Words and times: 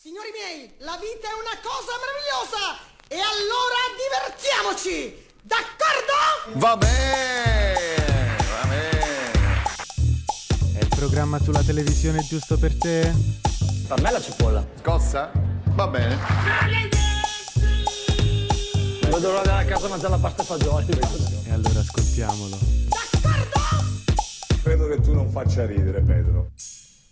Signori 0.00 0.30
miei, 0.30 0.72
la 0.78 0.96
vita 0.96 1.26
è 1.26 1.34
una 1.34 1.58
cosa 1.58 1.90
meravigliosa! 1.98 2.78
E 3.08 3.18
allora 3.18 3.82
divertiamoci! 3.98 5.26
D'accordo? 5.42 6.56
Va 6.60 6.76
bene, 6.76 8.36
va 8.48 8.66
bene. 8.68 9.32
È 10.78 10.82
il 10.82 10.88
programma 10.94 11.40
sulla 11.42 11.64
televisione 11.64 12.24
giusto 12.24 12.56
per 12.56 12.78
te? 12.78 13.12
Per 13.88 14.00
me 14.00 14.12
la 14.12 14.20
cipolla. 14.20 14.64
Scossa? 14.78 15.32
Va 15.64 15.88
bene. 15.88 16.16
Vedo 19.02 19.18
l'ora 19.18 19.38
andare 19.38 19.64
a 19.64 19.66
casa 19.66 19.86
a 19.86 19.88
mangiare 19.88 20.12
la 20.12 20.18
pasta 20.20 20.42
e 20.42 20.46
fagioli. 20.46 20.86
E 21.44 21.50
allora 21.52 21.80
ascoltiamolo. 21.80 22.56
Credo 24.62 24.86
che 24.86 25.00
tu 25.00 25.12
non 25.12 25.28
faccia 25.28 25.66
ridere, 25.66 26.00
Pedro. 26.02 26.52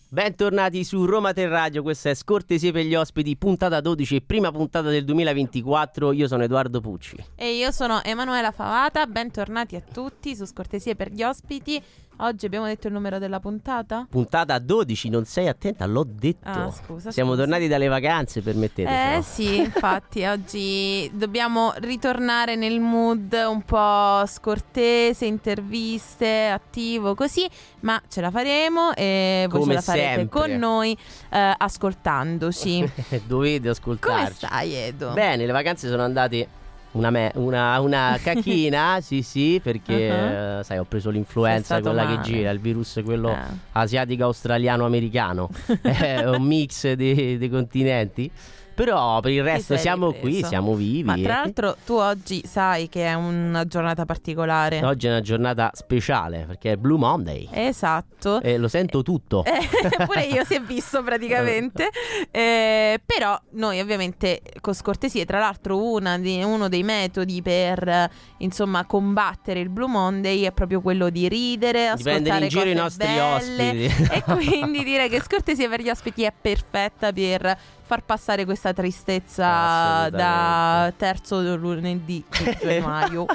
Bentornati 0.09 0.85
su 0.85 1.05
Roma 1.05 1.33
Ter 1.33 1.49
Radio, 1.49 1.83
questa 1.83 2.11
è 2.11 2.15
Scortesie 2.15 2.71
per 2.71 2.85
gli 2.85 2.95
ospiti, 2.95 3.37
puntata 3.37 3.81
12, 3.81 4.23
prima 4.23 4.53
puntata 4.53 4.89
del 4.89 5.05
2024. 5.05 6.13
Io 6.13 6.29
sono 6.29 6.45
Edoardo 6.45 6.81
Pucci. 6.81 7.17
E 7.35 7.57
io 7.57 7.73
sono 7.73 8.01
Emanuela 8.05 8.53
Favata, 8.53 9.05
bentornati 9.07 9.75
a 9.75 9.81
tutti 9.81 10.37
su 10.37 10.45
Scortesie 10.45 10.95
per 10.95 11.11
gli 11.11 11.25
ospiti. 11.25 11.83
Oggi 12.19 12.47
abbiamo 12.47 12.65
detto 12.65 12.87
il 12.87 12.95
numero 12.95 13.19
della 13.19 13.41
puntata? 13.41 14.07
Puntata 14.09 14.59
12, 14.59 15.11
non 15.11 15.27
sei 15.27 15.49
attenta, 15.49 15.85
l'ho 15.85 16.07
detto. 16.09 16.49
Ah, 16.49 16.71
scusa, 16.71 17.11
Siamo 17.11 17.33
scusa. 17.33 17.43
tornati 17.43 17.69
dalle 17.69 17.89
vacanze, 17.89 18.41
permettete. 18.41 18.89
Eh 18.89 19.09
però. 19.11 19.21
sì, 19.23 19.57
infatti 19.59 20.25
oggi 20.27 21.11
dobbiamo 21.13 21.75
ritornare 21.77 22.57
nel 22.57 22.81
mood 22.81 23.33
un 23.47 23.61
po' 23.63 24.25
scortese, 24.27 25.27
interviste, 25.27 26.47
attivo, 26.47 27.15
così, 27.15 27.47
ma 27.81 28.01
ce 28.09 28.23
la 28.23 28.31
faremo 28.31 28.95
e 28.95 29.47
voi 29.51 29.61
Come 29.61 29.73
ce 29.73 29.79
la 29.79 29.83
farete 29.83 30.15
sempre. 30.17 30.41
con 30.41 30.51
noi 30.53 30.97
eh, 31.31 31.55
ascoltandoci. 31.59 32.93
Dovete 33.27 33.69
ascoltarci. 33.69 34.25
Come 34.25 34.31
stai 34.35 34.73
Edo? 34.75 35.13
Bene, 35.13 35.45
le 35.45 35.53
vacanze 35.53 35.87
sono 35.87 36.03
andate 36.03 36.49
una, 36.97 37.11
me- 37.11 37.33
una, 37.35 37.79
una 37.81 38.19
cacchina, 38.23 39.01
sì 39.01 39.23
sì, 39.23 39.61
perché 39.63 39.95
Uh-huh. 40.09 40.59
eh, 40.61 40.65
sai, 40.65 40.79
ho 40.79 40.85
preso 40.85 41.11
l'influenza, 41.11 41.81
quella 41.81 42.05
male. 42.05 42.17
che 42.17 42.23
gira, 42.23 42.51
il 42.51 42.59
virus 42.61 43.01
quello 43.05 43.31
Eh. 43.31 43.37
asiatico-australiano-americano. 43.73 45.49
È 45.83 46.25
un 46.29 46.43
mix 46.43 46.93
di, 46.93 47.39
di 47.39 47.49
continenti. 47.49 48.31
Però 48.77 49.21
per 49.21 49.33
il 49.33 49.43
resto 49.43 49.77
siamo 49.77 50.11
ripreso. 50.13 50.39
qui, 50.39 50.45
siamo 50.45 50.75
vivi. 50.75 51.03
Ma 51.03 51.15
tra 51.15 51.23
eh. 51.23 51.27
l'altro 51.27 51.77
tu 51.85 51.95
oggi 51.95 52.43
sai 52.47 52.89
che 52.89 53.07
è 53.07 53.15
una 53.15 53.65
giornata 53.67 54.05
particolare. 54.05 54.85
Oggi 54.85 55.07
è 55.07 55.11
una 55.11 55.23
giornata 55.23 55.71
speciale 55.73 56.45
perché 56.47 56.73
è 56.73 56.77
Blue 56.77 56.99
Monday. 56.99 57.49
Esatto. 57.51 58.41
E 58.43 58.59
lo 58.59 58.69
sento 58.69 59.03
tutto. 59.03 59.45
Eh, 59.45 59.67
pure 60.05 60.25
io 60.25 60.45
si 60.45 60.55
è 60.55 60.61
visto 60.61 61.03
praticamente. 61.03 61.89
Eh, 62.37 63.01
però 63.05 63.39
noi 63.53 63.81
ovviamente 63.81 64.43
con 64.61 64.75
scortesie, 64.75 65.25
tra 65.25 65.39
l'altro 65.39 65.93
una 65.93 66.19
di- 66.19 66.43
uno 66.43 66.69
dei 66.69 66.83
metodi 66.83 67.41
per 67.41 68.11
insomma 68.39 68.85
combattere 68.85 69.61
il 69.61 69.71
Blue 69.71 69.89
Monday 69.89 70.43
è 70.43 70.53
proprio 70.53 70.83
quello 70.83 71.09
di 71.09 71.29
ridere, 71.29 71.93
Di 71.97 72.09
ascoltare 72.09 72.45
in 72.45 72.49
giro 72.51 72.69
i 72.69 72.75
nostri 72.75 73.07
belle. 73.07 73.87
ospiti. 73.87 74.13
E 74.13 74.23
quindi 74.35 74.85
direi 74.85 75.09
che 75.09 75.23
scortesie 75.23 75.69
per 75.69 75.81
gli 75.81 75.89
ospiti 75.89 76.25
è 76.25 76.33
perfetta 76.39 77.13
per 77.13 77.59
far 77.87 78.03
passare 78.03 78.45
questa 78.45 78.73
tristezza 78.73 80.11
da 80.11 80.93
terzo 80.97 81.41
lunedì 81.57 82.25
di 82.29 82.57
gennaio. 82.61 83.27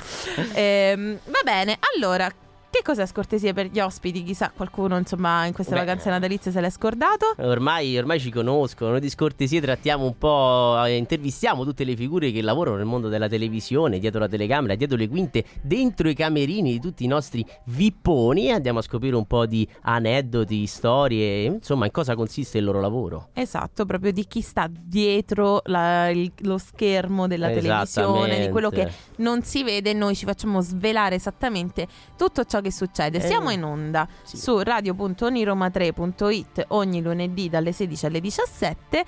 Ehm, 0.54 1.18
va 1.26 1.40
bene, 1.44 1.78
allora 1.96 2.30
che 2.72 2.82
cos'è 2.84 3.06
scortesia 3.06 3.54
per 3.54 3.68
gli 3.68 3.80
ospiti? 3.80 4.24
Chissà, 4.24 4.52
qualcuno 4.56 4.98
insomma 4.98 5.46
in 5.46 5.54
queste 5.54 5.74
Beh, 5.74 5.82
vacanze 5.82 6.10
natalizie 6.10 6.52
se 6.52 6.62
l'è 6.62 6.70
scordato. 6.70 7.36
Ormai, 7.38 7.98
ormai 7.98 8.20
ci 8.20 8.32
conoscono, 8.32 8.92
noi 8.92 9.02
di 9.02 9.10
scortesie 9.10 9.60
trattiamo 9.60 10.06
un 10.06 10.18
po', 10.18 10.82
eh, 10.86 10.96
intervistiamo 10.96 11.66
tutte 11.66 11.84
le 11.84 11.96
figure 11.96 12.32
che 12.32 12.42
lavorano 12.42 12.78
nel 12.78 12.86
mondo 12.86 13.10
della 13.10 13.28
televisione, 13.28 14.00
dietro 14.00 14.20
la 14.22 14.30
telecamera, 14.30 14.76
dietro 14.76 14.96
le 14.96 15.10
quinte, 15.10 15.44
dentro 15.62 16.08
i 16.08 16.16
camerini 16.16 16.72
di 16.72 16.80
tutti 16.80 17.04
i 17.04 17.08
nostri 17.08 17.46
vipponi 17.66 18.48
e 18.48 18.52
andiamo 18.52 18.80
a 18.80 18.82
scoprire 18.82 19.16
un 19.18 19.26
po' 19.26 19.46
di 19.46 19.68
aneddoti, 19.82 20.66
storie, 20.66 21.44
insomma 21.44 21.86
in 21.86 21.92
cosa 21.92 22.16
consiste 22.16 22.58
il 22.58 22.64
loro 22.64 22.80
lavoro. 22.80 23.30
Esatto, 23.34 23.86
proprio 23.86 24.14
di 24.14 24.26
chi 24.28 24.40
sta 24.40 24.70
dietro 24.72 25.62
la- 25.66 26.10
il- 26.10 26.32
lo 26.44 26.58
schermo 26.58 27.28
della 27.28 27.50
televisione, 27.50 28.40
di 28.46 28.50
quello 28.50 28.70
che 28.70 28.90
non 29.18 29.42
si 29.44 29.64
vede, 29.64 29.92
noi 29.94 30.16
ci 30.16 30.26
facciamo 30.26 30.62
svelare 30.62 31.16
esattamente 31.16 31.86
tutto 32.16 32.46
ciò 32.46 32.61
che 32.62 32.72
succede. 32.72 33.18
Eh, 33.18 33.22
Siamo 33.22 33.50
in 33.50 33.64
onda 33.64 34.08
sì. 34.24 34.38
su 34.38 34.60
radio.oniroma3.it 34.60 36.66
ogni 36.70 37.02
lunedì 37.02 37.50
dalle 37.50 37.72
16 37.72 38.06
alle 38.06 38.22
17 38.22 39.06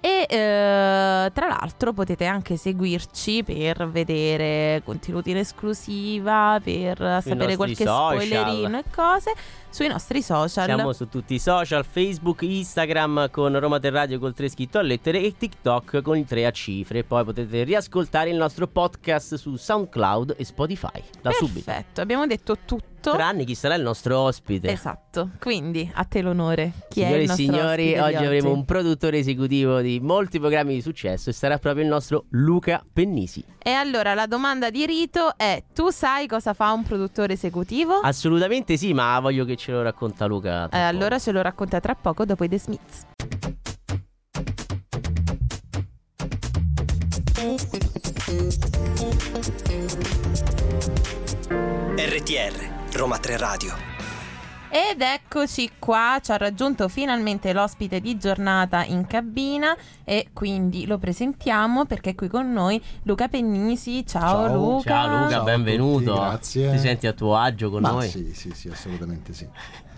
e 0.00 0.26
eh, 0.28 1.30
tra 1.32 1.48
l'altro 1.48 1.92
potete 1.92 2.24
anche 2.24 2.56
seguirci 2.56 3.44
per 3.44 3.88
vedere 3.88 4.80
contenuti 4.84 5.30
in 5.30 5.36
esclusiva, 5.36 6.58
per 6.62 6.96
sapere 6.96 7.34
nostri 7.34 7.56
qualche 7.56 7.84
social. 7.84 8.22
spoilerino 8.22 8.78
e 8.78 8.84
cose 8.94 9.32
sui 9.68 9.88
nostri 9.88 10.22
social. 10.22 10.64
Siamo 10.64 10.92
su 10.92 11.08
tutti 11.08 11.34
i 11.34 11.38
social, 11.38 11.84
Facebook, 11.84 12.42
Instagram 12.42 13.30
con 13.30 13.58
Roma 13.58 13.78
Ter 13.78 13.92
Radio 13.92 14.18
col 14.18 14.34
3 14.34 14.48
scritto 14.48 14.78
a 14.78 14.82
lettere 14.82 15.20
e 15.20 15.36
TikTok 15.36 16.02
con 16.02 16.16
il 16.16 16.24
3 16.24 16.46
a 16.46 16.50
cifre. 16.50 17.04
Poi 17.04 17.24
potete 17.24 17.62
riascoltare 17.64 18.30
il 18.30 18.36
nostro 18.36 18.66
podcast 18.66 19.34
su 19.34 19.56
SoundCloud 19.56 20.34
e 20.36 20.44
Spotify 20.44 21.02
da 21.20 21.30
subito. 21.30 21.64
Perfetto, 21.64 22.00
abbiamo 22.00 22.26
detto 22.26 22.56
tutto. 22.64 22.88
Tranne 23.00 23.44
chi 23.44 23.54
sarà 23.54 23.74
il 23.74 23.82
nostro 23.82 24.18
ospite. 24.18 24.70
Esatto, 24.70 25.30
quindi 25.40 25.90
a 25.94 26.04
te 26.04 26.20
l'onore. 26.20 26.72
Chi 26.88 27.00
Signore 27.00 27.20
è 27.20 27.22
e 27.22 27.28
signori, 27.28 27.86
di 27.86 27.98
oggi 27.98 28.24
avremo 28.24 28.52
un 28.52 28.64
produttore 28.64 29.18
esecutivo 29.18 29.80
di 29.80 29.98
molti 30.00 30.38
programmi 30.38 30.74
di 30.74 30.82
successo 30.82 31.30
e 31.30 31.32
sarà 31.32 31.58
proprio 31.58 31.84
il 31.84 31.88
nostro 31.90 32.26
Luca 32.30 32.84
Pennisi. 32.92 33.44
E 33.62 33.70
allora 33.70 34.14
la 34.14 34.26
domanda 34.26 34.70
di 34.70 34.84
rito 34.84 35.36
è: 35.36 35.62
tu 35.74 35.90
sai 35.90 36.26
cosa 36.26 36.52
fa 36.52 36.72
un 36.72 36.82
produttore 36.82 37.32
esecutivo? 37.32 38.00
Assolutamente 38.00 38.76
sì, 38.76 38.92
ma 38.92 39.18
voglio 39.20 39.44
che 39.44 39.56
ce 39.56 39.72
lo 39.72 39.82
racconta 39.82 40.26
Luca. 40.26 40.68
Eh, 40.68 40.78
allora 40.78 41.18
ce 41.18 41.32
lo 41.32 41.40
racconta 41.42 41.80
tra 41.80 41.94
poco 41.94 42.24
dopo 42.24 42.44
i 42.44 42.48
The 42.48 42.58
Smiths. 42.58 43.06
RTR, 51.96 52.79
Roma 52.92 53.18
3 53.18 53.36
Radio. 53.36 53.74
Ed 54.72 55.00
eccoci 55.00 55.68
qua, 55.80 56.20
ci 56.22 56.30
ha 56.30 56.36
raggiunto 56.36 56.86
finalmente 56.88 57.52
l'ospite 57.52 58.00
di 58.00 58.16
giornata 58.18 58.84
in 58.84 59.04
cabina 59.06 59.76
e 60.04 60.28
quindi 60.32 60.86
lo 60.86 60.96
presentiamo 60.98 61.86
perché 61.86 62.10
è 62.10 62.14
qui 62.14 62.28
con 62.28 62.52
noi 62.52 62.80
Luca 63.02 63.26
Pennisi. 63.26 64.06
Ciao, 64.06 64.46
Ciao. 64.48 64.54
Luca. 64.54 64.90
Ciao 64.90 65.18
Luca, 65.24 65.30
Ciao 65.30 65.44
benvenuto. 65.44 66.12
tutti, 66.14 66.20
grazie. 66.28 66.70
Ti 66.70 66.78
senti 66.78 67.06
a 67.08 67.12
tuo 67.12 67.36
agio 67.36 67.68
con 67.70 67.80
Ma 67.82 67.90
noi? 67.90 68.08
sì, 68.08 68.32
sì, 68.32 68.52
sì, 68.54 68.68
assolutamente 68.68 69.32
sì. 69.32 69.48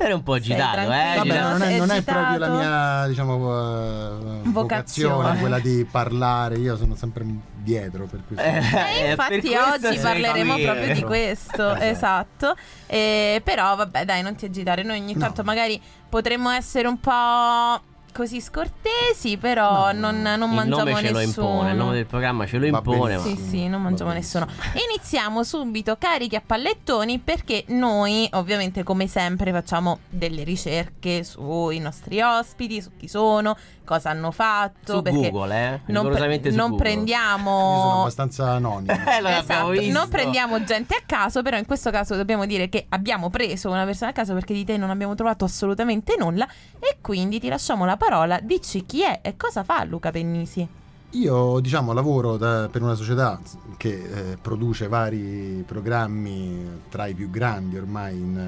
Eri 0.03 0.13
un 0.13 0.23
po' 0.23 0.33
agitato, 0.35 0.81
eh? 0.81 1.15
Vabbè, 1.17 1.41
non 1.43 1.63
è, 1.63 1.79
non 1.79 1.91
è 1.91 2.03
proprio 2.03 2.39
la 2.39 2.49
mia, 2.49 3.07
diciamo, 3.09 3.35
eh, 3.37 4.11
Vocazione. 4.43 4.51
vocazione, 4.53 5.39
quella 5.39 5.59
di 5.61 5.87
parlare. 5.91 6.57
Io 6.57 6.77
sono 6.77 6.95
sempre 6.97 7.25
dietro, 7.57 8.07
per 8.07 8.21
cui 8.27 8.37
E 8.37 8.43
Eh, 8.43 9.11
infatti 9.11 9.41
per 9.41 9.51
questo 9.51 9.89
oggi 9.89 9.99
parleremo 9.99 10.53
qui. 10.55 10.63
proprio 10.65 10.95
di 10.95 11.03
questo, 11.03 11.75
esatto. 11.77 12.55
Eh, 12.87 13.41
però 13.45 13.77
vabbè, 13.77 14.05
dai, 14.05 14.23
non 14.23 14.35
ti 14.35 14.45
agitare. 14.47 14.83
Noi 14.83 14.99
ogni 15.01 15.13
No. 15.15 15.21
tanto 15.21 15.43
magari 15.45 15.81
potremmo 16.09 16.51
essere 16.51 16.89
un 16.89 16.99
po' 16.99 17.81
così 18.13 18.41
scortesi, 18.41 19.37
però 19.39 19.93
No. 19.93 20.11
non, 20.11 20.21
non 20.23 20.49
il 20.51 20.55
mangiamo 20.55 20.85
nome 20.85 20.95
ce 20.97 21.11
lo 21.11 21.19
nessuno. 21.19 21.47
impone, 21.47 21.71
il 21.71 21.77
nome 21.77 21.95
del 21.95 22.07
programma 22.07 22.47
ce 22.47 22.59
lo 22.59 22.71
Va 22.71 22.77
impone. 22.79 23.19
Sì, 23.21 23.37
sì, 23.37 23.69
non 23.69 23.83
mangiamo 23.83 24.13
nessuno. 24.13 24.47
Iniziamo 24.91 25.43
subito 25.43 25.97
carichi 25.99 26.37
a 26.37 26.43
pallettoni 26.45 27.19
perché 27.19 27.65
noi, 27.69 28.29
ovviamente, 28.33 28.83
come 28.83 29.07
sempre, 29.07 29.51
facciamo 29.53 30.01
delle 30.09 30.45
ricerche 30.45 31.25
sui 31.25 31.79
nostri 31.79 32.21
ospiti, 32.21 32.81
su 32.83 32.91
chi 32.97 33.09
sono, 33.09 33.57
cosa 33.93 34.11
hanno 34.11 34.31
fatto. 34.31 34.95
Su 34.97 35.03
perché 35.03 35.31
Google, 35.31 35.55
eh? 35.55 35.81
non, 35.93 36.13
su 36.13 36.55
non 36.57 36.71
Google. 36.71 36.77
prendiamo. 36.77 37.51
Io 37.51 37.81
sono 37.81 38.01
abbastanza 38.01 38.51
anonimo. 38.53 38.93
Eh, 39.23 39.39
Esatto, 39.43 39.73
non 39.91 40.09
prendiamo 40.09 40.63
gente 40.65 40.95
a 40.95 41.03
caso, 41.05 41.43
però 41.43 41.57
in 41.57 41.67
questo 41.67 41.91
caso 41.91 42.15
dobbiamo 42.17 42.47
dire 42.47 42.69
che 42.69 42.87
abbiamo 42.89 43.31
preso 43.31 43.71
una 43.71 43.85
persona 43.85 44.11
a 44.11 44.13
caso 44.13 44.35
perché 44.35 44.53
di 44.55 44.65
te 44.65 44.77
non 44.77 44.91
abbiamo 44.91 45.15
trovato 45.15 45.45
assolutamente 45.45 46.17
nulla 46.19 46.47
e 46.79 46.99
quindi 47.01 47.39
ti 47.41 47.49
lasciamo 47.49 47.85
la 47.85 47.97
parola, 47.97 48.41
dici 48.41 48.85
chi 48.87 49.03
è 49.03 49.21
e 49.23 49.37
cosa 49.37 49.63
fa 49.65 49.85
Luca 49.85 50.11
Pennisi. 50.11 50.67
Io, 51.11 51.61
diciamo, 51.61 51.93
lavoro 51.93 52.37
da- 52.39 52.69
per 52.71 52.83
una 52.83 52.95
società 52.95 53.39
che 53.77 53.91
eh, 54.33 54.37
produce 54.41 54.89
vari 54.89 55.63
programmi 55.67 56.81
tra 56.89 57.07
i 57.07 57.15
più 57.15 57.29
grandi 57.29 57.77
ormai 57.77 58.17
in, 58.17 58.39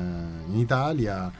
eh, 0.46 0.50
in 0.50 0.58
Italia. 0.58 1.30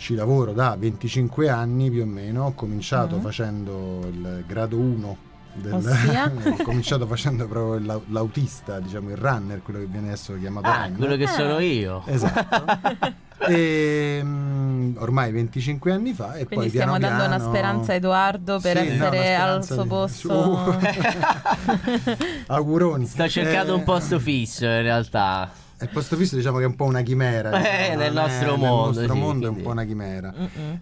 Ci 0.00 0.14
lavoro 0.14 0.52
da 0.52 0.76
25 0.78 1.50
anni 1.50 1.90
più 1.90 2.00
o 2.00 2.06
meno. 2.06 2.46
Ho 2.46 2.52
cominciato 2.54 3.16
Mhm. 3.16 3.20
facendo 3.22 4.00
il 4.10 4.44
grado 4.46 4.78
1 4.78 5.16
del- 5.52 5.74
ho 6.58 6.62
cominciato 6.62 7.06
facendo 7.06 7.46
proprio 7.46 7.84
l'au- 7.84 8.04
l'autista, 8.08 8.80
diciamo 8.80 9.10
il 9.10 9.18
runner, 9.18 9.60
quello 9.62 9.80
che 9.80 9.84
viene 9.84 10.06
adesso 10.06 10.34
chiamato 10.38 10.66
Ah, 10.68 10.84
runner. 10.84 10.96
quello 10.96 11.16
che 11.16 11.26
sono 11.26 11.58
io. 11.58 12.02
Esatto. 12.06 13.18
E, 13.42 14.20
mm, 14.22 14.96
ormai 14.98 15.32
25 15.32 15.92
anni 15.92 16.12
fa 16.12 16.34
e 16.34 16.44
Quindi 16.44 16.54
poi 16.56 16.68
stiamo 16.68 16.98
piano 16.98 17.08
dando 17.16 17.24
una 17.24 17.36
piano- 17.36 17.50
speranza 17.54 17.92
a 17.92 17.94
Edoardo 17.94 18.60
per 18.60 18.76
Sì, 18.78 18.86
no, 18.86 18.92
essere 19.06 19.34
una 19.34 19.44
al 19.44 19.64
suo 19.64 19.82
di- 19.82 19.88
posto. 19.88 20.76
Auguroni. 22.48 23.06
Sto 23.06 23.28
cercando 23.28 23.72
Eh, 23.72 23.76
un 23.76 23.82
posto 23.84 24.18
fisso 24.18 24.66
in 24.66 24.82
realtà. 24.82 25.50
Il 25.82 25.88
posto 25.90 26.16
fisso 26.16 26.36
diciamo 26.36 26.58
che 26.58 26.64
è 26.64 26.66
un 26.66 26.76
po' 26.76 26.84
una 26.84 27.00
chimera. 27.02 27.50
Eh, 27.52 27.60
diciamo, 27.60 27.98
nel 28.00 28.12
non 28.12 28.22
è- 28.24 28.26
nostro 28.28 28.50
nel 28.50 28.58
mondo, 28.58 28.86
nostro 29.00 29.14
sì, 29.14 29.18
mondo 29.20 29.46
è 29.46 29.48
un 29.48 29.54
quindi- 29.54 29.62
po' 29.62 29.70
una 29.70 29.84
chimera. 29.84 30.34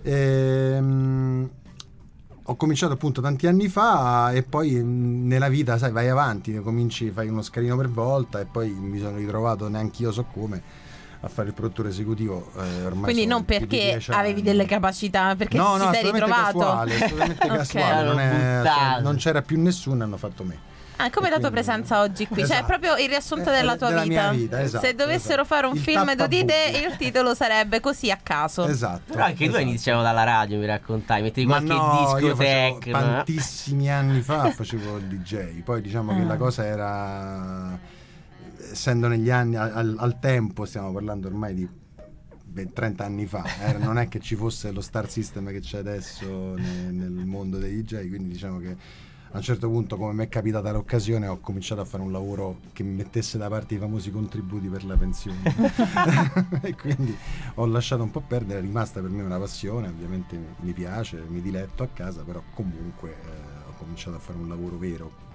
Ehm, 0.02 1.50
ho 2.50 2.56
cominciato 2.56 2.94
appunto 2.94 3.20
tanti 3.20 3.46
anni 3.46 3.68
fa 3.68 4.32
e 4.32 4.42
poi 4.42 4.70
mh, 4.82 5.26
nella 5.26 5.48
vita, 5.48 5.76
sai, 5.78 5.92
vai 5.92 6.08
avanti, 6.08 6.54
cominci, 6.60 7.10
fai 7.10 7.28
uno 7.28 7.42
scalino 7.42 7.76
per 7.76 7.88
volta 7.90 8.40
e 8.40 8.46
poi 8.46 8.70
mi 8.70 8.98
sono 8.98 9.16
ritrovato 9.16 9.68
neanche 9.68 10.02
io 10.02 10.12
so 10.12 10.24
come 10.24 10.62
a 11.20 11.28
fare 11.28 11.48
il 11.48 11.54
produttore 11.54 11.90
esecutivo. 11.90 12.50
eh, 12.58 12.84
ormai 12.84 13.02
Quindi 13.04 13.26
non 13.26 13.44
perché 13.44 13.66
10 13.90 14.12
avevi 14.12 14.40
delle 14.40 14.64
capacità, 14.66 15.34
perché 15.36 15.56
no, 15.58 15.74
ti 15.76 15.84
no, 15.84 15.92
sei 15.92 16.00
assolutamente 16.06 16.24
ritrovato. 16.24 16.58
casuale, 16.58 16.94
assolutamente 16.94 17.46
Ok. 17.50 17.56
casuale, 17.56 18.06
non, 18.08 18.20
è- 18.20 18.56
buttato. 18.58 19.02
non 19.02 19.16
c'era 19.16 19.42
più 19.42 19.60
nessuno, 19.60 20.02
hanno 20.04 20.16
fatto 20.16 20.44
me. 20.44 20.58
Ah, 21.00 21.10
come 21.10 21.28
E 21.28 21.30
la 21.30 21.38
tua 21.38 21.50
presenza 21.50 22.00
oggi 22.00 22.26
qui? 22.26 22.38
Cioè, 22.38 22.44
Esatto. 22.44 22.66
proprio 22.66 22.96
il 22.96 23.08
riassunto 23.08 23.50
Eh, 23.50 23.54
della 23.56 23.76
tua 23.76 23.88
della 23.88 24.02
vita. 24.02 24.30
mia 24.30 24.40
vita, 24.40 24.60
esatto, 24.62 24.84
Se 24.84 24.94
dovessero 24.94 25.42
esatto. 25.42 25.44
fare 25.44 25.66
un 25.66 25.76
Il 25.76 25.80
film 25.80 26.04
di 26.04 26.16
te, 26.16 26.16
tappabuchi. 26.44 26.84
il 26.90 26.96
titolo 26.96 27.34
sarebbe 27.34 27.80
così 27.80 28.10
a 28.10 28.18
caso. 28.22 28.66
Esatto. 28.66 29.12
Però 29.12 29.24
anche 29.24 29.36
tu 29.36 29.50
esatto. 29.50 29.62
iniziavi 29.62 30.02
dalla 30.02 30.24
radio, 30.24 30.58
mi 30.58 30.66
raccontai, 30.66 31.22
mettevi 31.22 31.46
Ma 31.46 31.62
qualche 31.62 31.72
no, 31.74 31.98
disco 32.00 32.26
io 32.26 32.34
facevo 32.36 32.78
techno. 32.78 32.98
tantissimi 32.98 33.90
anni 33.90 34.20
fa 34.22 34.50
facevo 34.50 34.96
il 34.96 35.04
DJ, 35.04 35.62
poi 35.62 35.80
diciamo 35.80 36.14
che 36.14 36.22
Ah. 36.22 36.24
la 36.26 36.36
cosa 36.36 36.64
era 36.64 37.78
essendo 38.72 39.08
negli 39.08 39.30
anni 39.30 39.56
al, 39.56 39.94
al 39.98 40.18
tempo, 40.18 40.64
stiamo 40.64 40.92
parlando 40.92 41.28
ormai 41.28 41.54
di 41.54 41.68
20, 42.50 42.72
30 42.72 43.04
anni 43.04 43.26
fa, 43.26 43.44
era- 43.60 43.78
non 43.78 43.98
è 43.98 44.08
che 44.08 44.18
ci 44.20 44.34
fosse 44.34 44.72
lo 44.72 44.80
star 44.80 45.08
system 45.08 45.48
che 45.50 45.60
c'è 45.60 45.78
adesso 45.78 46.54
ne- 46.56 46.90
nel 46.90 47.10
mondo 47.10 47.58
dei 47.58 47.82
DJ, 47.84 48.08
quindi 48.08 48.30
diciamo 48.30 48.58
che 48.58 48.76
a 49.32 49.36
un 49.36 49.42
certo 49.42 49.68
punto 49.68 49.96
come 49.96 50.12
mi 50.14 50.24
è 50.24 50.28
capitata 50.28 50.70
l'occasione 50.72 51.26
ho 51.26 51.38
cominciato 51.38 51.80
a 51.82 51.84
fare 51.84 52.02
un 52.02 52.10
lavoro 52.12 52.60
che 52.72 52.82
mi 52.82 52.94
mettesse 52.94 53.36
da 53.36 53.48
parte 53.48 53.74
i 53.74 53.78
famosi 53.78 54.10
contributi 54.10 54.68
per 54.68 54.84
la 54.84 54.96
pensione 54.96 55.38
e 56.62 56.74
quindi 56.74 57.16
ho 57.56 57.66
lasciato 57.66 58.02
un 58.02 58.10
po' 58.10 58.20
perdere, 58.26 58.60
è 58.60 58.62
rimasta 58.62 59.00
per 59.00 59.10
me 59.10 59.22
una 59.22 59.38
passione, 59.38 59.88
ovviamente 59.88 60.38
mi 60.60 60.72
piace, 60.72 61.22
mi 61.28 61.42
diletto 61.42 61.82
a 61.82 61.88
casa, 61.92 62.22
però 62.22 62.42
comunque 62.54 63.10
eh, 63.10 63.68
ho 63.68 63.72
cominciato 63.78 64.16
a 64.16 64.20
fare 64.20 64.38
un 64.38 64.48
lavoro 64.48 64.76
vero. 64.78 65.26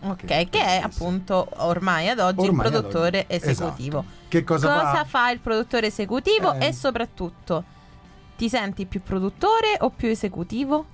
Ok, 0.00 0.24
Che- 0.26 0.48
che 0.50 0.60
è 0.62 0.80
appunto 0.82 1.48
ormai 1.56 2.08
ad 2.10 2.18
oggi 2.18 2.46
Ormai 2.46 2.66
il 2.66 2.72
produttore 2.72 3.26
oggi. 3.30 3.34
esecutivo. 3.36 3.98
Esatto. 4.00 4.14
Che 4.28 4.44
cosa, 4.44 4.68
Cosa, 4.68 4.92
fa? 4.96 5.04
fa? 5.04 5.30
il 5.30 5.40
produttore 5.40 5.86
esecutivo 5.86 6.52
Eh. 6.54 6.66
e 6.66 6.72
soprattutto 6.72 7.64
ti 8.36 8.48
senti 8.48 8.84
più 8.84 9.02
produttore 9.02 9.76
o 9.80 9.90
più 9.90 10.08
esecutivo? 10.08 10.86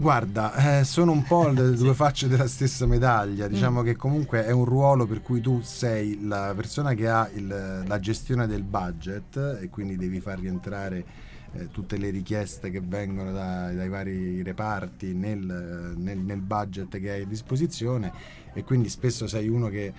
Guarda, 0.00 0.78
eh, 0.78 0.84
sono 0.84 1.10
un 1.10 1.24
po' 1.24 1.48
le 1.48 1.72
due 1.72 1.92
facce 1.92 2.28
della 2.28 2.46
stessa 2.46 2.86
medaglia. 2.86 3.48
Diciamo 3.48 3.82
che 3.82 3.96
comunque 3.96 4.44
è 4.46 4.52
un 4.52 4.64
ruolo 4.64 5.06
per 5.06 5.22
cui 5.22 5.40
tu 5.40 5.60
sei 5.62 6.24
la 6.24 6.52
persona 6.54 6.94
che 6.94 7.08
ha 7.08 7.28
il- 7.34 7.82
la 7.84 7.98
gestione 7.98 8.46
del 8.46 8.62
budget 8.62 9.58
e 9.60 9.68
quindi 9.70 9.96
devi 9.96 10.20
far 10.20 10.38
rientrare 10.38 11.26
eh, 11.54 11.70
tutte 11.70 11.96
le 11.96 12.10
richieste 12.10 12.70
che 12.70 12.80
vengono 12.80 13.32
da- 13.32 13.72
dai 13.72 13.88
vari 13.88 14.42
reparti 14.42 15.14
nel, 15.14 15.94
nel- 15.96 16.18
nel 16.18 16.42
budget 16.42 17.00
che 17.00 17.10
hai 17.10 17.22
a 17.22 17.26
disposizione 17.26 18.12
e 18.52 18.62
quindi 18.64 18.90
spesso 18.90 19.26
sei 19.26 19.48
uno 19.48 19.68
che 19.68 19.92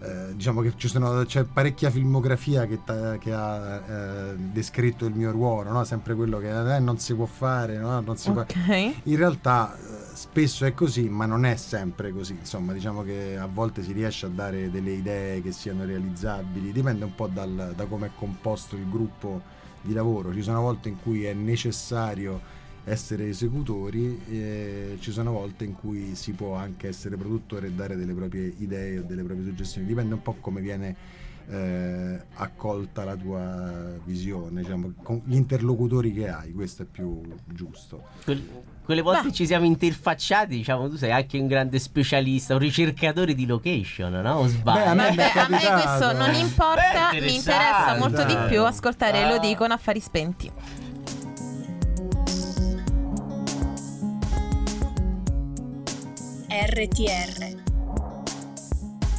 eh, 0.00 0.34
diciamo 0.34 0.60
che 0.60 0.74
ci 0.76 0.86
sono, 0.86 1.24
c'è 1.24 1.42
parecchia 1.44 1.90
filmografia 1.90 2.66
che, 2.66 2.84
ta- 2.84 3.18
che 3.18 3.32
ha 3.32 3.76
eh, 3.76 4.36
descritto 4.36 5.06
il 5.06 5.14
mio 5.14 5.32
ruolo, 5.32 5.72
no? 5.72 5.82
sempre 5.84 6.14
quello 6.14 6.38
che 6.38 6.76
eh, 6.76 6.78
non 6.78 6.98
si 6.98 7.14
può 7.14 7.26
fare, 7.26 7.78
no? 7.78 8.00
non 8.00 8.16
si 8.16 8.30
può... 8.30 8.42
Ok. 8.42 8.92
In 9.04 9.16
realtà 9.16 9.76
eh, 9.76 10.14
spesso 10.14 10.64
è 10.64 10.72
così, 10.72 11.08
ma 11.08 11.26
non 11.26 11.44
è 11.44 11.56
sempre 11.56 12.12
così. 12.12 12.34
Insomma, 12.34 12.72
diciamo 12.72 13.02
che 13.02 13.36
a 13.36 13.48
volte 13.52 13.82
si 13.82 13.92
riesce 13.92 14.26
a 14.26 14.28
dare 14.28 14.70
delle 14.70 14.92
idee 14.92 15.42
che 15.42 15.50
siano 15.50 15.84
realizzabili, 15.84 16.70
dipende 16.70 17.04
un 17.04 17.14
po' 17.16 17.26
dal- 17.26 17.72
da 17.74 17.86
come 17.86 18.06
è 18.06 18.10
composto 18.16 18.76
il 18.76 18.88
gruppo 18.88 19.42
di 19.80 19.92
lavoro. 19.92 20.32
Ci 20.32 20.42
sono 20.42 20.60
volte 20.60 20.88
in 20.88 21.00
cui 21.02 21.24
è 21.24 21.32
necessario 21.32 22.40
essere 22.84 23.28
esecutori, 23.28 24.20
e 24.28 24.96
ci 25.00 25.12
sono 25.12 25.32
volte 25.32 25.64
in 25.64 25.74
cui 25.74 26.14
si 26.14 26.32
può 26.32 26.54
anche 26.54 26.88
essere 26.88 27.16
produttore 27.16 27.66
e 27.66 27.72
dare 27.72 27.96
delle 27.96 28.14
proprie 28.14 28.52
idee 28.58 28.98
o 28.98 29.02
delle 29.02 29.22
proprie 29.22 29.46
suggestioni. 29.46 29.86
Dipende 29.86 30.14
un 30.14 30.22
po' 30.22 30.36
come 30.40 30.60
viene 30.60 30.96
eh, 31.50 32.20
accolta 32.34 33.04
la 33.04 33.16
tua 33.16 33.98
visione, 34.04 34.62
diciamo, 34.62 34.92
con 35.02 35.22
gli 35.24 35.34
interlocutori 35.34 36.12
che 36.12 36.28
hai, 36.28 36.52
questo 36.52 36.82
è 36.82 36.86
più 36.86 37.22
giusto. 37.46 38.02
Quel- 38.24 38.76
quelle 38.88 39.02
volte 39.02 39.28
Beh. 39.28 39.32
ci 39.34 39.44
siamo 39.44 39.66
interfacciati, 39.66 40.56
diciamo, 40.56 40.88
tu 40.88 40.96
sei 40.96 41.12
anche 41.12 41.38
un 41.38 41.46
grande 41.46 41.78
specialista, 41.78 42.54
un 42.54 42.60
ricercatore 42.60 43.34
di 43.34 43.44
location, 43.44 44.12
no? 44.12 44.36
O 44.36 44.46
sbaglio? 44.46 44.78
Beh, 44.78 44.86
a 44.86 44.94
me 44.94 45.08
Vabbè, 45.08 45.38
a 45.38 45.48
me 45.48 45.58
questo 45.58 46.12
non 46.16 46.34
importa, 46.34 47.10
Beh, 47.12 47.20
mi 47.20 47.34
interessa 47.34 47.96
molto 47.98 48.24
di 48.24 48.34
più 48.48 48.64
ascoltare 48.64 49.24
Ah. 49.24 49.28
Lo 49.28 49.38
dicono 49.40 49.74
affari 49.74 50.00
spenti. 50.00 50.50
RTR 56.60 57.54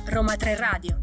Roma 0.08 0.36
3 0.36 0.56
Radio 0.58 1.00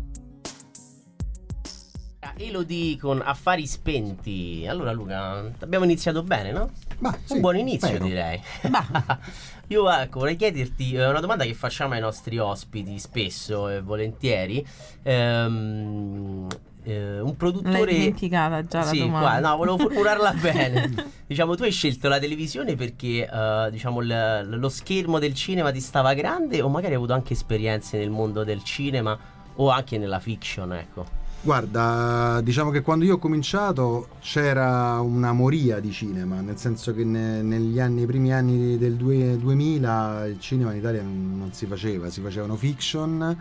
Elodie 2.36 2.98
con 2.98 3.22
Affari 3.24 3.66
Spenti. 3.66 4.66
Allora, 4.68 4.92
Luca, 4.92 5.50
abbiamo 5.60 5.86
iniziato 5.86 6.22
bene, 6.22 6.52
no? 6.52 6.72
Ma, 6.98 7.18
sì, 7.24 7.32
un 7.32 7.40
buon 7.40 7.56
inizio, 7.56 7.88
spero. 7.88 8.04
direi. 8.04 8.38
Io, 9.68 9.90
ecco, 9.90 10.18
vorrei 10.18 10.36
chiederti 10.36 10.92
eh, 10.92 11.06
una 11.06 11.20
domanda 11.20 11.44
che 11.44 11.54
facciamo 11.54 11.94
ai 11.94 12.00
nostri 12.00 12.36
ospiti 12.36 12.98
spesso 12.98 13.70
e 13.70 13.80
volentieri. 13.80 14.62
Ehm, 15.04 16.46
eh, 16.86 17.18
un 17.20 17.24
L'hai 17.26 17.34
produttore. 17.34 17.92
dimenticata 17.92 18.64
già 18.64 18.78
la 18.80 18.84
sì, 18.86 18.98
domanda. 18.98 19.18
qua, 19.38 19.38
no, 19.50 19.56
volevo 19.56 19.78
formularla 19.82 20.32
bene. 20.40 20.94
diciamo, 21.26 21.54
tu 21.56 21.64
hai 21.64 21.70
scelto 21.72 22.08
la 22.08 22.18
televisione 22.18 22.74
perché, 22.76 23.28
eh, 23.30 23.68
diciamo, 23.70 24.00
l- 24.00 24.46
lo 24.58 24.68
schermo 24.68 25.18
del 25.18 25.34
cinema 25.34 25.70
ti 25.72 25.80
stava 25.80 26.14
grande 26.14 26.62
o 26.62 26.68
magari 26.68 26.92
hai 26.92 26.96
avuto 26.98 27.12
anche 27.12 27.32
esperienze 27.32 27.98
nel 27.98 28.10
mondo 28.10 28.44
del 28.44 28.62
cinema 28.62 29.18
o 29.56 29.68
anche 29.70 29.98
nella 29.98 30.20
fiction, 30.20 30.72
ecco. 30.74 31.24
Guarda, 31.40 32.40
diciamo 32.42 32.70
che 32.70 32.80
quando 32.82 33.04
io 33.04 33.14
ho 33.14 33.18
cominciato 33.18 34.08
c'era 34.20 34.98
una 35.00 35.32
moria 35.32 35.78
di 35.78 35.92
cinema, 35.92 36.40
nel 36.40 36.56
senso 36.58 36.92
che 36.92 37.04
ne- 37.04 37.40
negli 37.42 37.78
anni, 37.78 38.02
i 38.02 38.06
primi 38.06 38.32
anni 38.32 38.76
del 38.78 38.94
due- 38.96 39.36
2000 39.38 40.26
il 40.26 40.40
cinema 40.40 40.72
in 40.72 40.78
Italia 40.78 41.02
non 41.02 41.36
non 41.38 41.52
si 41.52 41.66
faceva, 41.66 42.10
si 42.10 42.20
facevano 42.20 42.56
fiction 42.56 43.37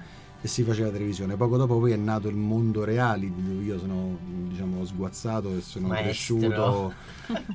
e 0.46 0.48
si 0.48 0.62
faceva 0.62 0.92
televisione. 0.92 1.36
Poco 1.36 1.58
dopo 1.58 1.80
poi 1.80 1.92
è 1.92 1.96
nato 1.96 2.28
il 2.28 2.36
mondo 2.36 2.82
dove 2.86 3.64
io 3.64 3.80
sono 3.80 4.16
diciamo 4.48 4.86
sguazzato 4.86 5.58
e 5.58 5.62
sono 5.62 5.88
Maestro. 5.88 6.06
cresciuto 6.38 6.94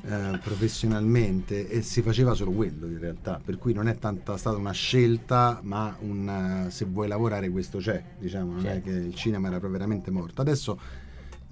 eh, 0.03 0.39
professionalmente 0.43 1.69
e 1.69 1.83
si 1.83 2.03
faceva 2.03 2.35
solo 2.35 2.51
quello 2.51 2.87
in 2.87 2.99
realtà, 2.99 3.41
per 3.43 3.59
cui 3.59 3.73
non 3.73 3.87
è 3.87 3.97
tanta 3.97 4.37
stata 4.37 4.57
una 4.57 4.73
scelta, 4.73 5.61
ma 5.63 5.97
un 6.01 6.67
eh, 6.67 6.71
se 6.73 6.85
vuoi 6.87 7.07
lavorare 7.07 7.49
questo 7.49 7.79
c'è, 7.79 8.03
diciamo, 8.19 8.55
non 8.55 8.67
è 8.67 8.73
Certo. 8.73 8.89
che 8.91 8.97
il 8.97 9.15
cinema 9.15 9.47
era 9.47 9.59
proprio 9.59 9.79
veramente 9.79 10.11
morto. 10.11 10.41
Adesso 10.41 10.81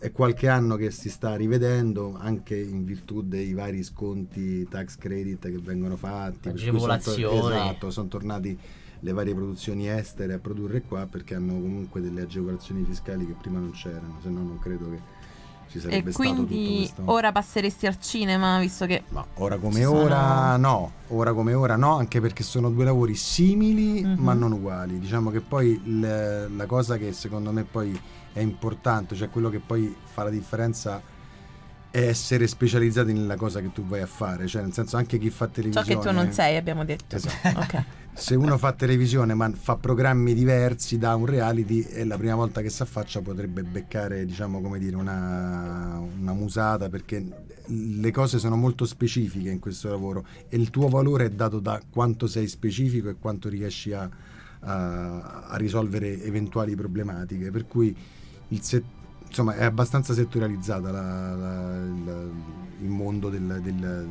è 0.01 0.11
qualche 0.11 0.49
anno 0.49 0.75
che 0.75 0.91
si 0.91 1.09
sta 1.09 1.37
rivedendo 1.37 2.17
anche 2.19 2.57
in 2.57 2.85
virtù 2.85 3.23
dei 3.23 3.53
vari 3.53 3.85
sconti 3.85 4.67
tax 4.69 4.97
credit 4.97 5.49
che 5.51 5.59
vengono 5.59 5.97
fatti, 5.97 6.51
cui 6.51 6.59
sono 6.59 6.79
to- 6.79 6.87
Agevolazioni. 6.91 7.39
esatto, 7.55 7.91
sono 7.91 8.09
tornati 8.09 8.59
le 9.01 9.13
varie 9.13 9.35
produzioni 9.35 9.89
estere 9.89 10.35
a 10.35 10.39
produrre 10.39 10.83
qua 10.83 11.07
perché 11.11 11.35
hanno 11.35 11.53
comunque 11.53 12.01
delle 12.01 12.23
agevolazioni 12.23 12.85
fiscali 12.85 13.27
che 13.27 13.35
prima 13.41 13.59
non 13.59 13.71
c'erano, 13.73 14.19
se 14.23 14.29
no 14.29 14.41
non 14.43 14.59
credo 14.59 14.91
che 14.91 15.17
ci 15.69 15.77
E 15.79 15.81
sarebbe 15.83 16.13
stato 16.13 16.29
tutto 16.31 16.45
quindi 16.47 16.77
questo. 16.79 17.03
ora 17.05 17.31
passeresti 17.31 17.87
al 17.87 18.01
cinema, 18.01 18.59
visto 18.59 18.87
che 18.87 19.03
Ma 19.11 19.25
ora 19.35 19.59
come 19.59 19.75
Ci 19.75 19.83
sono- 19.83 20.01
ora 20.03 20.57
no, 20.57 20.93
ora 21.09 21.33
come 21.35 21.53
ora 21.55 21.77
no, 21.77 21.97
anche 21.97 22.21
perché 22.21 22.43
sono 22.43 22.71
due 22.71 22.85
lavori 22.85 23.15
simili 23.15 24.03
Mhm. 24.03 24.17
ma 24.19 24.33
non 24.33 24.53
uguali. 24.53 24.99
Diciamo 24.99 25.31
che 25.31 25.41
poi 25.41 25.81
il- 25.85 26.51
la 26.57 26.67
cosa 26.67 26.97
che 26.97 27.13
secondo 27.13 27.53
me 27.53 27.65
poi 27.65 27.99
è 28.33 28.41
importante, 28.41 29.15
cioè 29.15 29.29
quello 29.29 29.51
che 29.51 29.59
poi 29.59 29.95
fa 30.05 30.23
la 30.25 30.31
differenza 30.31 31.01
essere 31.91 32.47
specializzati 32.47 33.13
nella 33.13 33.37
cosa 33.37 33.61
che 33.61 33.73
tu 33.73 33.85
vai 33.87 34.01
a 34.03 34.07
fare, 34.07 34.47
cioè 34.47 34.63
nel 34.63 34.73
senso 34.73 34.97
anche 34.97 35.19
chi 35.19 35.31
fa 35.31 35.47
ciò 35.47 35.53
televisione 35.53 35.87
che 35.87 35.99
tu 36.09 36.13
non 36.13 36.33
sei, 36.33 36.57
abbiamo 36.57 36.85
detto. 36.85 37.17
Esatto. 37.17 37.59
Ok. 37.59 37.85
Se 38.13 38.35
uno 38.35 38.59
fa 38.59 38.73
televisione 38.73 39.33
ma 39.35 39.49
fa 39.55 39.77
programmi 39.77 40.35
diversi 40.35 40.99
da 40.99 41.15
un 41.15 41.25
reality 41.27 41.83
e 41.83 42.05
la 42.05 42.17
prima 42.19 42.35
volta 42.35 42.61
che 42.63 42.69
si 42.69 42.83
affaccia 42.83 43.21
potrebbe 43.21 43.63
beccare, 43.63 44.25
diciamo 44.27 44.61
come 44.61 44.81
dire, 44.81 44.97
una, 44.97 46.01
una 46.19 46.33
musata 46.33 46.89
perché 46.89 47.25
le 47.67 48.11
cose 48.11 48.39
sono 48.41 48.57
molto 48.57 48.87
specifiche 48.87 49.51
in 49.51 49.61
questo 49.61 49.89
lavoro 49.89 50.27
e 50.49 50.57
il 50.57 50.71
tuo 50.71 50.89
valore 50.89 51.27
è 51.27 51.31
dato 51.31 51.61
da 51.61 51.81
quanto 51.89 52.27
sei 52.27 52.49
specifico 52.49 53.09
e 53.09 53.15
quanto 53.21 53.49
riesci 53.49 53.93
a, 53.93 54.09
a- 54.61 55.47
a 55.47 55.57
risolvere 55.57 56.21
eventuali 56.25 56.75
problematiche. 56.75 57.51
Per 57.53 57.69
cui 57.69 57.95
il 58.49 58.63
se- 58.63 58.83
insomma 59.29 59.55
è 59.55 59.65
abbastanza 59.65 60.15
settorializzata 60.15 60.91
la- 60.91 61.35
la- 61.35 61.77
il, 61.85 62.31
il 62.81 62.89
mondo 62.89 63.29
del, 63.29 63.61
del- 63.63 64.09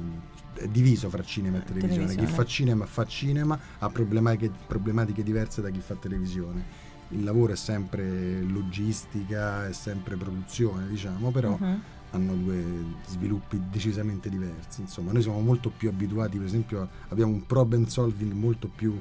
è 0.54 0.68
diviso 0.68 1.10
fra 1.10 1.24
cinema 1.24 1.58
e 1.58 1.64
televisione. 1.64 2.06
Televisione. 2.08 2.28
Chi 2.28 2.34
fa 2.34 2.46
cinema 2.46 2.86
fa 2.86 3.06
cinema, 3.06 3.60
ha 3.80 3.90
problematiche, 3.90 4.50
problematiche 4.66 5.22
diverse 5.24 5.62
da 5.62 5.70
chi 5.70 5.80
fa 5.80 5.94
televisione. 5.96 6.86
Il 7.10 7.24
lavoro 7.24 7.54
è 7.54 7.56
sempre 7.56 8.42
logistica, 8.42 9.68
è 9.68 9.72
sempre 9.74 10.16
produzione, 10.18 10.88
diciamo, 10.88 11.32
però 11.32 11.56
Mhm. 11.60 11.82
hanno 12.12 12.34
due 12.36 12.64
sviluppi 13.08 13.62
decisamente 13.72 14.30
diversi. 14.30 14.82
Insomma, 14.82 15.12
noi 15.12 15.22
siamo 15.22 15.40
molto 15.42 15.70
più 15.70 15.90
abituati, 15.90 16.38
per 16.38 16.48
esempio, 16.48 16.90
abbiamo 17.10 17.32
un 17.34 17.46
problem 17.46 17.86
solving 17.86 18.34
molto 18.34 18.68
più 18.68 19.00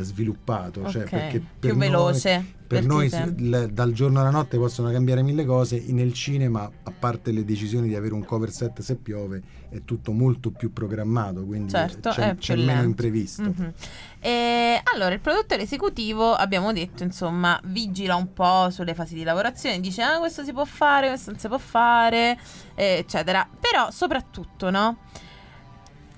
sviluppato, 0.00 0.88
cioè 0.88 1.02
Ok, 1.02 1.10
perché 1.10 1.38
più 1.38 1.48
per 1.58 1.70
noi- 1.76 1.78
veloce. 1.88 2.44
per 2.66 2.78
per 2.80 2.86
noi 2.86 3.06
il- 3.06 3.68
dal 3.70 3.92
giorno 3.92 4.20
alla 4.20 4.30
notte 4.30 4.56
possono 4.56 4.90
cambiare 4.90 5.20
mille 5.22 5.44
cose, 5.44 5.84
nel 5.88 6.14
cinema, 6.14 6.62
a 6.84 6.90
parte 6.98 7.30
le 7.30 7.44
decisioni 7.44 7.86
di 7.88 7.94
avere 7.94 8.14
un 8.14 8.24
cover 8.24 8.50
set 8.50 8.80
se 8.80 8.96
piove, 8.96 9.42
è 9.68 9.82
tutto 9.84 10.12
molto 10.12 10.50
più 10.50 10.72
programmato, 10.72 11.44
quindi 11.44 11.68
Certo, 11.70 12.08
c'è, 12.10 12.34
c'è 12.36 12.54
più 12.54 12.64
meno 12.64 12.82
imprevisto. 12.82 13.42
Mhm. 13.42 13.72
E 14.20 14.80
allora 14.94 15.12
il 15.12 15.20
produttore 15.20 15.62
esecutivo 15.62 16.32
abbiamo 16.32 16.72
detto 16.72 17.02
insomma 17.02 17.60
vigila 17.64 18.14
un 18.14 18.32
po' 18.32 18.70
sulle 18.70 18.94
fasi 18.94 19.14
di 19.16 19.24
lavorazione 19.24 19.80
dice 19.80 20.00
ah 20.02 20.18
questo 20.18 20.42
si 20.44 20.52
può 20.52 20.64
fare 20.64 21.08
questo 21.08 21.30
non 21.32 21.40
si 21.40 21.48
può 21.48 21.58
fare 21.58 22.38
eccetera 22.74 23.46
però 23.60 23.90
soprattutto 23.90 24.70
no 24.70 24.98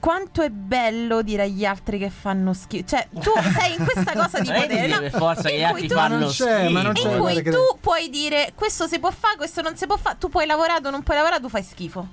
quanto 0.05 0.43
è 0.43 0.51
bello 0.51 1.23
dire 1.23 1.45
agli 1.45 1.65
altri 1.65 1.99
che 1.99 2.11
fanno 2.11 2.53
schifo 2.53 2.85
cioè 2.89 3.09
tu 3.11 3.31
sei 3.59 3.75
in 3.79 3.85
questa 3.85 4.13
cosa 4.21 4.39
di 4.41 4.49
potere 4.53 4.87
no? 5.11 5.19
forza 5.19 5.49
che 5.49 5.57
gli 5.57 5.63
altri 5.63 5.89
tu- 5.89 5.95
fanno 5.95 6.19
non 6.19 6.29
c'è, 6.29 6.69
ma 6.69 6.83
non 6.83 6.95
schifo. 6.95 7.09
c'è, 7.09 7.15
in 7.15 7.21
cui 7.23 7.43
che- 7.43 7.51
tu 7.51 7.79
puoi 7.81 8.11
dire 8.11 8.53
questo 8.55 8.87
si 8.87 8.99
può 8.99 9.11
fare 9.11 9.37
questo 9.37 9.63
non 9.63 9.77
si 9.77 9.87
può 9.87 9.97
fare 9.97 10.17
tu 10.19 10.29
puoi 10.29 10.45
lavorare 10.47 10.83
tu 10.83 10.91
non 10.91 11.03
puoi 11.03 11.17
lavorare 11.17 11.41
tu 11.41 11.49
fai 11.49 11.63
schifo 11.63 12.09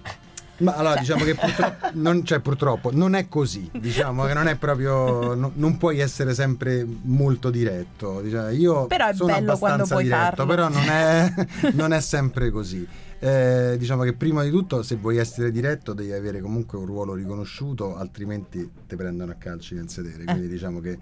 Ma 0.60 0.74
allora 0.76 0.94
Cioè- 0.94 1.02
diciamo 1.02 1.24
che 1.26 1.36
purtroppo 1.36 1.88
non, 2.00 2.24
cioè, 2.26 2.40
purtroppo 2.40 2.90
non 2.94 3.16
è 3.16 3.28
così, 3.28 3.68
diciamo 3.74 4.26
che 4.26 4.34
non 4.36 4.48
è 4.48 4.56
proprio, 4.56 5.34
no- 5.34 5.52
non 5.56 5.78
puoi 5.78 6.00
essere 6.00 6.34
sempre 6.36 6.86
molto 7.04 7.50
diretto. 7.50 8.22
diciamo, 8.22 8.50
io 8.52 8.86
Però 8.86 9.08
è 9.08 9.14
sono 9.16 9.34
bello 9.34 9.58
quando 9.58 9.84
abbastanza 9.84 9.94
puoi 9.96 10.04
diretto, 10.04 10.24
farlo. 10.36 10.46
però 10.46 10.70
non 10.70 10.88
è, 10.88 11.34
non 11.74 11.94
è 11.94 12.00
sempre 12.00 12.52
così. 12.52 12.88
Eh, 13.24 13.76
diciamo 13.78 14.02
che 14.02 14.14
prima 14.14 14.42
di 14.42 14.50
tutto 14.50 14.82
se 14.82 14.96
vuoi 14.96 15.18
essere 15.18 15.52
diretto 15.52 15.94
devi 15.94 16.12
avere 16.12 16.42
comunque 16.42 16.80
un 16.80 16.88
ruolo 16.88 17.14
riconosciuto, 17.14 17.96
altrimenti 17.96 18.68
ti 18.88 18.96
prendono 18.96 19.32
a 19.32 19.36
calci 19.36 19.76
nel 19.76 19.90
sedere. 19.90 20.24
Quindi 20.24 20.48
diciamo 20.48 20.80
che 20.80 20.98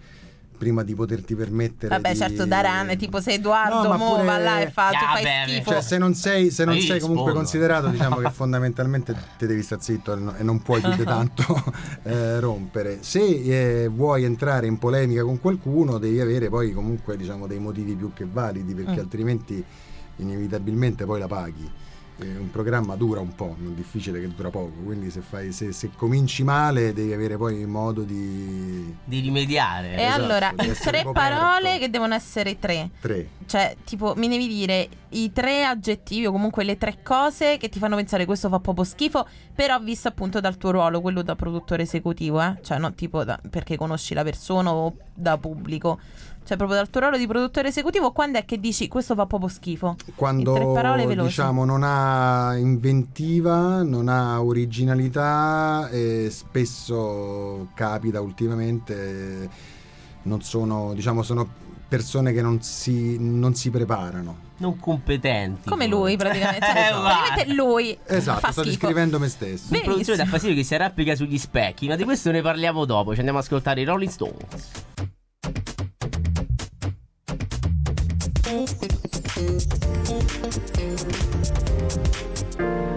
prima 0.57 0.83
di 0.83 0.93
poterti 0.95 1.33
permettere 1.35 1.95
Eh. 1.95 1.97
vabbè 1.97 2.11
di- 2.11 2.17
certo 2.17 2.45
da 2.45 2.59
rane 2.59 2.97
tipo 2.97 3.21
se 3.21 3.31
Edoardo 3.35 3.87
No, 3.87 3.95
mo 3.97 4.11
pure- 4.15 4.25
va 4.25 4.37
là 4.37 4.59
e 4.59 4.69
fa 4.69 4.89
tu 4.89 4.95
Ah, 4.97 5.13
fai 5.13 5.23
beh, 5.23 5.43
schifo 5.47 5.71
cioè, 5.71 5.81
se 5.81 5.97
non 5.97 6.13
sei, 6.13 6.51
se 6.51 6.65
non 6.65 6.77
sei 6.77 6.99
comunque 6.99 7.31
considerato, 7.31 7.87
diciamo 7.87 8.17
che 8.17 8.29
fondamentalmente 8.35 9.15
te 9.37 9.47
devi 9.47 9.61
stare 9.63 9.81
zitto 9.81 10.13
e 10.13 10.19
e 10.39 10.43
non 10.43 10.61
puoi 10.61 10.81
più 10.81 10.93
di 10.95 11.05
tanto 11.05 11.43
eh, 12.03 12.41
rompere. 12.41 12.97
Se 12.99 13.21
eh, 13.21 13.87
vuoi 13.87 14.25
entrare 14.25 14.67
in 14.67 14.77
polemica 14.77 15.23
con 15.23 15.39
qualcuno, 15.39 15.97
devi 15.97 16.19
avere 16.19 16.49
poi 16.49 16.73
comunque 16.73 17.15
diciamo 17.15 17.47
dei 17.47 17.59
motivi 17.59 17.95
più 17.95 18.11
che 18.11 18.25
validi, 18.29 18.73
perché 18.73 18.95
Mm. 18.97 18.99
altrimenti 18.99 19.63
inevitabilmente 20.17 21.05
poi 21.05 21.19
la 21.19 21.27
paghi. 21.27 21.71
Eh, 22.21 22.37
un 22.37 22.51
programma 22.51 22.95
dura 22.95 23.21
un 23.21 23.33
po', 23.33 23.55
non 23.57 23.71
è 23.71 23.75
difficile 23.75 24.19
che 24.19 24.27
dura 24.33 24.49
poco, 24.49 24.81
quindi 24.83 25.09
se, 25.09 25.21
fai, 25.21 25.53
se, 25.53 25.71
se 25.71 25.91
cominci 25.95 26.43
male 26.43 26.91
devi 26.91 27.13
avere 27.13 27.37
poi 27.37 27.65
modo 27.65 28.01
di... 28.01 28.93
Di 29.05 29.19
rimediare. 29.21 29.95
E 29.95 30.03
Esatto, 30.03 30.23
allora, 30.23 30.53
tre 30.83 31.05
parole 31.13 31.79
che 31.79 31.89
devono 31.89 32.13
essere 32.13 32.59
tre. 32.59 32.89
Tre. 32.99 33.29
Cioè, 33.45 33.77
tipo, 33.85 34.13
mi 34.17 34.27
devi 34.27 34.47
dire 34.47 34.89
i 35.09 35.31
tre 35.31 35.63
aggettivi 35.63 36.25
o 36.25 36.31
comunque 36.31 36.63
le 36.63 36.77
tre 36.77 36.99
cose 37.01 37.57
che 37.57 37.69
ti 37.69 37.79
fanno 37.79 37.95
pensare 37.95 38.25
questo 38.25 38.49
fa 38.49 38.59
proprio 38.59 38.83
schifo, 38.83 39.25
però 39.55 39.79
visto 39.79 40.07
appunto 40.09 40.39
dal 40.41 40.57
tuo 40.57 40.71
ruolo, 40.71 41.01
quello 41.01 41.21
da 41.21 41.35
produttore 41.35 41.83
esecutivo, 41.83 42.41
eh? 42.41 42.57
Cioè, 42.61 42.77
non 42.79 42.95
tipo 42.95 43.23
da- 43.23 43.39
perché 43.49 43.77
conosci 43.77 44.13
la 44.13 44.23
persona 44.23 44.73
o 44.73 44.93
da 45.13 45.37
pubblico. 45.37 45.99
Cioè, 46.49 46.57
proprio 46.57 46.79
dal 46.79 46.89
tuo 46.89 47.01
ruolo 47.01 47.17
di 47.19 47.27
produttore 47.27 47.67
esecutivo, 47.67 48.11
quando 48.11 48.39
è 48.39 48.43
che 48.43 48.59
dici 48.59 48.87
questo 48.87 49.13
fa 49.13 49.27
proprio 49.27 49.49
schifo? 49.49 49.95
quando 50.15 50.55
In 50.55 50.63
tre 50.63 50.73
parole 50.73 51.05
veloci. 51.05 51.27
diciamo 51.27 51.63
non 51.63 51.83
ha 51.83 52.57
inventiva, 52.57 53.83
non 53.83 54.07
ha 54.07 54.41
originalità 54.41 55.89
e 55.91 56.29
spesso 56.31 57.67
capita 57.75 58.19
ultimamente 58.21 59.47
non 60.23 60.41
sono 60.41 60.95
diciamo 60.95 61.21
sono 61.21 61.47
persone 61.87 62.33
che 62.33 62.41
non 62.41 62.63
si, 62.63 63.17
non 63.19 63.53
si 63.53 63.69
preparano. 63.69 64.47
Non 64.57 64.79
competenti. 64.79 65.69
Come 65.69 65.85
lui, 65.85 66.17
praticamente. 66.17 66.65
Cioè, 66.65 66.99
praticamente 66.99 67.53
lui 67.53 67.95
Esatto, 68.07 68.39
fa 68.39 68.51
sto 68.51 68.61
schifo. 68.61 68.77
descrivendo 68.77 69.19
me 69.19 69.27
stesso. 69.27 69.71
In 69.71 69.81
produzione 69.83 70.17
da 70.17 70.25
fastidio 70.25 70.55
che 70.55 70.63
si 70.63 70.73
arrampica 70.73 71.13
sugli 71.15 71.37
specchi, 71.37 71.87
ma 71.87 71.95
di 71.95 72.05
questo 72.05 72.31
ne 72.31 72.41
parliamo 72.41 72.85
dopo. 72.85 73.11
Ci 73.13 73.17
andiamo 73.19 73.37
ad 73.37 73.45
ascoltare 73.45 73.81
i 73.81 73.83
Rolling 73.83 74.11
Stones. 74.11 74.71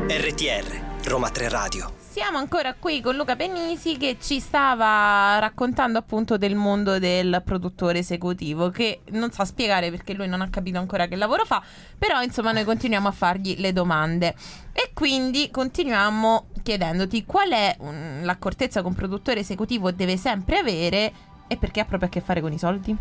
RTR, 0.09 1.04
Roma 1.04 1.28
3 1.28 1.49
Radio. 1.50 1.92
Siamo 1.99 2.38
ancora 2.38 2.73
qui 2.73 3.02
con 3.02 3.16
Luca 3.16 3.37
Penisi 3.37 3.99
che 3.99 4.16
ci 4.18 4.40
stava 4.40 5.38
raccontando 5.40 5.99
appunto 5.99 6.38
del 6.38 6.54
mondo 6.54 6.99
del 6.99 7.42
produttore 7.44 7.99
esecutivo 7.99 8.71
che 8.71 9.00
non 9.11 9.30
sa 9.30 9.44
spiegare 9.44 9.90
perché 9.90 10.14
lui 10.14 10.26
non 10.26 10.40
ha 10.40 10.49
capito 10.49 10.78
ancora 10.78 11.06
che 11.06 11.16
lavoro 11.16 11.44
fa, 11.44 11.62
però 11.99 12.23
insomma 12.23 12.52
noi 12.52 12.64
continuiamo 12.64 13.09
a 13.09 13.12
fargli 13.12 13.56
le 13.59 13.75
domande 13.75 14.35
e 14.73 14.92
quindi 14.94 15.50
continuiamo 15.50 16.47
chiedendoti 16.62 17.26
qual 17.26 17.50
è 17.50 17.76
mm, 17.78 18.25
l'accortezza 18.25 18.80
che 18.80 18.87
un 18.87 18.94
produttore 18.94 19.40
esecutivo 19.40 19.90
deve 19.90 20.16
sempre 20.16 20.56
avere 20.56 21.12
e 21.47 21.59
perché 21.59 21.80
ha 21.80 21.85
proprio 21.85 22.09
a 22.09 22.11
che 22.11 22.23
fare 22.23 22.40
con 22.40 22.54
i 22.54 22.59
soldi? 22.59 22.97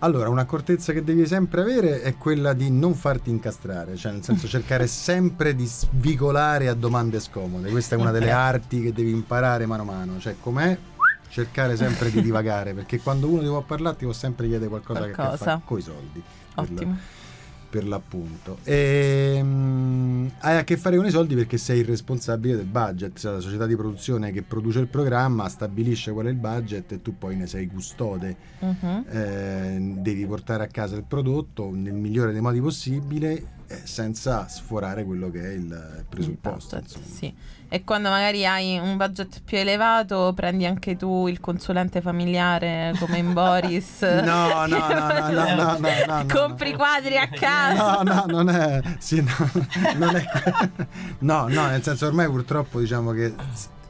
Allora, 0.00 0.28
un'accortezza 0.28 0.92
che 0.92 1.02
devi 1.02 1.26
sempre 1.26 1.62
avere 1.62 2.02
è 2.02 2.16
quella 2.18 2.52
di 2.52 2.70
non 2.70 2.94
farti 2.94 3.30
incastrare, 3.30 3.96
cioè 3.96 4.12
nel 4.12 4.22
senso 4.22 4.46
cercare 4.46 4.86
sempre 4.88 5.54
di 5.54 5.64
svicolare 5.66 6.68
a 6.68 6.74
domande 6.74 7.20
scomode. 7.20 7.70
Questa 7.70 7.94
è 7.96 7.98
una 7.98 8.10
delle 8.10 8.30
arti 8.30 8.82
che 8.82 8.92
devi 8.92 9.10
imparare 9.10 9.64
mano 9.64 9.82
a 9.82 9.86
mano, 9.86 10.18
cioè 10.20 10.36
com'è 10.38 10.76
cercare 11.30 11.76
sempre 11.76 12.10
di 12.10 12.20
divagare, 12.20 12.74
perché 12.74 13.00
quando 13.00 13.28
uno 13.28 13.40
ti 13.40 13.46
può 13.46 13.62
parlare 13.62 13.96
ti 13.96 14.04
può 14.04 14.12
sempre 14.12 14.46
chiedere 14.46 14.68
qualcosa, 14.68 15.00
che 15.00 15.04
ha 15.06 15.08
a 15.08 15.10
che 15.10 15.14
Qualcosa. 15.16 15.44
fare 15.44 15.60
coi 15.64 15.80
soldi. 15.80 16.22
per 16.54 16.64
la- 16.68 16.74
Ottimo. 16.80 16.98
per 17.70 17.86
l'appunto. 17.86 18.58
Ehm, 18.64 20.13
hai 20.40 20.56
a 20.56 20.64
che 20.64 20.76
fare 20.76 20.96
con 20.96 21.06
i 21.06 21.10
soldi 21.10 21.34
perché 21.34 21.58
sei 21.58 21.80
il 21.80 21.86
responsabile 21.86 22.56
del 22.56 22.66
budget, 22.66 23.18
cioè 23.18 23.32
la 23.32 23.40
società 23.40 23.66
di 23.66 23.76
produzione 23.76 24.32
che 24.32 24.42
produce 24.42 24.80
il 24.80 24.88
programma 24.88 25.48
stabilisce 25.48 26.12
qual 26.12 26.26
è 26.26 26.30
il 26.30 26.36
budget 26.36 26.92
e 26.92 27.02
tu 27.02 27.16
poi 27.16 27.36
ne 27.36 27.46
sei 27.46 27.66
custode. 27.66 28.36
Mhm. 28.60 29.04
Eh, 29.08 29.94
devi 29.98 30.26
portare 30.26 30.64
a 30.64 30.68
casa 30.68 30.96
il 30.96 31.04
prodotto 31.04 31.70
nel 31.72 31.94
migliore 31.94 32.32
dei 32.32 32.40
modi 32.40 32.60
possibile 32.60 33.32
eh, 33.66 33.80
senza 33.84 34.46
sforare 34.48 35.04
quello 35.04 35.30
che 35.30 35.42
è 35.42 35.52
il 35.54 36.04
presupposto. 36.08 36.76
Il 36.76 36.82
budget, 36.82 37.02
sì 37.04 37.34
e 37.74 37.82
quando 37.82 38.08
magari 38.08 38.46
hai 38.46 38.78
un 38.78 38.96
budget 38.96 39.42
più 39.44 39.58
elevato 39.58 40.32
prendi 40.32 40.64
anche 40.64 40.94
tu 40.94 41.26
il 41.26 41.40
consulente 41.40 42.00
familiare 42.00 42.94
come 43.00 43.18
in 43.18 43.32
Boris. 43.32 44.00
no, 44.02 44.64
no, 44.66 44.66
no, 44.66 44.86
no, 44.86 45.32
no, 45.32 45.54
no, 45.54 45.78
no, 45.80 46.22
no 46.22 46.26
Compri 46.32 46.70
no. 46.70 46.76
quadri 46.76 47.16
a 47.16 47.26
casa. 47.26 48.00
No, 48.04 48.14
no, 48.14 48.24
non 48.28 48.48
è... 48.48 48.80
Sì, 48.98 49.20
non 49.96 50.14
è 50.14 50.24
no, 51.18 51.48
no, 51.48 51.66
nel 51.66 51.82
senso 51.82 52.06
ormai 52.06 52.28
purtroppo 52.28 52.78
diciamo 52.78 53.10
che 53.10 53.34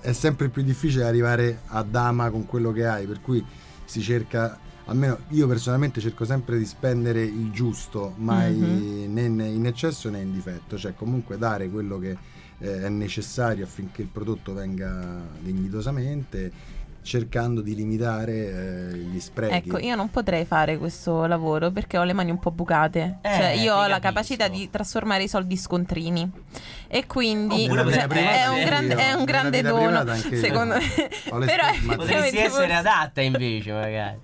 è 0.01 0.13
sempre 0.13 0.49
più 0.49 0.63
difficile 0.63 1.05
arrivare 1.05 1.61
a 1.67 1.83
dama 1.83 2.31
con 2.31 2.47
quello 2.47 2.73
che 2.73 2.87
hai, 2.87 3.05
per 3.05 3.21
cui 3.21 3.45
si 3.85 4.01
cerca 4.01 4.59
almeno 4.87 5.19
io 5.29 5.47
personalmente 5.47 6.01
cerco 6.01 6.25
sempre 6.25 6.57
di 6.57 6.65
spendere 6.65 7.23
il 7.23 7.51
giusto, 7.51 8.15
mai 8.17 8.55
mm-hmm. 8.55 9.35
né 9.37 9.47
in 9.47 9.67
eccesso 9.67 10.09
né 10.09 10.21
in 10.21 10.33
difetto, 10.33 10.79
cioè 10.79 10.95
comunque 10.95 11.37
dare 11.37 11.69
quello 11.69 11.99
che 11.99 12.17
eh, 12.59 12.83
è 12.83 12.89
necessario 12.89 13.65
affinché 13.65 14.03
il 14.03 14.09
prodotto 14.09 14.53
venga 14.55 15.21
dignitosamente, 15.41 16.83
cercando 17.05 17.61
di 17.61 17.75
limitare 17.75 18.33
eh, 18.93 18.97
gli 18.97 19.21
sprechi. 19.21 19.69
Ecco, 19.69 19.79
io 19.79 19.95
non 19.95 20.11
potrei 20.11 20.47
fare 20.47 20.79
questo 20.79 21.27
lavoro 21.27 21.71
perché 21.71 21.99
ho 21.99 22.03
le 22.03 22.15
mani 22.15 22.31
un 22.31 22.39
po' 22.39 22.51
bucate. 22.51 23.19
Eh, 23.21 23.31
cioè, 23.31 23.49
io 23.51 23.75
ho 23.75 23.83
la 23.83 23.99
capisco. 23.99 24.01
capacità 24.01 24.49
di 24.49 24.71
trasformare 24.71 25.25
i 25.25 25.29
soldi 25.29 25.53
in 25.53 25.61
scontrini. 25.61 26.31
E 26.89 27.07
quindi 27.07 27.65
Oppure 27.65 27.93
cioè, 27.93 28.07
è 28.07 28.47
un 28.47 28.65
grande, 28.65 28.95
è 28.95 29.13
un 29.13 29.25
grande 29.25 29.61
dono. 29.61 30.15
Secondo 30.15 30.77
me. 30.77 31.45
Però 31.45 31.97
Potresti 31.97 32.39
essere 32.39 32.75
adatta 32.75 33.21
invece, 33.21 33.73
magari. 33.73 34.19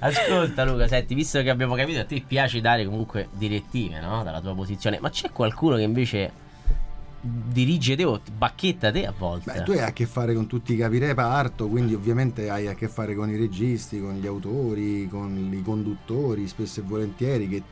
Ascolta, 0.00 0.64
Luca, 0.64 0.86
senti, 0.88 1.14
visto 1.14 1.40
che 1.42 1.48
abbiamo 1.48 1.74
capito, 1.74 2.00
a 2.00 2.04
te 2.04 2.22
piace 2.26 2.60
dare 2.60 2.84
comunque 2.84 3.28
direttive, 3.32 3.98
no? 4.00 4.22
Dalla 4.22 4.42
tua 4.42 4.54
posizione, 4.54 5.00
ma 5.00 5.08
c'è 5.08 5.30
qualcuno 5.30 5.76
che 5.76 5.82
invece 5.82 6.44
dirige 7.20 7.96
te 7.96 8.04
o 8.04 8.20
bacchetta 8.36 8.92
te 8.92 9.06
a 9.06 9.14
volte? 9.16 9.52
Beh, 9.52 9.62
tu 9.62 9.72
hai 9.72 9.80
a 9.80 9.92
che 9.92 10.06
fare 10.06 10.34
con 10.34 10.46
tutti 10.46 10.74
i 10.74 10.76
capi 10.76 10.98
reparto, 10.98 11.68
quindi 11.68 11.94
ovviamente 11.94 12.50
hai 12.50 12.66
a 12.66 12.74
che 12.74 12.88
fare 12.88 13.14
con 13.14 13.30
i 13.30 13.36
registi, 13.36 14.00
con 14.00 14.14
gli 14.14 14.26
autori, 14.26 15.08
con 15.08 15.52
i 15.52 15.62
conduttori, 15.62 16.46
spesso 16.46 16.80
e 16.80 16.82
volentieri 16.82 17.48
che 17.48 17.62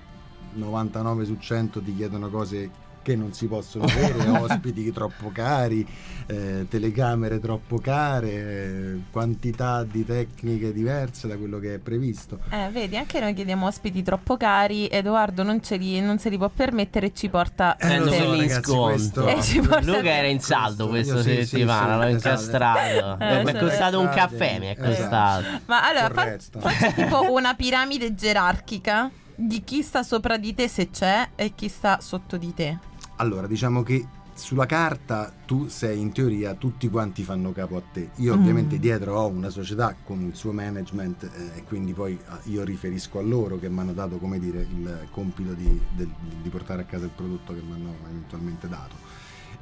99 0.55 1.25
su 1.25 1.37
100 1.39 1.81
ti 1.83 1.95
chiedono 1.95 2.29
cose 2.31 2.71
che 3.05 3.15
non 3.17 3.33
si 3.35 3.47
possono 3.47 3.85
avere, 3.85 4.27
ospiti 4.41 4.91
troppo 4.91 5.31
cari, 5.31 5.87
eh, 6.27 6.67
telecamere 6.69 7.39
troppo 7.39 7.77
care, 7.79 8.31
eh, 8.33 9.01
quantità 9.11 9.85
di 9.85 10.05
tecniche 10.07 10.73
diverse 10.73 11.29
da 11.29 11.37
quello 11.37 11.59
che 11.59 11.75
è 11.75 11.79
previsto. 11.79 12.39
Eh, 12.51 12.71
vedi, 12.73 12.97
anche 12.97 13.21
noi 13.21 13.35
chiediamo 13.35 13.67
ospiti 13.67 14.03
troppo 14.03 14.37
cari. 14.39 14.89
Edoardo 14.89 15.43
non, 15.43 15.63
ce 15.63 15.77
li, 15.77 16.01
non 16.01 16.19
se 16.19 16.31
li 16.31 16.39
può 16.39 16.49
permettere 16.49 17.07
e 17.09 17.13
ci 17.15 17.29
porta. 17.29 17.77
Eh, 17.77 17.99
lo 17.99 18.11
so, 18.11 18.31
ragazzi, 18.33 18.63
sconto. 18.63 18.83
questo- 18.93 19.29
Eh, 19.29 19.43
ci 19.43 19.61
porta- 19.61 19.81
Luca 19.85 20.11
era 20.11 20.27
in 20.29 20.41
saldo 20.41 20.89
questa 20.89 21.21
settimana, 21.23 21.93
sì, 21.95 21.99
l'ho 22.11 22.17
esatto. 22.17 22.29
incastrato. 22.29 23.19
Eh, 23.23 23.45
mi 23.45 23.53
è 23.53 23.59
costato 23.59 24.01
un 24.01 24.09
Esatto. 24.09 24.17
caffè, 24.37 24.59
mi 24.59 24.67
è 24.67 24.71
Esatto. 24.71 24.89
costato. 24.89 25.45
Ma 25.67 25.87
allora, 25.87 26.11
fa- 26.15 26.61
faccia 26.61 26.91
tipo 26.97 27.31
una 27.33 27.53
piramide 27.55 28.15
gerarchica 28.15 29.11
di 29.37 29.63
chi 29.65 29.83
sta 29.83 30.03
sopra 30.03 30.37
di 30.37 30.55
te 30.55 30.69
se 30.69 30.91
c'è 30.91 31.29
e 31.35 31.53
chi 31.55 31.69
sta 31.69 31.99
sotto 32.01 32.37
di 32.37 32.55
te. 32.55 32.79
Allora, 33.17 33.47
diciamo 33.47 33.83
che 33.83 34.05
sulla 34.35 34.67
carta 34.67 35.33
tu 35.47 35.69
sei 35.69 36.01
in 36.01 36.11
teoria 36.13 36.55
tutti 36.55 36.89
quanti 36.89 37.23
fanno 37.23 37.53
capo 37.53 37.77
a 37.77 37.83
te. 37.93 38.11
Io 38.17 38.35
Mm. 38.35 38.41
ovviamente 38.41 38.79
dietro 38.81 39.15
ho 39.17 39.29
una 39.29 39.49
società 39.51 39.95
con 40.03 40.21
il 40.23 40.35
suo 40.35 40.51
management 40.53 41.23
eh, 41.23 41.59
e 41.59 41.63
quindi 41.65 41.93
poi 41.93 42.15
eh, 42.15 42.51
io 42.51 42.65
riferisco 42.65 43.21
a 43.21 43.23
loro 43.23 43.59
che 43.59 43.69
mi 43.69 43.79
hanno 43.79 43.93
dato, 43.93 44.17
come 44.17 44.41
dire, 44.41 44.61
il 44.63 45.07
compito 45.13 45.53
di, 45.53 45.81
del- 45.95 46.11
di 46.43 46.49
portare 46.49 46.83
a 46.83 46.85
casa 46.85 47.05
il 47.05 47.13
prodotto 47.15 47.55
che 47.55 47.61
mi 47.61 47.73
hanno 47.75 47.95
eventualmente 48.09 48.69
dato. 48.69 48.97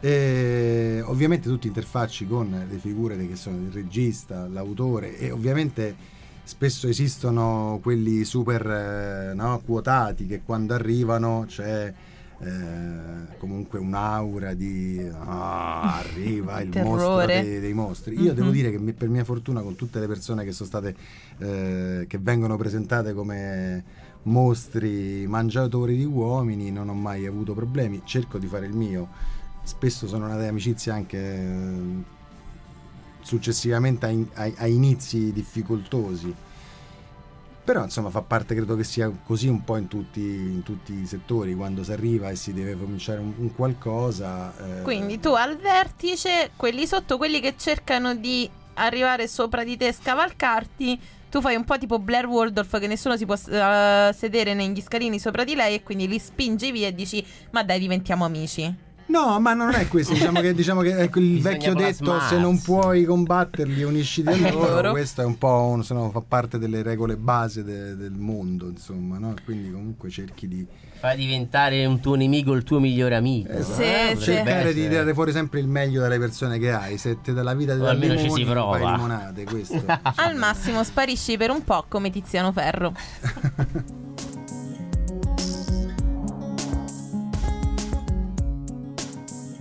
E 0.00 1.02
ovviamente 1.04 1.48
tutti 1.48 1.66
interfacci 1.68 2.26
con 2.26 2.66
le 2.68 2.78
figure 2.78 3.16
che 3.28 3.36
sono 3.36 3.58
il 3.58 3.70
regista, 3.70 4.48
l'autore 4.48 5.16
e 5.18 5.30
ovviamente 5.30 5.94
spesso 6.44 6.88
esistono 6.88 7.78
quelli 7.82 8.24
super 8.24 8.66
eh, 8.66 9.34
no, 9.34 9.60
quotati 9.64 10.26
che 10.26 10.40
quando 10.44 10.74
arrivano 10.74 11.44
c'è 11.46 11.92
eh, 12.42 13.36
comunque 13.38 13.78
un'aura 13.78 14.54
di 14.54 15.08
ah, 15.12 15.98
arriva 15.98 16.60
il 16.62 16.70
mostro 16.80 17.26
dei, 17.26 17.60
dei 17.60 17.72
mostri. 17.72 18.20
Io 18.20 18.30
Mhm. 18.30 18.36
devo 18.36 18.50
dire 18.50 18.70
che 18.70 18.78
mi- 18.78 18.92
per 18.92 19.08
mia 19.08 19.24
fortuna 19.24 19.60
con 19.62 19.76
tutte 19.76 20.00
le 20.00 20.06
persone 20.06 20.44
che 20.44 20.52
sono 20.52 20.68
state 20.68 20.94
eh, 21.38 22.04
che 22.08 22.18
vengono 22.18 22.56
presentate 22.56 23.12
come 23.14 23.84
mostri 24.24 25.26
mangiatori 25.26 25.96
di 25.96 26.04
uomini 26.04 26.70
non 26.70 26.88
ho 26.88 26.94
mai 26.94 27.26
avuto 27.26 27.54
problemi, 27.54 28.02
cerco 28.04 28.38
di 28.38 28.46
fare 28.46 28.66
il 28.66 28.74
mio. 28.74 29.08
Spesso 29.64 30.06
sono 30.08 30.26
nate 30.26 30.46
amicizie 30.48 30.90
anche 30.92 31.18
eh, 31.18 32.02
successivamente 33.20 34.06
ai, 34.06 34.26
ai- 34.34 34.54
ai 34.58 34.74
inizi 34.74 35.32
difficoltosi. 35.32 36.34
Però 37.64 37.84
insomma 37.84 38.10
fa 38.10 38.22
parte, 38.22 38.56
credo 38.56 38.74
che 38.74 38.82
sia 38.82 39.08
così 39.24 39.46
un 39.46 39.62
po' 39.62 39.76
in 39.76 39.86
tutti, 39.86 40.20
in 40.20 40.62
tutti 40.64 40.92
i 40.94 41.06
settori, 41.06 41.54
quando 41.54 41.84
si 41.84 41.92
arriva 41.92 42.28
e 42.28 42.34
si 42.36 42.52
deve 42.52 42.76
cominciare 42.76 43.20
un, 43.20 43.32
un 43.36 43.54
qualcosa. 43.54 44.52
eh, 44.80 44.82
Quindi 44.82 45.20
tu 45.20 45.32
al 45.32 45.56
vertice, 45.56 46.50
quelli 46.56 46.86
sotto, 46.86 47.16
quelli 47.18 47.40
che 47.40 47.54
cercano 47.56 48.16
di 48.16 48.50
arrivare 48.74 49.28
sopra 49.28 49.62
di 49.62 49.76
te 49.76 49.88
e 49.88 49.92
scavalcarti. 49.92 51.00
Tu 51.30 51.40
fai 51.40 51.54
un 51.54 51.64
po' 51.64 51.78
tipo 51.78 51.98
Blair 51.98 52.26
Waldorf 52.26 52.78
che 52.78 52.86
nessuno 52.86 53.16
si 53.16 53.24
può 53.26 53.34
eh, 53.34 54.12
sedere 54.14 54.54
negli 54.54 54.82
scalini 54.82 55.18
sopra 55.18 55.44
di 55.44 55.54
lei 55.54 55.76
e 55.76 55.82
quindi 55.82 56.06
li 56.06 56.18
spingi 56.18 56.70
via 56.72 56.88
e 56.88 56.94
dici 56.94 57.24
ma 57.52 57.62
dai 57.62 57.78
diventiamo 57.78 58.24
amici. 58.24 58.90
No, 59.06 59.38
ma 59.40 59.52
non 59.52 59.72
è 59.74 59.88
questo, 59.88 60.14
diciamo 60.14 60.40
che, 60.40 60.54
diciamo 60.54 60.80
che 60.80 60.96
ecco, 60.96 61.18
il 61.18 61.40
vecchio 61.42 61.74
detto 61.74 62.18
se 62.20 62.38
non 62.38 62.60
puoi 62.62 63.04
combatterli 63.04 63.82
unisciti 63.82 64.28
a 64.28 64.50
loro, 64.50 64.68
Loro. 64.74 64.90
questo 64.92 65.20
è 65.20 65.24
un 65.24 65.36
po' 65.36 65.66
un, 65.74 65.84
se 65.84 65.92
no, 65.92 66.10
fa 66.10 66.22
parte 66.26 66.58
delle 66.58 66.82
regole 66.82 67.16
base 67.16 67.62
de- 67.62 67.94
del 67.96 68.12
mondo, 68.12 68.68
insomma, 68.68 69.18
no? 69.18 69.34
Quindi 69.44 69.70
comunque 69.70 70.08
cerchi 70.08 70.48
di 70.48 70.66
Fai 71.02 71.16
diventare 71.16 71.84
un 71.84 71.98
tuo 72.00 72.14
nemico 72.14 72.52
il 72.52 72.62
tuo 72.62 72.78
migliore 72.78 73.16
amico. 73.16 73.50
Esatto. 73.52 73.74
Sì, 73.74 73.82
Eh, 73.82 74.14
sì. 74.16 74.22
cercare 74.22 74.62
di 74.72 74.80
essere. 74.80 74.88
tirare 74.88 75.14
fuori 75.14 75.32
sempre 75.32 75.58
il 75.60 75.66
meglio 75.66 76.00
dalle 76.00 76.18
persone 76.18 76.58
che 76.60 76.70
hai, 76.72 76.96
se 76.96 77.20
te 77.20 77.32
dalla 77.32 77.54
vita 77.54 77.74
della 77.74 77.90
almeno 77.90 78.14
ci 78.16 78.22
limoni, 78.22 78.44
si 78.44 78.48
prova. 78.48 78.78
fai 78.78 78.90
limonate, 78.92 79.44
questo. 79.44 79.82
Al 80.16 80.36
massimo 80.36 80.84
sparisci 80.84 81.36
per 81.36 81.50
un 81.50 81.64
po' 81.64 81.84
come 81.88 82.10
Tiziano 82.10 82.52
Ferro. 82.52 82.92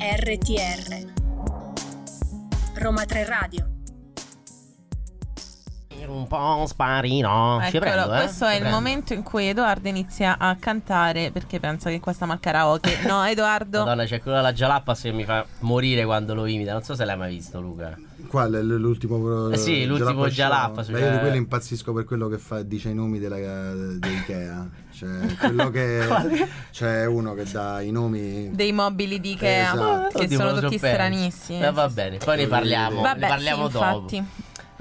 RTR 0.01 1.13
Roma 2.73 3.05
3 3.05 3.23
Radio 3.23 3.70
Un 6.11 6.27
po' 6.27 6.65
sparino. 6.67 7.59
Eccolo, 7.61 7.79
prendo, 7.79 8.13
eh? 8.13 8.17
questo 8.17 8.45
è 8.45 8.49
Ci 8.49 8.53
il 8.55 8.59
prendo. 8.59 8.75
momento 8.77 9.13
in 9.13 9.23
cui 9.23 9.47
Edoardo 9.47 9.87
inizia 9.87 10.35
a 10.37 10.55
cantare 10.59 11.31
perché 11.31 11.59
pensa 11.59 11.89
che 11.89 11.99
questa 12.01 12.25
ma 12.25 12.37
karaoke. 12.39 12.99
No, 13.07 13.23
Edoardo. 13.27 13.79
Madonna, 13.79 14.03
c'è 14.05 14.21
quello 14.21 14.37
della 14.37 14.51
Jalappas 14.51 15.01
che 15.01 15.11
mi 15.13 15.23
fa 15.23 15.45
morire 15.59 16.03
quando 16.03 16.33
lo 16.33 16.45
imita. 16.45 16.73
Non 16.73 16.83
so 16.83 16.95
se 16.95 17.05
l'hai 17.05 17.17
mai 17.17 17.33
visto, 17.33 17.61
Luca. 17.61 17.97
Qual 18.27 18.51
è 18.53 18.61
l- 18.61 18.77
l'ultimo 18.79 19.49
Eh 19.49 19.57
sì, 19.57 19.85
l'ultimo 19.85 20.27
Jalappa 20.27 20.29
Jalappa, 20.29 20.83
Show? 20.83 20.93
cioè- 20.95 21.01
Beh, 21.01 21.07
io 21.07 21.13
di 21.13 21.19
quello 21.19 21.35
impazzisco 21.37 21.93
per 21.93 22.03
quello 22.03 22.27
che 22.27 22.37
fa, 22.37 22.61
dice 22.61 22.89
i 22.89 22.93
nomi 22.93 23.17
della, 23.19 23.37
dell'Ikea. 23.37 24.67
Cioè, 24.93 25.35
quello 25.39 25.69
che 25.71 26.05
c'è 26.71 27.05
uno 27.07 27.33
che 27.33 27.45
dà 27.49 27.81
i 27.81 27.89
nomi 27.89 28.51
Dei 28.53 28.71
mobili 28.71 29.19
di 29.19 29.31
Ikea 29.31 29.73
Esatto. 29.73 30.17
che 30.19 30.25
Oddio, 30.25 30.37
sono 30.37 30.59
tutti 30.59 30.77
stranissimi. 30.77 31.63
Eh, 31.63 31.71
va 31.71 31.87
bene, 31.89 32.17
poi 32.17 32.37
ne 32.37 32.47
parliamo, 32.47 33.01
Vabbè, 33.01 33.19
ne 33.19 33.27
parliamo 33.27 33.65
sì, 33.67 33.71
dopo. 33.71 33.85
infatti. 34.15 34.25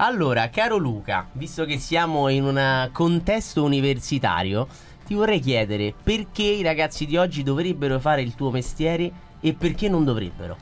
Allora, 0.03 0.49
caro 0.49 0.77
Luca, 0.77 1.27
visto 1.33 1.63
che 1.65 1.77
siamo 1.77 2.27
in 2.29 2.43
un 2.43 2.89
contesto 2.91 3.63
universitario, 3.63 4.67
ti 5.05 5.13
vorrei 5.13 5.39
chiedere 5.39 5.93
perché 6.01 6.41
i 6.41 6.63
ragazzi 6.63 7.05
di 7.05 7.17
oggi 7.17 7.43
dovrebbero 7.43 7.99
fare 7.99 8.23
il 8.23 8.33
tuo 8.33 8.49
mestiere 8.49 9.11
e 9.39 9.53
perché 9.53 9.89
non 9.89 10.03
dovrebbero? 10.03 10.57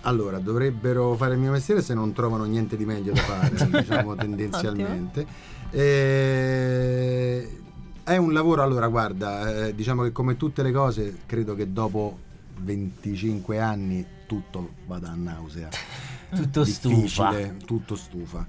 Allora, 0.00 0.38
dovrebbero 0.38 1.14
fare 1.14 1.34
il 1.34 1.40
mio 1.40 1.50
mestiere 1.50 1.82
se 1.82 1.92
non 1.92 2.14
trovano 2.14 2.44
niente 2.44 2.78
di 2.78 2.86
meglio 2.86 3.12
da 3.12 3.20
fare, 3.20 3.68
diciamo 3.68 4.14
tendenzialmente. 4.14 5.26
Eh, 5.68 7.60
è 8.02 8.16
un 8.16 8.32
lavoro, 8.32 8.62
allora 8.62 8.88
guarda, 8.88 9.66
eh, 9.66 9.74
diciamo 9.74 10.04
che 10.04 10.12
come 10.12 10.38
tutte 10.38 10.62
le 10.62 10.72
cose, 10.72 11.18
credo 11.26 11.54
che 11.54 11.70
dopo 11.70 12.18
25 12.60 13.58
anni 13.60 14.06
tutto 14.24 14.70
vada 14.86 15.10
a 15.10 15.14
nausea. 15.14 15.68
Tutto 16.34 16.64
stufa. 16.64 17.32
Tutto 17.64 17.96
stufa. 17.96 18.46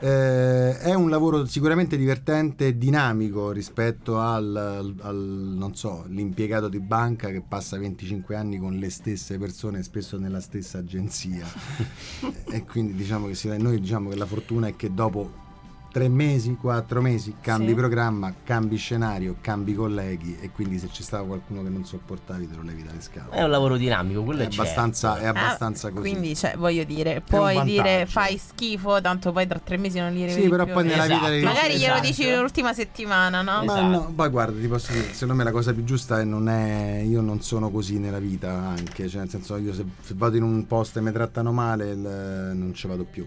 Eh, 0.00 0.78
è 0.78 0.94
un 0.94 1.10
lavoro 1.10 1.44
sicuramente 1.44 1.96
divertente 1.96 2.68
e 2.68 2.78
dinamico 2.78 3.50
rispetto 3.50 4.20
al, 4.20 4.54
al- 5.00 5.70
so, 5.74 6.04
l'impiegato 6.06 6.68
di 6.68 6.78
banca 6.78 7.30
che 7.30 7.42
passa 7.46 7.76
25 7.78 8.36
anni 8.36 8.58
con 8.58 8.76
le 8.76 8.90
stesse 8.90 9.38
persone, 9.38 9.82
spesso 9.82 10.16
nella 10.16 10.40
stessa 10.40 10.78
agenzia. 10.78 11.46
e 12.48 12.64
quindi 12.64 12.94
diciamo 12.94 13.26
che 13.26 13.58
noi 13.58 13.80
diciamo 13.80 14.10
che 14.10 14.16
la 14.16 14.26
fortuna 14.26 14.68
è 14.68 14.76
che 14.76 14.94
dopo 14.94 15.46
tre 15.90 16.08
mesi, 16.08 16.54
quattro 16.56 17.00
mesi 17.00 17.36
cambi 17.40 17.68
Sì. 17.68 17.74
programma, 17.74 18.32
cambi 18.44 18.76
scenario, 18.76 19.36
cambi 19.40 19.74
colleghi 19.74 20.36
e 20.40 20.50
quindi 20.50 20.78
se 20.78 20.88
c'è 20.88 21.02
stato 21.02 21.24
qualcuno 21.24 21.62
che 21.62 21.70
non 21.70 21.84
sopportavi 21.84 22.48
te 22.48 22.54
lo 22.56 22.62
levi 22.62 22.82
dalle 22.82 23.00
scale. 23.00 23.30
È 23.30 23.42
un 23.42 23.50
lavoro 23.50 23.76
dinamico, 23.76 24.22
quello 24.22 24.42
È 24.42 24.44
è, 24.44 24.48
certo. 24.48 24.60
abbastanza, 24.62 25.18
è 25.18 25.26
abbastanza 25.26 25.88
Ah, 25.88 25.90
così. 25.92 26.10
Quindi, 26.10 26.36
cioè, 26.36 26.54
voglio 26.56 26.84
dire, 26.84 27.22
puoi 27.22 27.62
dire 27.64 28.04
fai 28.06 28.36
schifo, 28.38 29.00
tanto 29.00 29.32
poi 29.32 29.46
tra 29.46 29.58
tre 29.58 29.76
mesi 29.78 29.98
non 29.98 30.12
li 30.12 30.20
rivedi 30.26 30.42
Sì, 30.42 30.48
però 30.48 30.64
più. 30.64 30.72
poi 30.74 30.84
nella 30.84 31.04
Esatto. 31.04 31.18
vita 31.20 31.30
devi- 31.30 31.44
Magari 31.44 31.74
glielo 31.78 31.94
Esatto. 31.94 32.06
dici 32.06 32.36
l'ultima 32.36 32.72
settimana, 32.74 33.42
no? 33.42 33.64
Ma 33.64 33.72
Esatto. 33.72 33.86
no, 33.88 34.12
ma 34.14 34.28
guarda, 34.28 34.60
ti 34.60 34.68
posso 34.68 34.92
dire, 34.92 35.12
secondo 35.12 35.34
me 35.34 35.44
la 35.44 35.52
cosa 35.52 35.72
più 35.72 35.84
giusta 35.84 36.20
è 36.20 36.24
non 36.24 36.48
è. 36.48 37.02
Io 37.06 37.20
non 37.22 37.40
sono 37.40 37.70
così 37.70 37.98
nella 37.98 38.18
vita 38.20 38.50
anche. 38.52 39.08
Cioè, 39.08 39.20
nel 39.20 39.30
senso, 39.30 39.56
io 39.56 39.72
se, 39.72 39.84
se 40.02 40.14
vado 40.16 40.36
in 40.36 40.42
un 40.42 40.66
posto 40.66 40.98
e 40.98 41.02
mi 41.02 41.12
trattano 41.12 41.50
male, 41.52 41.90
il- 41.90 42.52
non 42.54 42.72
ci 42.74 42.86
vado 42.86 43.04
più. 43.04 43.26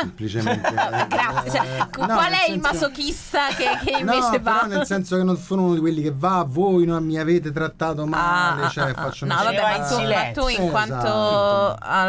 Semplicemente. 0.00 0.66
Ah. 0.68 1.06
Grazie. 1.08 1.50
Cioè, 1.50 1.60
Eh, 1.80 1.88
qual 1.96 2.08
no, 2.08 2.18
è 2.20 2.30
nel 2.30 2.56
il 2.56 2.62
senso- 2.62 2.68
masochista 2.72 3.40
che, 3.56 3.64
che 3.84 3.90
No, 4.02 4.12
invece 4.14 4.38
va? 4.40 4.52
però 4.52 4.66
nel 4.66 4.86
senso 4.86 5.16
che 5.16 5.22
non 5.22 5.36
sono 5.36 5.62
uno 5.64 5.74
di 5.74 5.80
quelli 5.80 6.02
che 6.02 6.12
va, 6.14 6.44
voi 6.48 6.84
non 6.86 7.04
mi 7.04 7.18
avete 7.18 7.52
trattato 7.52 8.06
male, 8.06 8.64
Ah, 8.64 8.68
cioè 8.68 8.84
ah, 8.84 8.90
ah. 8.90 9.02
faccio 9.02 9.26
no, 9.26 9.34
vabbè, 9.34 9.56
va 9.56 9.62
ma 9.68 9.76
in 9.76 10.32
tu, 10.34 10.42
ma 10.42 10.50
in 10.50 10.56
Esatto. 10.60 10.70
quanto 10.70 11.76
al, 11.80 12.08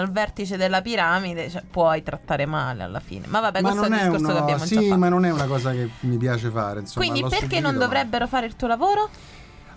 al 0.00 0.10
vertice 0.10 0.56
della 0.56 0.82
piramide 0.82 1.50
cioè, 1.50 1.62
puoi 1.70 2.02
trattare 2.02 2.46
male 2.46 2.82
alla 2.82 3.00
fine. 3.00 3.26
Ma 3.28 3.40
vabbè, 3.40 3.60
ma 3.60 3.68
questo 3.70 3.86
è 3.86 3.88
un 3.88 3.92
discorso 4.10 4.26
che 4.26 4.30
uno, 4.32 4.40
abbiamo 4.40 4.64
sì, 4.64 4.74
già 4.74 4.80
fatto. 4.82 4.98
ma 4.98 5.08
non 5.08 5.24
è 5.24 5.30
una 5.30 5.46
cosa 5.46 5.70
che 5.72 5.88
mi 6.00 6.16
piace 6.16 6.50
fare. 6.50 6.80
Insomma, 6.80 7.06
Quindi 7.06 7.22
perché 7.28 7.38
subito, 7.46 7.60
non 7.62 7.74
ma- 7.74 7.80
dovrebbero 7.84 8.26
fare 8.26 8.46
il 8.46 8.56
tuo 8.56 8.66
lavoro? 8.68 9.08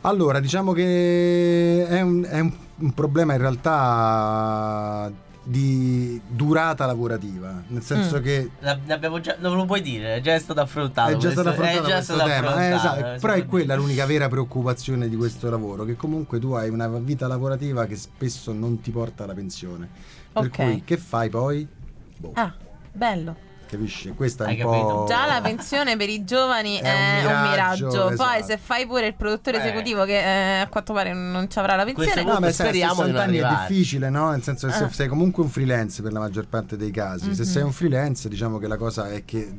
Allora, 0.02 0.40
diciamo 0.40 0.72
che 0.74 1.86
è 1.88 2.02
un, 2.02 2.26
è 2.30 2.40
un- 2.40 2.54
un 2.80 2.94
problema 2.94 3.34
in 3.34 3.40
realtà 3.40 5.12
di 5.49 6.19
durata 6.27 6.86
lavorativa, 6.86 7.63
nel 7.67 7.81
senso 7.81 8.19
Mm. 8.19 8.21
che 8.21 8.49
La- 8.60 8.77
l'abbiamo 8.86 9.21
già, 9.21 9.38
non 9.39 9.55
lo 9.55 9.63
puoi 9.65 9.81
dire, 9.81 10.15
è 10.15 10.21
già 10.21 10.38
stato 10.39 10.60
affrontato. 10.60 11.12
è 11.12 11.15
già 11.15 11.31
stato 11.31 11.53
questo- 11.53 11.62
affrontato 11.63 11.86
è 11.86 11.88
già 11.88 11.95
questo 11.95 12.13
stato 12.15 12.29
tema, 12.29 12.63
eh, 12.67 12.73
esatto, 12.75 12.99
eh, 13.13 13.17
però 13.19 13.33
è 13.33 13.45
quella 13.45 13.73
dire. 13.75 13.77
l'unica 13.86 14.05
vera 14.05 14.27
preoccupazione 14.27 15.07
di 15.07 15.15
questo 15.15 15.49
lavoro, 15.49 15.86
che 15.86 15.95
comunque 15.95 16.39
tu 16.39 16.51
hai 16.51 16.69
una 16.69 16.88
vita 16.88 17.27
lavorativa 17.27 17.86
che 17.86 17.95
spesso 17.95 18.51
non 18.51 18.81
ti 18.81 18.91
porta 18.91 19.23
alla 19.23 19.33
pensione. 19.33 19.88
Per 20.33 20.43
Ok. 20.45 20.51
cui 20.51 20.81
che 20.83 20.97
fai 20.97 21.29
poi? 21.29 21.65
Boh. 22.17 22.31
Ah, 22.33 22.53
bello. 22.91 23.36
Capisci? 23.67 24.10
Questa 24.15 24.45
è 24.45 24.47
Hai 24.47 24.62
un 24.62 24.65
po'... 24.65 24.71
capito? 24.71 25.06
Già 25.08 25.25
la 25.27 25.41
pensione 25.41 25.95
per 25.97 26.10
i 26.10 26.23
giovani 26.23 26.77
È 26.77 26.82
è, 26.82 27.25
un 27.25 27.32
un 27.32 27.41
miraggio, 27.49 27.88
miraggio. 27.88 28.06
Poi 28.06 28.13
esatto. 28.38 28.45
se 28.45 28.58
fai 28.58 28.88
pure 28.88 29.06
il 29.08 29.13
produttore 29.13 29.58
Eh. 29.58 29.67
esecutivo 29.67 30.06
che 30.06 30.17
eh, 30.17 30.60
a 30.62 30.67
quanto 30.67 30.93
pare 30.93 31.13
non 31.13 31.49
ci 31.49 31.60
avrà 31.60 31.75
la 31.75 31.84
pensione. 31.86 32.23
No, 32.23 32.39
beh, 32.39 32.51
sai, 32.51 32.67
a 32.67 32.69
Speriamo 32.69 33.03
di 33.03 33.12
60 33.12 33.12
non 33.12 33.21
anni 33.21 33.38
è 33.38 33.67
difficile, 33.69 34.10
no? 34.10 34.30
Nel 34.32 34.41
senso 34.43 34.67
che 34.67 34.73
se 34.73 34.84
Ah. 34.84 34.89
sei 34.89 35.08
comunque 35.08 35.43
un 35.43 35.49
freelance 35.49 36.01
per 36.01 36.12
la 36.13 36.19
maggior 36.19 36.47
parte 36.47 36.75
dei 36.77 36.91
casi. 36.91 37.36
Se 37.36 37.43
Mhm. 37.43 37.47
sei 37.49 37.62
un 37.63 37.71
freelance, 37.71 38.27
diciamo 38.30 38.58
che 38.58 38.67
la 38.67 38.77
cosa 38.77 39.10
è 39.12 39.23
che 39.25 39.51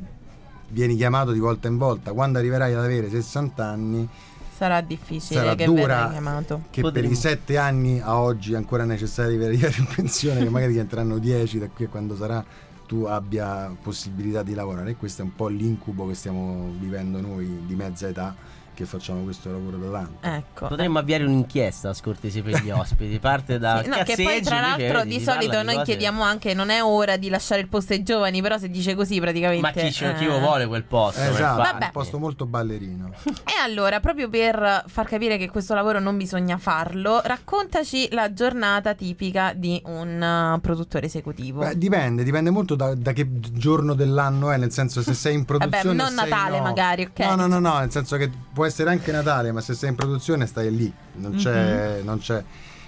vieni 0.69 0.95
chiamato 0.95 1.31
di 1.31 1.39
volta 1.39 1.67
in 1.67 1.77
volta. 1.77 2.11
Quando 2.13 2.37
arriverai 2.39 2.73
ad 2.73 2.83
avere 2.83 3.09
60 3.09 3.65
anni, 3.65 4.07
Sarà 4.55 4.81
difficile 4.81 5.39
sarà 5.39 5.55
che 5.55 5.63
dura 5.63 6.09
chiamato. 6.11 6.63
che 6.69 6.81
Potremmo- 6.81 7.07
per 7.07 7.17
i 7.17 7.19
7 7.19 7.57
anni 7.57 8.01
a 8.03 8.19
oggi 8.19 8.51
è 8.51 8.55
ancora 8.57 8.83
necessario 8.83 9.37
per 9.37 9.47
arrivare 9.47 9.73
in 9.77 9.87
pensione, 9.95 10.43
che 10.43 10.49
magari 10.49 10.73
diventeranno 10.73 11.17
10 11.17 11.59
da 11.59 11.69
qui 11.69 11.85
a 11.85 11.87
quando 11.87 12.15
sarà 12.17 12.43
tu 12.89 13.03
abbia 13.03 13.71
possibilità 13.79 14.41
di 14.41 14.55
lavorare. 14.55 14.89
E 14.89 14.95
questo 14.95 15.21
è 15.21 15.25
un 15.25 15.35
po' 15.35 15.47
l'incubo 15.47 16.07
che 16.07 16.15
stiamo 16.15 16.73
vivendo 16.79 17.21
noi 17.21 17.67
di 17.67 17.75
mezza 17.75 18.07
età 18.07 18.35
che 18.79 18.85
facciamo 18.85 19.23
questo 19.23 19.51
lavoro 19.51 19.75
da 19.75 19.89
tanto. 19.89 20.25
Ecco. 20.25 20.67
Potremmo 20.67 20.99
avviare 20.99 21.25
un'inchiesta 21.25 21.89
a 21.89 21.93
scortesia 21.93 22.41
per 22.41 22.61
gli 22.63 22.69
ospiti. 22.71 23.19
Parte 23.19 23.59
da 23.59 23.81
Sì, 23.83 23.89
no, 23.89 23.97
che 24.03 24.15
poi 24.23 24.41
tra 24.41 24.61
l'altro 24.61 25.03
di 25.03 25.19
parla 25.19 25.33
solito 25.33 25.63
noi 25.63 25.73
cose- 25.73 25.85
chiediamo 25.85 26.23
anche 26.23 26.53
non 26.53 26.69
è 26.69 26.81
ora 26.81 27.17
di 27.17 27.27
lasciare 27.27 27.59
il 27.59 27.67
posto 27.67 27.91
ai 27.91 28.03
giovani, 28.03 28.41
però 28.41 28.57
se 28.57 28.69
dice 28.69 28.95
così 28.95 29.19
praticamente 29.19 29.61
Ma 29.61 29.71
chi, 29.71 29.91
ce- 29.91 30.13
chi 30.15 30.23
eh. 30.23 30.27
lo 30.27 30.39
vuole 30.39 30.65
quel 30.67 30.83
posto? 30.83 31.19
Esatto? 31.21 31.61
Vabbè. 31.61 31.85
un 31.85 31.91
posto 31.91 32.19
molto 32.19 32.45
ballerino. 32.45 33.11
E 33.25 33.61
allora, 33.61 33.99
proprio 33.99 34.29
per 34.29 34.85
far 34.87 35.07
capire 35.07 35.37
che 35.37 35.49
questo 35.49 35.73
lavoro 35.73 35.99
non 35.99 36.15
bisogna 36.15 36.57
farlo, 36.57 37.19
raccontaci 37.23 38.07
la 38.11 38.31
giornata 38.31 38.93
tipica 38.93 39.51
di 39.53 39.81
un 39.85 40.53
uh, 40.55 40.59
produttore 40.61 41.07
esecutivo. 41.07 41.59
Beh, 41.59 41.77
dipende, 41.77 42.23
dipende 42.23 42.49
molto 42.49 42.75
da, 42.75 42.95
da 42.95 43.11
che 43.11 43.27
giorno 43.51 43.93
dell'anno 43.93 44.51
è, 44.51 44.57
nel 44.57 44.71
senso 44.71 45.01
se 45.01 45.13
sei 45.13 45.33
in 45.35 45.43
produzione 45.45 45.93
non 45.93 46.05
o 46.05 46.09
sei- 46.09 46.29
Natale 46.29 46.57
no. 46.57 46.63
magari, 46.63 47.03
ok. 47.09 47.19
No, 47.25 47.35
no, 47.35 47.47
no, 47.47 47.59
no, 47.59 47.79
nel 47.79 47.91
senso 47.91 48.15
che 48.17 48.29
può 48.53 48.65
essere 48.69 48.89
anche 48.89 49.11
Natale, 49.11 49.51
ma 49.51 49.61
se 49.61 49.73
sei 49.73 49.89
in 49.89 49.95
produzione 49.95 50.45
stai 50.45 50.73
lì, 50.75 50.91
non 51.15 51.33
c'è, 51.35 51.97
Mhm. 51.99 52.05
non 52.05 52.17
c'è. 52.19 52.43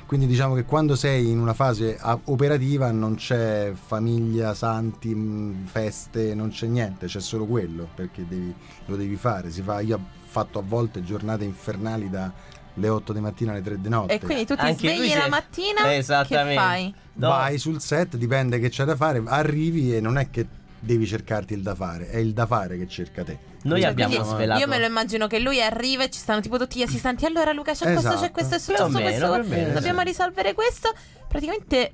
Quindi 0.05 0.27
diciamo 0.27 0.55
che 0.55 0.65
quando 0.65 0.95
sei 0.97 1.29
in 1.29 1.39
una 1.39 1.53
fase 1.53 1.97
operativa 2.25 2.91
non 2.91 3.15
c'è 3.15 3.71
famiglia, 3.73 4.53
santi, 4.53 5.13
mh, 5.15 5.65
feste, 5.67 6.33
non 6.35 6.49
c'è 6.49 6.67
niente, 6.67 7.05
c'è 7.05 7.21
solo 7.21 7.45
quello, 7.45 7.87
perché 7.95 8.25
devi- 8.27 8.53
lo 8.87 8.95
devi 8.97 9.15
fare. 9.15 9.51
Si 9.51 9.61
fa, 9.61 9.79
io 9.79 9.95
ho 9.95 10.01
fatto 10.25 10.59
a 10.59 10.63
volte 10.65 11.01
giornate 11.03 11.45
infernali 11.45 12.09
da 12.09 12.29
le 12.75 12.87
8 12.89 13.13
di 13.13 13.19
mattina 13.21 13.51
alle 13.51 13.61
3 13.61 13.79
di 13.79 13.87
notte. 13.89 14.13
E 14.15 14.19
quindi 14.19 14.45
tu 14.45 14.55
ti 14.55 14.61
Anche 14.61 14.77
svegli 14.93 15.13
la 15.13 15.25
è- 15.25 15.29
mattina, 15.29 15.81
che 15.83 15.95
Esattamente. 15.95 16.55
fai? 16.61 16.93
No. 17.13 17.27
Vai 17.29 17.57
sul 17.57 17.79
set, 17.81 18.17
dipende 18.17 18.59
che 18.59 18.67
c'è 18.69 18.83
da 18.83 18.95
fare, 18.97 19.21
arrivi 19.25 19.95
e 19.95 20.01
non 20.01 20.17
è 20.17 20.29
che 20.29 20.45
devi 20.77 21.05
cercarti 21.05 21.53
il 21.53 21.61
da 21.61 21.73
fare, 21.75 22.09
è 22.09 22.17
il 22.17 22.33
da 22.33 22.45
fare 22.45 22.77
che 22.77 22.87
cerca 22.87 23.23
te. 23.23 23.37
Noi 23.63 23.81
Cioè, 23.81 23.89
abbiamo 23.89 24.15
quindi 24.15 24.29
svelato. 24.29 24.59
Io 24.59 24.67
me 24.67 24.79
lo 24.79 24.85
immagino 24.85 25.27
che 25.27 25.39
lui 25.39 25.61
arriva 25.61 26.03
e 26.03 26.09
ci 26.09 26.19
stanno 26.19 26.41
tipo 26.41 26.57
tutti 26.57 26.79
gli 26.79 26.83
assistenti. 26.83 27.25
Allora, 27.25 27.51
Luca, 27.51 27.73
c'è 27.73 27.91
questo, 27.91 28.09
Esatto. 28.09 28.21
c'è 28.21 28.31
questo, 28.31 28.55
è 28.55 28.59
successo 28.59 28.87
meno, 28.89 29.29
questo. 29.29 29.49
meno, 29.53 29.73
Dobbiamo 29.73 29.99
sì. 29.99 30.05
risolvere 30.05 30.53
questo. 30.53 30.91
Praticamente 31.27 31.93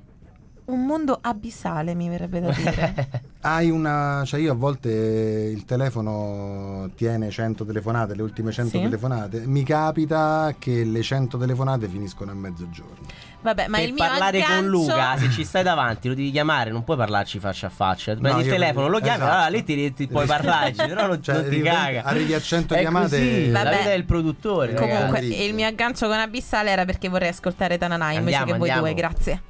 un 0.68 0.84
mondo 0.84 1.18
abissale, 1.20 1.94
mi 1.94 2.08
verrebbe 2.08 2.40
da 2.40 2.50
dire. 2.52 3.10
Hai 3.40 3.70
una. 3.70 4.22
cioè 4.26 4.40
io 4.40 4.52
a 4.52 4.54
volte 4.54 4.90
il 4.90 5.64
telefono 5.64 6.90
tiene 6.96 7.30
100 7.30 7.64
telefonate, 7.64 8.14
le 8.14 8.22
ultime 8.22 8.52
100 8.52 8.70
Sì. 8.76 8.82
telefonate. 8.82 9.46
Mi 9.46 9.62
capita 9.62 10.54
che 10.58 10.84
le 10.84 11.02
100 11.02 11.38
telefonate 11.38 11.88
finiscono 11.88 12.30
a 12.32 12.34
mezzogiorno. 12.34 13.06
Vabbè, 13.40 13.68
ma 13.68 13.78
per 13.78 13.86
il 13.86 13.94
mio 13.94 14.04
parlare 14.04 14.42
aggancio... 14.42 14.60
con 14.60 14.68
Luca, 14.70 15.16
se 15.16 15.30
ci 15.30 15.44
stai 15.44 15.62
davanti, 15.62 16.08
lo 16.08 16.14
devi 16.14 16.30
chiamare, 16.32 16.70
non 16.70 16.82
puoi 16.84 16.96
parlarci 16.96 17.38
faccia 17.38 17.68
a 17.68 17.70
faccia. 17.70 18.12
Prendi 18.16 18.30
No, 18.32 18.38
il 18.40 18.48
telefono, 18.48 18.88
lo 18.88 18.98
chiami, 18.98 19.18
esatto. 19.22 19.32
allora 19.32 19.48
lì 19.48 19.64
ti, 19.64 19.94
ti 19.94 20.06
puoi 20.08 20.26
parlarci, 20.26 20.86
però 20.86 21.06
non, 21.06 21.22
Cioè, 21.22 21.34
non 21.36 21.44
ti 21.44 21.48
arrivi- 21.50 21.68
caga. 21.68 22.02
arrivi 22.02 22.34
a 22.34 22.40
100 22.40 22.74
È 22.74 22.80
chiamate- 22.80 23.08
così, 23.18 23.50
la 23.50 23.62
Vabbè. 23.62 23.76
vita 23.78 23.88
del 23.90 24.04
produttore. 24.04 24.74
Comunque, 24.74 25.20
ragazzi. 25.20 25.42
il 25.44 25.54
mio 25.54 25.66
aggancio 25.66 26.08
con 26.08 26.18
Abissale 26.18 26.70
era 26.70 26.84
perché 26.84 27.08
vorrei 27.08 27.28
ascoltare 27.28 27.78
Tananai 27.78 28.16
invece 28.16 28.36
Andiamo, 28.38 28.52
che 28.52 28.58
voi 28.58 28.68
andiamo. 28.70 28.92
due, 28.92 29.00
grazie. 29.08 29.42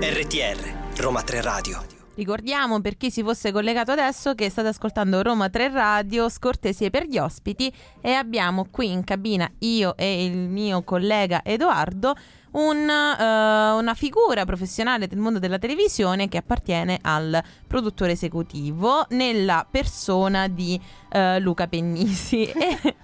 RTR, 0.00 0.96
Roma 0.96 1.20
3 1.20 1.42
Radio. 1.42 1.84
Ricordiamo 2.14 2.80
per 2.80 2.96
chi 2.96 3.10
si 3.10 3.22
fosse 3.22 3.52
collegato 3.52 3.92
adesso 3.92 4.34
che 4.34 4.48
state 4.48 4.68
ascoltando 4.68 5.20
Roma 5.20 5.50
3 5.50 5.68
Radio, 5.68 6.30
scortesie 6.30 6.88
per 6.88 7.04
gli 7.04 7.18
ospiti 7.18 7.70
e 8.00 8.12
abbiamo 8.12 8.68
qui 8.70 8.90
in 8.90 9.04
cabina 9.04 9.46
io 9.58 9.94
e 9.98 10.24
il 10.24 10.48
mio 10.48 10.82
collega 10.82 11.42
Edoardo 11.44 12.14
un, 12.54 12.88
eh, 12.88 13.70
una 13.72 13.94
figura 13.94 14.44
professionale 14.44 15.06
del 15.06 15.18
mondo 15.18 15.38
della 15.38 15.58
televisione 15.58 16.28
che 16.28 16.38
appartiene 16.38 16.98
al 17.02 17.42
produttore 17.66 18.12
esecutivo 18.12 19.06
nella 19.10 19.66
persona 19.70 20.48
di 20.48 20.80
eh, 21.10 21.38
Luca 21.40 21.66
Pennisi. 21.68 22.44
E- 22.54 22.96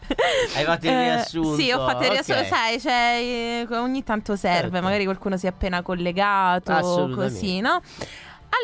Hai 0.56 0.64
fatto 0.64 0.86
il 0.86 0.92
Eh, 0.92 1.02
riassunto, 1.14 1.54
sì, 1.56 1.70
ho 1.70 1.86
fatto 1.86 2.02
il 2.04 2.10
riassunto. 2.10 2.40
ok. 2.40 2.46
Sai, 2.46 2.80
cioè, 2.80 3.66
eh, 3.70 3.76
ogni 3.76 4.02
tanto 4.04 4.34
serve, 4.36 4.70
Certo. 4.70 4.82
magari 4.84 5.04
qualcuno 5.04 5.36
si 5.36 5.46
è 5.46 5.48
appena 5.48 5.82
collegato, 5.82 7.10
così, 7.14 7.60
no? 7.60 7.80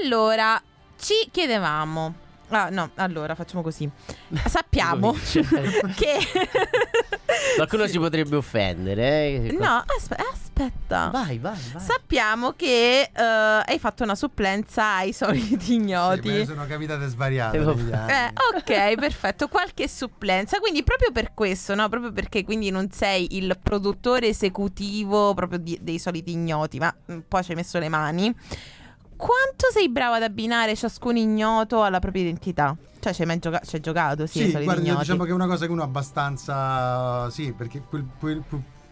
Allora, 0.02 0.60
ci 0.98 1.14
chiedevamo. 1.30 2.14
Ah, 2.48 2.68
no, 2.70 2.90
allora 2.96 3.34
facciamo 3.34 3.62
così. 3.62 3.88
Sappiamo 4.46 5.12
che. 5.96 6.18
Qualcuno 7.56 7.86
si 7.86 7.98
potrebbe 7.98 8.36
offendere. 8.36 9.02
eh? 9.48 9.56
No, 9.58 9.82
aspe- 9.96 10.16
aspetta. 10.32 11.08
Vai, 11.10 11.38
vai, 11.38 11.58
vai. 11.72 11.82
Sappiamo 11.82 12.52
che 12.52 13.10
eh, 13.12 13.22
hai 13.22 13.78
fatto 13.78 14.02
una 14.04 14.14
supplenza 14.14 14.96
ai 14.96 15.12
soliti 15.12 15.58
Sì, 15.60 15.74
ignoti. 15.74 16.28
ne 16.28 16.44
sono 16.46 16.66
capitate 16.66 17.06
svariate. 17.08 17.56
Eh, 17.58 18.32
ok, 18.56 18.94
perfetto. 18.94 19.48
Qualche 19.48 19.88
supplenza. 19.88 20.58
Quindi, 20.58 20.82
proprio 20.82 21.12
per 21.12 21.32
questo, 21.34 21.74
no? 21.74 21.88
Proprio 21.88 22.12
perché 22.12 22.44
quindi 22.44 22.70
non 22.70 22.90
sei 22.90 23.36
il 23.36 23.58
produttore 23.62 24.28
esecutivo 24.28 25.34
proprio 25.34 25.58
di- 25.58 25.78
dei 25.80 25.98
soliti 25.98 26.30
ignoti, 26.32 26.78
ma 26.78 26.94
mm, 27.12 27.18
poi 27.28 27.42
ci 27.42 27.50
hai 27.50 27.56
messo 27.56 27.78
le 27.78 27.88
mani. 27.88 28.34
Quanto 29.16 29.70
sei 29.72 29.88
bravo 29.88 30.14
ad 30.14 30.22
abbinare 30.22 30.76
ciascun 30.76 31.16
ignoto 31.16 31.82
alla 31.82 31.98
propria 32.00 32.22
identità? 32.22 32.76
Cioè, 33.00 33.12
ci 33.14 33.22
hai 33.22 33.26
mai 33.26 33.38
gioca- 33.38 33.62
hai 33.72 33.80
giocato? 33.80 34.26
Sì, 34.26 34.44
Sì, 34.50 34.62
guarda, 34.64 34.82
ignoti. 34.82 34.98
diciamo 35.00 35.24
che 35.24 35.30
è 35.30 35.32
una 35.34 35.46
cosa 35.46 35.66
che 35.66 35.72
uno 35.72 35.82
abbastanza. 35.82 37.30
Sì, 37.30 37.52
perché 37.56 37.82
quel- 37.88 38.06
quel- 38.18 38.42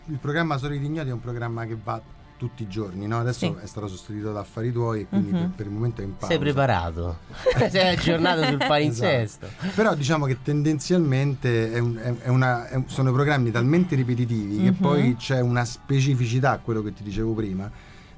il 0.07 0.19
programma 0.19 0.57
Soliti 0.57 0.85
Ignoti 0.85 1.09
è 1.09 1.13
un 1.13 1.21
programma 1.21 1.65
che 1.67 1.77
va 1.83 2.01
tutti 2.37 2.63
i 2.65 2.69
giorni, 2.69 3.07
no? 3.07 3.21
Adesso 3.21 3.39
Sì. 3.39 3.55
è 3.63 3.67
stato 3.67 3.87
sostituito 3.89 4.33
da 4.33 4.41
Affari 4.41 4.71
Tuoi, 4.73 5.03
e 5.03 5.07
quindi 5.09 5.31
Mhm. 5.31 5.39
per, 5.39 5.49
per 5.57 5.67
il 5.67 5.73
momento 5.73 6.01
è 6.01 6.05
in 6.05 6.13
pausa. 6.13 6.27
Sei 6.27 6.39
preparato? 6.39 7.19
Sei 7.71 7.89
aggiornato 7.97 8.45
sul 8.45 8.57
palinsesto. 8.59 9.47
Però 9.75 9.95
diciamo 9.95 10.27
che 10.27 10.39
tendenzialmente 10.43 11.73
è 11.73 11.79
un- 11.79 11.97
è- 11.97 12.25
è 12.25 12.29
una- 12.29 12.69
sono 12.87 13.13
programmi 13.13 13.51
talmente 13.51 13.95
ripetitivi 13.95 14.57
che 14.63 14.71
Mhm. 14.71 14.77
poi 14.77 15.17
c'è 15.17 15.41
una 15.41 15.65
specificità, 15.65 16.59
quello 16.63 16.83
che 16.83 16.93
ti 16.93 17.03
dicevo 17.03 17.33
prima, 17.33 17.71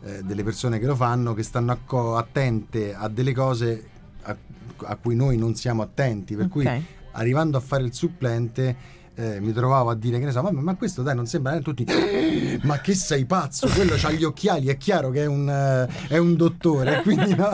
eh, 0.07 0.23
delle 0.23 0.42
persone 0.45 0.79
che 0.79 0.87
lo 0.87 0.95
fanno, 0.95 1.35
che 1.35 1.42
stanno 1.42 1.73
acco- 1.73 2.16
attente 2.16 2.95
a 2.95 3.09
delle 3.09 3.33
cose 3.35 3.88
a, 4.23 4.37
a 4.85 4.97
cui 4.97 5.14
noi 5.16 5.37
non 5.37 5.55
siamo 5.55 5.83
attenti. 5.83 6.37
Per 6.37 6.49
cui 6.49 6.64
Ok. 6.66 6.81
arrivando 7.12 7.57
a 7.57 7.61
fare 7.61 7.83
il 7.83 7.92
supplente 7.95 8.95
eh, 9.19 9.40
mi 9.40 9.53
trovavo 9.55 9.88
a 9.88 9.95
dire 9.95 10.19
che 10.19 10.27
ne 10.27 10.31
so, 10.31 10.42
ma, 10.42 10.51
ma 10.53 10.75
questo 10.75 11.01
dai 11.03 11.14
non 11.16 11.25
sembra 11.27 11.55
eh, 11.57 11.62
tutti 11.62 11.87
ma 12.62 12.81
che 12.81 12.95
sei 12.95 13.25
pazzo, 13.25 13.66
quello 13.69 13.95
ha 14.03 14.11
gli 14.11 14.25
occhiali, 14.25 14.66
è 14.66 14.77
chiaro 14.77 15.09
che 15.09 15.23
è 15.23 15.27
un, 15.27 15.49
eh, 15.49 15.88
è 16.09 16.19
un 16.19 16.37
dottore, 16.37 17.01
quindi 17.03 17.35
no, 17.35 17.49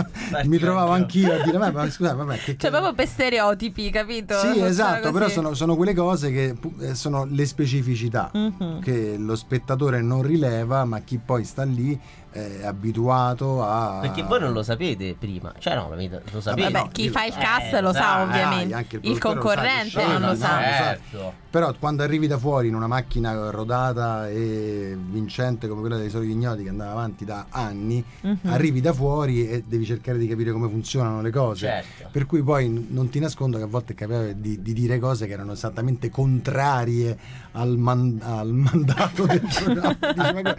mi 0.46 0.58
trovavo 0.58 0.90
anch'io 0.90 1.34
a 1.34 1.42
dire 1.44 1.58
ma, 1.58 1.70
ma 1.70 1.88
scusa, 1.88 2.14
vabbè, 2.14 2.38
che, 2.38 2.56
Cioè, 2.58 2.70
proprio 2.70 2.92
per 2.94 3.06
stereotipi, 3.06 3.90
capito? 3.90 4.34
sì, 4.38 4.46
Funziona 4.46 4.68
esatto, 4.68 5.12
però 5.12 5.28
sono, 5.28 5.54
sono 5.54 5.76
quelle 5.76 5.94
cose 5.94 6.32
che 6.32 6.56
eh, 6.80 6.94
sono 6.96 7.26
le 7.30 7.46
specificità 7.46 8.30
Mhm. 8.34 8.80
che 8.80 9.16
lo 9.16 9.36
spettatore 9.36 10.02
non 10.02 10.22
rileva, 10.22 10.84
ma 10.84 10.98
chi 10.98 11.18
poi 11.24 11.44
sta 11.44 11.62
lì 11.62 11.96
è 12.32 12.64
abituato 12.64 13.62
a... 13.62 13.98
Perché 14.00 14.22
voi 14.22 14.40
non 14.40 14.52
lo 14.52 14.62
sapete 14.62 15.14
prima. 15.18 15.52
Cioè, 15.58 15.74
no, 15.74 15.88
lo, 15.94 16.40
sapete. 16.40 16.70
Vabbè, 16.70 16.84
no, 16.84 16.88
chi 16.92 17.04
io- 17.04 17.10
fa 17.10 17.24
il 17.26 17.34
Eh, 17.36 17.38
cast 17.40 17.72
lo 17.74 17.80
lo 17.80 17.92
sa, 17.92 18.22
ovviamente. 18.22 18.72
eh, 18.72 18.76
anche 18.76 18.96
il 18.96 19.10
il 19.10 19.18
produttore 19.18 19.54
lo 19.54 19.60
sa, 19.62 19.98
concorrente 19.98 20.02
il 20.02 20.08
non 20.08 20.20
lo 20.30 20.34
sa. 20.36 20.56
lo 20.56 20.62
sa. 20.62 20.76
Certo. 20.76 21.32
Però 21.52 21.74
quando 21.78 22.02
arrivi 22.02 22.26
da 22.26 22.38
fuori 22.38 22.68
in 22.68 22.74
una 22.74 22.86
macchina 22.86 23.50
rodata 23.50 24.26
e 24.30 24.96
vincente 24.98 25.68
come 25.68 25.80
quella 25.80 25.98
dei 25.98 26.08
soliti 26.08 26.32
ignoti 26.32 26.62
che 26.62 26.70
andava 26.70 26.92
avanti 26.92 27.26
da 27.26 27.46
anni, 27.50 28.02
Mhm. 28.22 28.38
arrivi 28.44 28.80
da 28.80 28.94
fuori 28.94 29.46
e 29.46 29.62
devi 29.66 29.84
cercare 29.84 30.16
di 30.16 30.26
capire 30.26 30.50
come 30.52 30.68
funzionano 30.70 31.20
le 31.20 31.30
cose. 31.30 31.66
Certo. 31.66 32.08
Per 32.10 32.24
cui 32.24 32.42
poi 32.42 32.86
non 32.90 33.10
ti 33.10 33.18
nascondo 33.20 33.58
che 33.58 33.64
a 33.64 33.66
volte 33.66 33.94
capitava 33.94 34.32
di, 34.32 34.62
di 34.62 34.72
dire 34.72 34.98
cose 34.98 35.26
che 35.26 35.34
erano 35.34 35.52
esattamente 35.52 36.08
contrarie 36.08 37.18
al, 37.52 37.76
man- 37.76 38.18
al 38.22 38.48
mandato 38.52 39.26
del 39.26 39.42
programma. 39.62 39.96
Dici, 40.14 40.42
ma 40.42 40.56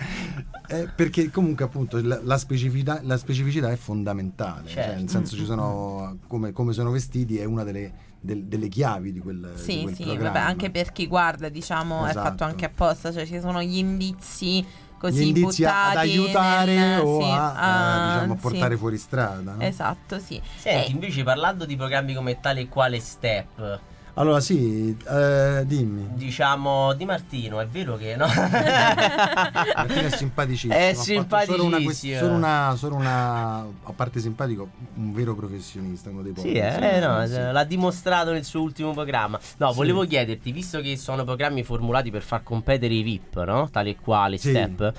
Eh, 0.67 0.88
perché 0.95 1.29
comunque 1.29 1.62
appunto 1.63 1.99
la, 2.02 2.19
la 2.23 2.38
specificità, 2.38 2.99
la 3.04 3.17
specificità 3.17 3.71
è 3.71 3.76
fondamentale, 3.76 4.67
cioè, 4.69 4.84
Certo. 4.84 4.99
nel 4.99 5.10
senso 5.10 5.36
ci 5.36 5.45
sono 5.45 6.17
come, 6.28 6.52
come 6.52 6.73
sono 6.73 6.91
vestiti 6.91 7.38
è 7.38 7.45
una 7.45 7.63
delle, 7.63 7.91
del- 8.19 8.43
delle 8.45 8.67
chiavi 8.67 9.12
di 9.12 9.19
quel, 9.19 9.52
di 9.56 9.62
Sì, 9.62 9.82
quel 9.82 9.95
sì, 9.95 10.04
programma. 10.04 10.30
vabbè, 10.32 10.39
anche 10.45 10.69
per 10.71 10.91
chi 10.91 11.08
guarda, 11.08 11.49
diciamo, 11.49 12.06
è 12.06 12.10
Esatto. 12.10 12.30
fatto 12.30 12.43
anche 12.43 12.65
apposta, 12.65 13.12
cioè 13.12 13.26
ci 13.26 13.39
sono 13.39 13.62
gli 13.62 13.78
indizi 13.78 14.65
così 14.97 15.26
Gli 15.26 15.28
indizi 15.38 15.65
ad 15.65 15.71
buttati 15.73 15.97
aiutare 15.97 16.76
nel- 16.76 16.99
o 17.02 17.19
sì, 17.19 17.26
a, 17.30 17.54
ah, 17.56 18.08
diciamo, 18.08 18.34
a 18.34 18.36
sì. 18.36 18.41
portare 18.41 18.78
fuori 18.78 18.97
strada. 18.97 19.54
no? 19.56 19.62
Esatto, 19.62 20.17
sì. 20.19 20.41
Senti, 20.56 20.89
Eh, 20.91 20.93
invece 20.93 21.23
parlando 21.23 21.65
di 21.65 21.76
programmi 21.76 22.13
come 22.13 22.39
tale 22.39 22.62
e 22.62 22.69
quale 22.69 22.99
Step, 23.02 23.80
Allora 24.15 24.39
sì, 24.41 24.95
eh, 25.10 25.63
dimmi. 25.65 26.08
diciamo 26.13 26.93
Di 26.93 27.04
Martino, 27.04 27.60
è 27.60 27.65
vero 27.65 27.97
che 27.97 28.15
no? 28.15 28.28
Martino 29.76 30.06
è 30.06 30.10
simpaticissimo. 30.12 30.73
È 30.73 30.93
fatto 30.93 31.52
Solo 31.54 31.63
una, 31.65 31.82
quest- 31.82 32.02
simpaticissimo. 32.02 32.19
solo 32.19 32.34
una, 32.36 32.76
solo 32.78 32.95
una- 32.95 33.60
a 33.62 33.91
parte 33.95 34.19
simpatico, 34.19 34.69
un 34.97 35.13
vero 35.13 35.34
professionista, 35.34 36.12
uno 36.12 36.21
dei 36.21 36.32
pochi. 36.32 36.49
Sì, 36.49 36.54
eh, 36.54 36.99
no, 36.99 37.26
Sì. 37.26 37.34
l'ha 37.52 37.63
dimostrato 37.63 38.32
nel 38.32 38.43
suo 38.43 38.62
ultimo 38.62 38.91
programma. 38.93 39.39
No, 39.58 39.69
Sì. 39.71 39.76
volevo 39.78 40.06
chiederti, 40.06 40.52
visto 40.52 40.80
che 40.80 40.95
sono 40.95 41.23
programmi 41.23 41.63
formulati 41.63 42.12
per 42.12 42.21
far 42.21 42.43
competere 42.43 42.93
i 42.93 43.02
VIP, 43.02 43.43
no? 43.43 43.67
Tale 43.71 43.89
e 43.91 43.95
quale 43.99 44.38
Sì. 44.38 44.49
step, 44.49 44.93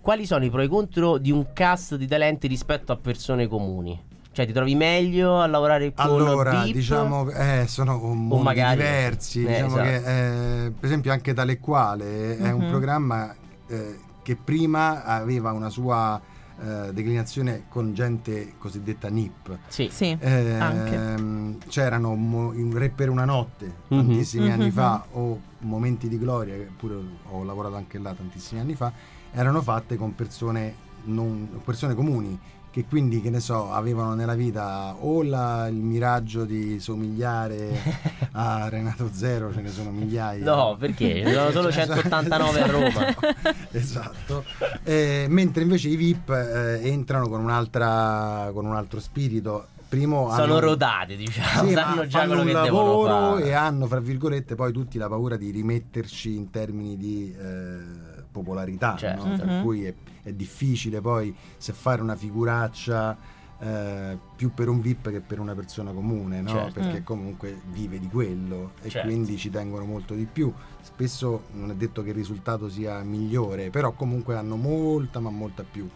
quali 0.00 0.26
sono 0.26 0.44
i 0.44 0.50
pro 0.50 0.60
e 0.60 0.66
i 0.66 0.68
contro 0.68 1.18
di 1.18 1.32
un 1.32 1.52
cast 1.52 1.96
di 1.96 2.06
talenti 2.06 2.46
rispetto 2.46 2.92
a 2.92 2.96
persone 2.96 3.48
comuni? 3.48 4.00
Cioè, 4.32 4.46
ti 4.46 4.52
trovi 4.52 4.76
meglio 4.76 5.40
a 5.40 5.46
lavorare 5.46 5.92
con 5.92 6.04
Allora, 6.04 6.62
VIP? 6.62 6.74
diciamo, 6.74 7.28
eh, 7.30 7.64
sono 7.66 7.98
mondi 7.98 8.44
magari- 8.44 8.76
diversi. 8.76 9.42
Eh, 9.44 9.48
diciamo 9.48 9.66
esatto. 9.80 9.82
che, 9.82 10.64
eh, 10.66 10.70
per 10.70 10.84
esempio, 10.84 11.10
anche 11.12 11.34
tale 11.34 11.52
e 11.52 11.58
quale 11.58 12.38
è 12.38 12.50
un 12.52 12.62
Mhm. 12.62 12.68
programma 12.70 13.34
eh, 13.66 13.98
che 14.22 14.36
prima 14.36 15.04
aveva 15.04 15.52
una 15.52 15.68
sua 15.70 16.20
eh, 16.62 16.92
declinazione 16.92 17.64
con 17.70 17.94
gente 17.94 18.52
cosiddetta 18.58 19.08
NIP. 19.08 19.56
Sì. 19.68 19.88
sì, 19.90 20.14
Eh, 20.20 20.52
anche. 20.58 21.56
c'erano 21.68 22.14
mo- 22.16 22.48
un 22.50 22.76
re 22.76 22.90
per 22.90 23.08
una 23.08 23.24
notte 23.24 23.64
Mhm. 23.88 23.96
tantissimi 23.98 24.50
anni 24.50 24.66
Mhm. 24.66 24.70
fa 24.72 25.06
o 25.12 25.40
momenti 25.60 26.06
di 26.06 26.18
gloria 26.18 26.54
che 26.56 26.68
pure 26.76 26.96
ho 27.30 27.44
lavorato 27.44 27.76
anche 27.76 27.98
là 27.98 28.12
tantissimi 28.12 28.60
anni 28.60 28.74
fa 28.74 28.92
erano 29.32 29.62
fatte 29.62 29.96
con 29.96 30.14
persone, 30.14 30.74
non- 31.04 31.48
persone 31.64 31.94
comuni 31.94 32.38
che 32.70 32.84
quindi 32.88 33.20
che 33.20 33.30
ne 33.30 33.40
so 33.40 33.72
avevano 33.72 34.14
nella 34.14 34.34
vita 34.34 34.94
o 35.00 35.22
la- 35.24 35.66
il 35.66 35.74
miraggio 35.74 36.44
di 36.44 36.78
somigliare 36.78 37.70
a 38.32 38.68
Renato 38.68 39.08
Zero 39.12 39.52
ce 39.52 39.60
ne 39.60 39.70
sono 39.70 39.90
migliaia 39.90 40.44
No, 40.44 40.76
perché? 40.78 41.22
Ne 41.24 41.32
sono 41.32 41.50
solo 41.50 41.72
Ce 41.72 41.78
ne 41.80 41.86
sono- 41.86 42.00
189 42.02 42.60
a 42.62 42.66
Roma. 42.66 43.14
esatto 43.72 44.44
Eh, 44.84 45.26
mentre 45.28 45.62
invece 45.62 45.88
i 45.88 45.96
VIP 45.96 46.28
eh, 46.30 46.80
entrano 46.88 47.28
con 47.28 47.40
un'altra 47.40 48.50
con 48.52 48.64
un 48.66 48.76
altro 48.76 49.00
spirito 49.00 49.66
primo 49.88 50.30
Sono 50.30 50.42
hanno- 50.42 50.58
rodate, 50.60 51.16
diciamo, 51.16 51.66
sì, 51.68 51.74
sanno 51.74 52.06
già 52.06 52.24
quello 52.24 52.44
che 52.44 52.52
devono 52.52 53.02
fare. 53.34 53.44
e 53.46 53.52
hanno, 53.52 53.86
fra 53.88 53.98
virgolette, 53.98 54.54
poi 54.54 54.70
tutti 54.72 54.96
la 54.98 55.08
paura 55.08 55.36
di 55.36 55.50
rimetterci 55.50 56.36
in 56.36 56.50
termini 56.50 56.96
di 56.96 57.34
eh, 57.36 58.19
popolarità, 58.30 58.96
Certo. 58.96 59.26
no? 59.26 59.36
per 59.36 59.46
Mhm. 59.46 59.62
cui 59.62 59.84
è, 59.84 59.94
è 60.22 60.32
difficile 60.32 61.00
poi 61.00 61.34
se 61.56 61.72
fare 61.72 62.00
una 62.02 62.16
figuraccia 62.16 63.38
eh, 63.62 64.16
più 64.36 64.54
per 64.54 64.68
un 64.70 64.80
VIP 64.80 65.10
che 65.10 65.20
per 65.20 65.38
una 65.38 65.54
persona 65.54 65.92
comune, 65.92 66.40
no? 66.40 66.48
Certo. 66.48 66.80
perché 66.80 67.00
Mm. 67.00 67.04
comunque 67.04 67.60
vive 67.66 67.98
di 67.98 68.08
quello 68.08 68.70
e 68.80 68.88
Certo. 68.88 69.06
quindi 69.06 69.36
ci 69.36 69.50
tengono 69.50 69.84
molto 69.84 70.14
di 70.14 70.24
più. 70.24 70.50
Spesso 70.80 71.42
non 71.52 71.70
è 71.70 71.74
detto 71.74 72.02
che 72.02 72.08
il 72.08 72.14
risultato 72.14 72.70
sia 72.70 73.02
migliore, 73.02 73.68
però 73.68 73.92
comunque 73.92 74.34
hanno 74.36 74.56
molta 74.56 75.20
ma 75.20 75.28
molta 75.28 75.62
più 75.70 75.86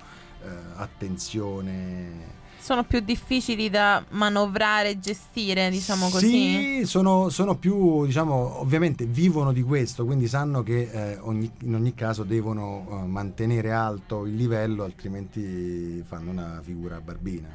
eh, 0.42 0.46
attenzione. 0.76 2.42
Sono 2.64 2.82
più 2.82 3.00
difficili 3.00 3.68
da 3.68 4.02
manovrare 4.12 4.88
e 4.88 4.98
gestire, 4.98 5.68
diciamo 5.68 6.08
così. 6.08 6.78
Sì, 6.78 6.86
sono, 6.86 7.28
sono 7.28 7.56
più, 7.58 8.06
diciamo, 8.06 8.58
ovviamente 8.60 9.04
vivono 9.04 9.52
di 9.52 9.60
questo, 9.60 10.06
quindi 10.06 10.26
sanno 10.28 10.62
che 10.62 10.88
eh, 10.90 11.18
ogni- 11.18 11.50
in 11.64 11.74
ogni 11.74 11.92
caso 11.92 12.22
devono 12.22 12.86
eh, 12.90 13.06
mantenere 13.06 13.70
alto 13.70 14.24
il 14.24 14.34
livello, 14.34 14.82
altrimenti 14.82 16.02
fanno 16.06 16.30
una 16.30 16.62
figura 16.64 17.02
barbina. 17.02 17.48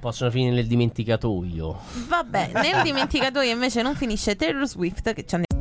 Possono 0.00 0.30
finire 0.30 0.54
nel 0.54 0.66
dimenticatoio. 0.66 1.78
Vabbè, 2.08 2.52
nel 2.54 2.80
dimenticatoio 2.84 3.52
invece 3.52 3.82
non 3.82 3.94
finisce 3.94 4.34
Taylor 4.34 4.66
Swift 4.66 5.12
che 5.12 5.26
ci 5.26 5.34
andiamo. 5.34 5.60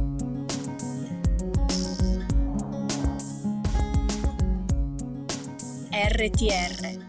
RTR 5.91 7.00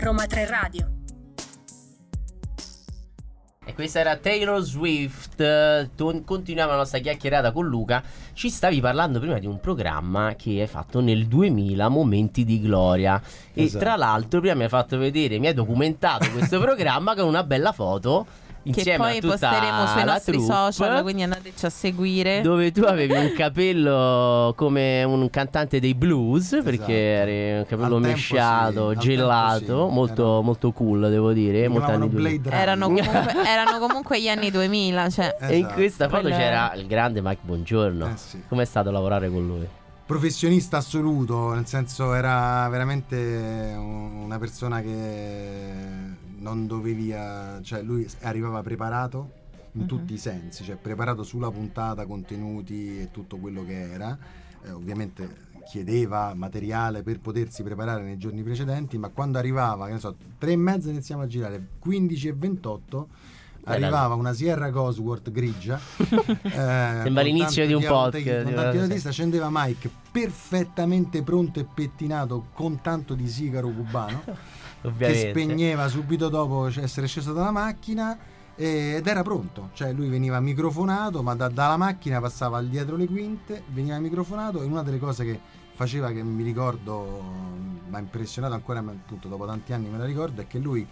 Roma 0.00 0.24
3 0.26 0.46
Radio 0.46 0.90
E 3.66 3.74
questa 3.74 4.00
era 4.00 4.16
Taylor 4.16 4.62
Swift. 4.62 5.90
Continuiamo 6.24 6.70
la 6.70 6.78
nostra 6.78 6.98
chiacchierata 7.00 7.52
con 7.52 7.66
Luca. 7.66 8.02
Ci 8.32 8.48
stavi 8.48 8.80
parlando 8.80 9.20
prima 9.20 9.38
di 9.38 9.46
un 9.46 9.60
programma 9.60 10.34
che 10.36 10.62
hai 10.62 10.66
fatto 10.66 11.00
nel 11.00 11.26
2000, 11.26 11.88
Momenti 11.88 12.44
di 12.44 12.60
Gloria. 12.60 13.20
E 13.52 13.64
Esatto. 13.64 13.84
tra 13.84 13.96
l'altro, 13.96 14.40
prima 14.40 14.54
mi 14.54 14.62
hai 14.62 14.68
fatto 14.70 14.96
vedere, 14.96 15.38
mi 15.38 15.48
hai 15.48 15.54
documentato 15.54 16.30
questo 16.30 16.58
programma 16.64 17.14
con 17.14 17.26
una 17.26 17.44
bella 17.44 17.72
foto. 17.72 18.26
Che 18.62 18.68
Insieme 18.68 18.98
poi 18.98 19.16
a 19.16 19.20
tutta 19.20 19.30
posteremo 19.48 19.86
sui 19.86 20.04
la 20.04 20.12
nostri 20.12 20.32
troupe, 20.36 20.52
social, 20.52 21.02
quindi 21.02 21.22
andateci 21.22 21.64
a 21.64 21.70
seguire. 21.70 22.40
Dove 22.42 22.70
tu 22.72 22.82
avevi 22.82 23.14
un 23.14 23.32
capello 23.36 24.52
come 24.54 25.02
un 25.02 25.30
cantante 25.30 25.80
dei 25.80 25.94
blues, 25.94 26.60
perché 26.62 26.92
eri 26.92 27.58
un 27.60 27.66
capello 27.66 27.96
Al 27.96 28.02
mesciato, 28.02 28.92
sì, 28.92 28.98
gelato, 28.98 29.88
sì, 29.88 29.94
molto, 29.94 30.32
era- 30.34 30.40
molto 30.42 30.72
cool, 30.72 31.08
devo 31.08 31.32
dire. 31.32 31.62
Mi 31.62 31.68
molto 31.78 31.86
chiamavano 31.86 32.04
anni 32.04 32.12
2000. 32.14 32.28
Blade 32.28 32.50
Runner. 32.50 32.62
Erano 32.62 32.86
comunque, 32.86 33.44
erano 33.48 33.78
comunque 33.78 34.20
gli 34.20 34.28
anni 34.28 34.50
2000, 34.50 35.10
cioè. 35.10 35.36
E 35.40 35.56
in 35.56 35.58
Esatto. 35.64 35.74
questa 35.74 36.08
foto 36.08 36.20
Quello- 36.20 36.36
c'era 36.36 36.72
il 36.74 36.86
grande 36.86 37.20
Mike 37.22 37.40
Buongiorno. 37.42 38.06
Eh 38.08 38.16
sì. 38.16 38.42
Com'è 38.46 38.64
stato 38.66 38.90
lavorare 38.90 39.30
con 39.30 39.46
lui? 39.46 39.66
professionista 40.10 40.78
assoluto, 40.78 41.54
nel 41.54 41.66
senso 41.68 42.14
era 42.14 42.68
veramente 42.68 43.14
un- 43.76 44.22
una 44.24 44.38
persona 44.40 44.80
che 44.80 45.68
non 46.40 46.66
dovevi, 46.66 47.10
eh, 47.12 47.58
cioè 47.62 47.80
lui 47.82 48.06
arrivava 48.22 48.60
preparato 48.62 49.30
in 49.72 49.82
Mhm. 49.82 49.86
tutti 49.86 50.12
i 50.14 50.18
sensi, 50.18 50.64
cioè 50.64 50.76
preparato 50.76 51.22
sulla 51.22 51.50
puntata, 51.50 52.04
contenuti 52.06 53.00
e 53.00 53.08
tutto 53.10 53.36
quello 53.38 53.64
che 53.64 53.92
era. 53.92 54.18
Eh, 54.64 54.70
ovviamente 54.72 55.48
chiedeva 55.66 56.34
materiale 56.34 57.02
per 57.02 57.20
potersi 57.20 57.62
preparare 57.62 58.02
nei 58.02 58.16
giorni 58.18 58.42
precedenti, 58.42 58.98
ma 58.98 59.08
quando 59.08 59.38
arrivava, 59.38 59.86
che 59.86 59.92
ne 59.92 59.98
so, 60.00 60.16
tre 60.38 60.52
e 60.52 60.56
mezza 60.56 60.90
iniziamo 60.90 61.22
a 61.22 61.26
girare, 61.26 61.64
15 61.78 62.28
e 62.28 62.32
28 62.32 63.08
Beh, 63.62 63.72
arrivava 63.74 64.14
una 64.14 64.32
Sierra 64.32 64.70
Cosworth 64.70 65.30
grigia 65.30 65.78
eh, 66.42 67.02
con 67.04 67.12
l'inizio 67.22 67.66
di 67.66 67.74
un 67.74 67.84
podcast, 67.84 68.44
con 68.44 68.54
tanti 68.54 68.76
una- 68.78 68.86
autisti, 68.86 69.12
scendeva 69.12 69.48
Mike 69.50 69.90
perfettamente 70.10 71.22
pronto 71.22 71.60
e 71.60 71.66
pettinato 71.72 72.46
con 72.54 72.80
tanto 72.80 73.14
di 73.14 73.28
sigaro 73.28 73.68
cubano 73.68 74.22
che 74.80 74.88
Ovviamente. 74.88 75.30
spegneva 75.30 75.88
subito 75.88 76.28
dopo 76.28 76.66
essere 76.66 77.06
sceso 77.06 77.32
dalla 77.32 77.50
macchina 77.50 78.18
ed 78.56 79.06
era 79.06 79.22
pronto 79.22 79.70
cioè 79.72 79.92
lui 79.92 80.08
veniva 80.08 80.38
microfonato 80.40 81.22
ma 81.22 81.34
da- 81.34 81.48
dalla 81.48 81.76
macchina 81.76 82.20
passava 82.20 82.58
al 82.58 82.68
dietro 82.68 82.96
le 82.96 83.06
quinte 83.06 83.62
veniva 83.68 83.98
microfonato 83.98 84.62
e 84.62 84.66
una 84.66 84.82
delle 84.82 84.98
cose 84.98 85.24
che 85.24 85.40
faceva 85.72 86.10
che 86.10 86.22
mi 86.22 86.42
ricordo 86.42 87.22
mi 87.88 87.94
ha 87.96 87.98
impressionato 87.98 88.52
ancora 88.52 88.82
ma 88.82 88.90
appunto 88.92 89.28
dopo 89.28 89.46
tanti 89.46 89.72
anni 89.72 89.88
me 89.88 89.96
la 89.96 90.04
ricordo 90.04 90.42
è 90.42 90.46
che 90.46 90.58
lui 90.58 90.86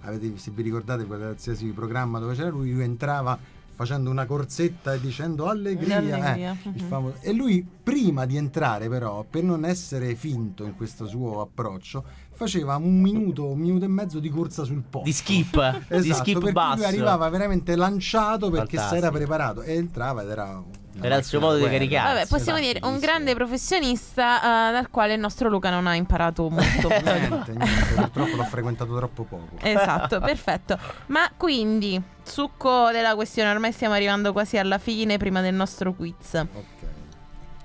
avete, 0.00 0.38
se 0.38 0.50
vi 0.50 0.62
ricordate 0.62 1.04
qualsiasi 1.04 1.66
programma 1.68 2.18
dove 2.18 2.34
c'era 2.34 2.48
lui, 2.48 2.72
lui 2.72 2.82
entrava 2.82 3.38
facendo 3.74 4.08
una 4.08 4.24
corsetta 4.24 4.94
e 4.94 5.00
dicendo 5.00 5.48
allegria, 5.48 6.00
eh, 6.00 6.12
Allegria, 6.12 6.56
il 6.62 6.82
mhm. 6.82 6.88
famo- 6.88 7.14
e 7.20 7.32
lui 7.32 7.66
prima 7.82 8.24
di 8.24 8.36
entrare 8.36 8.88
però 8.88 9.24
per 9.28 9.42
non 9.42 9.64
essere 9.64 10.14
finto 10.14 10.64
in 10.64 10.76
questo 10.76 11.06
suo 11.06 11.40
approccio 11.40 12.04
faceva 12.34 12.76
un 12.76 13.00
minuto 13.00 13.46
un 13.46 13.58
minuto 13.58 13.84
e 13.84 13.88
mezzo 13.88 14.18
di 14.18 14.28
corsa 14.28 14.64
sul 14.64 14.82
posto 14.82 15.06
Di 15.06 15.12
skip, 15.12 15.78
di 15.88 15.96
esatto, 15.96 16.14
skip 16.20 16.34
per 16.34 16.42
cui 16.42 16.52
basso. 16.52 16.76
lui 16.76 16.84
arrivava 16.86 17.28
veramente 17.28 17.76
lanciato 17.76 18.50
perché 18.50 18.78
si 18.78 18.94
era 18.96 19.10
preparato 19.10 19.62
e 19.62 19.74
entrava 19.74 20.22
ed 20.22 20.28
era 20.30 20.62
Era 21.00 21.16
il 21.16 21.24
suo 21.24 21.40
modo 21.40 21.56
di 21.56 21.64
caricare. 21.64 22.14
Vabbè, 22.14 22.26
possiamo 22.28 22.58
Esatto, 22.58 22.78
dire 22.80 22.86
un 22.94 22.98
grande 23.00 23.34
professionista 23.34 24.68
eh, 24.68 24.72
dal 24.72 24.90
quale 24.90 25.14
il 25.14 25.20
nostro 25.20 25.48
Luca 25.48 25.70
non 25.70 25.86
ha 25.88 25.94
imparato 25.96 26.48
molto. 26.50 26.88
niente, 26.88 27.52
niente, 27.52 27.94
purtroppo 27.96 28.36
l'ho 28.36 28.44
frequentato 28.44 28.94
troppo 28.96 29.24
poco 29.24 29.48
Esatto, 29.60 30.20
perfetto. 30.22 30.78
Ma 31.06 31.30
quindi, 31.36 32.00
succo 32.22 32.90
della 32.92 33.14
questione, 33.16 33.50
ormai 33.50 33.72
stiamo 33.72 33.94
arrivando 33.94 34.32
quasi 34.32 34.56
alla 34.56 34.78
fine 34.78 35.16
prima 35.16 35.40
del 35.40 35.54
nostro 35.54 35.92
quiz. 35.94 36.34
ok 36.34 36.62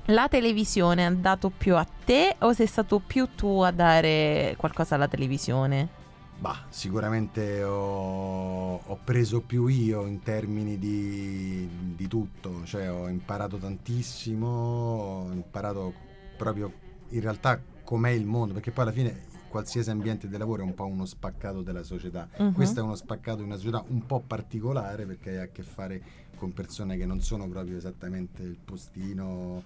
La 0.10 0.28
televisione 0.28 1.06
ha 1.06 1.12
dato 1.12 1.52
più 1.56 1.76
a 1.76 1.86
te 1.86 2.36
o 2.40 2.52
sei 2.54 2.66
stato 2.66 2.98
più 2.98 3.28
tu 3.36 3.62
a 3.62 3.70
dare 3.70 4.56
qualcosa 4.58 4.96
alla 4.96 5.08
televisione? 5.08 5.88
Bah, 6.40 6.66
sicuramente 6.70 7.64
ho, 7.64 8.76
ho 8.84 9.00
preso 9.04 9.42
più 9.42 9.68
io 9.68 10.08
in 10.08 10.24
termini 10.24 10.80
di, 10.80 11.70
di 11.96 12.08
tutto, 12.08 12.66
cioè 12.66 12.92
ho 12.92 13.08
imparato 13.08 13.58
tantissimo, 13.58 14.48
ho 14.48 15.32
imparato 15.32 15.94
proprio 16.38 16.72
in 17.10 17.22
realtà 17.22 17.62
com'è 17.84 18.10
il 18.10 18.26
mondo, 18.26 18.54
perché 18.54 18.72
poi 18.72 18.86
alla 18.86 18.94
fine 18.94 19.28
qualsiasi 19.48 19.92
ambiente 19.92 20.28
di 20.28 20.38
lavoro 20.38 20.64
è 20.64 20.66
un 20.66 20.74
po' 20.74 20.86
uno 20.86 21.06
spaccato 21.06 21.62
della 21.62 21.84
società. 21.84 22.28
Mhm. 22.36 22.54
Questo 22.54 22.80
è 22.80 22.84
uno 22.84 22.96
spaccato 22.96 23.38
di 23.38 23.44
una 23.44 23.58
società 23.58 23.84
un 23.88 24.04
po' 24.08 24.24
particolare 24.26 25.06
perché 25.06 25.30
hai 25.32 25.38
a 25.40 25.48
che 25.48 25.62
fare 25.62 26.02
con 26.36 26.54
persone 26.54 26.98
che 26.98 27.06
non 27.06 27.22
sono 27.22 27.48
proprio 27.48 27.78
esattamente 27.78 28.42
il 28.42 28.58
postino. 28.64 29.62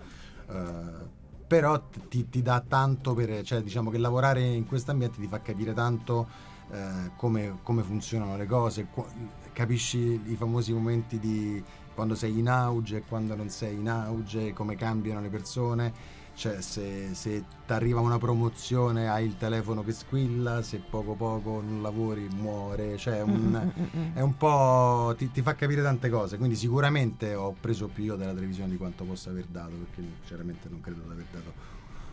Eh, 0.50 1.22
però 1.48 1.82
ti, 2.10 2.30
ti 2.30 2.42
dà 2.42 2.64
tanto 2.68 3.14
per, 3.14 3.44
cioè 3.44 3.62
diciamo 3.62 3.90
che 3.90 3.98
lavorare 3.98 4.42
in 4.42 4.66
questo 4.66 4.92
ambiente 4.92 5.20
ti 5.20 5.28
fa 5.28 5.42
capire 5.42 5.74
tanto 5.74 6.28
eh, 6.72 7.12
come, 7.16 7.60
come 7.62 7.84
funzionano 7.84 8.38
le 8.38 8.46
cose, 8.46 8.88
qua- 8.92 9.06
capisci 9.52 10.20
i 10.26 10.36
famosi 10.36 10.74
momenti 10.74 11.20
di 11.20 11.64
quando 11.94 12.16
sei 12.16 12.40
in 12.40 12.50
auge 12.50 12.98
e 12.98 13.04
quando 13.08 13.36
non 13.36 13.50
sei 13.50 13.76
in 13.76 13.88
auge, 13.88 14.54
come 14.54 14.76
cambiano 14.76 15.22
le 15.22 15.30
persone, 15.30 15.94
cioè 16.36 16.62
se, 16.62 17.14
se 17.14 17.44
ti 17.66 17.74
arriva 17.74 18.00
una 18.00 18.18
promozione 18.18 19.08
hai 19.10 19.26
il 19.26 19.38
telefono 19.38 19.84
che 19.84 19.92
squilla, 19.92 20.62
se 20.62 20.78
poco 20.80 21.14
poco 21.14 21.62
non 21.62 21.82
lavori 21.82 22.28
muore, 22.34 22.98
cioè 22.98 23.20
è 23.20 23.24
Mm, 23.34 23.56
un, 23.56 23.72
è 24.14 24.22
un 24.22 24.36
po' 24.38 25.14
ti, 25.18 25.32
ti 25.32 25.42
fa 25.42 25.56
capire 25.56 25.82
tante 25.82 26.10
cose, 26.10 26.38
quindi 26.38 26.56
sicuramente 26.56 27.34
ho 27.36 27.56
preso 27.60 27.88
più 27.88 28.04
io 28.06 28.16
della 28.16 28.34
televisione 28.34 28.70
di 28.70 28.78
quanto 28.78 29.04
possa 29.04 29.30
aver 29.30 29.46
dato, 29.46 29.72
perché 29.72 30.02
sinceramente 30.20 30.68
non 30.70 30.82
credo 30.82 31.02
di 31.06 31.12
aver 31.12 31.26
dato 31.32 31.54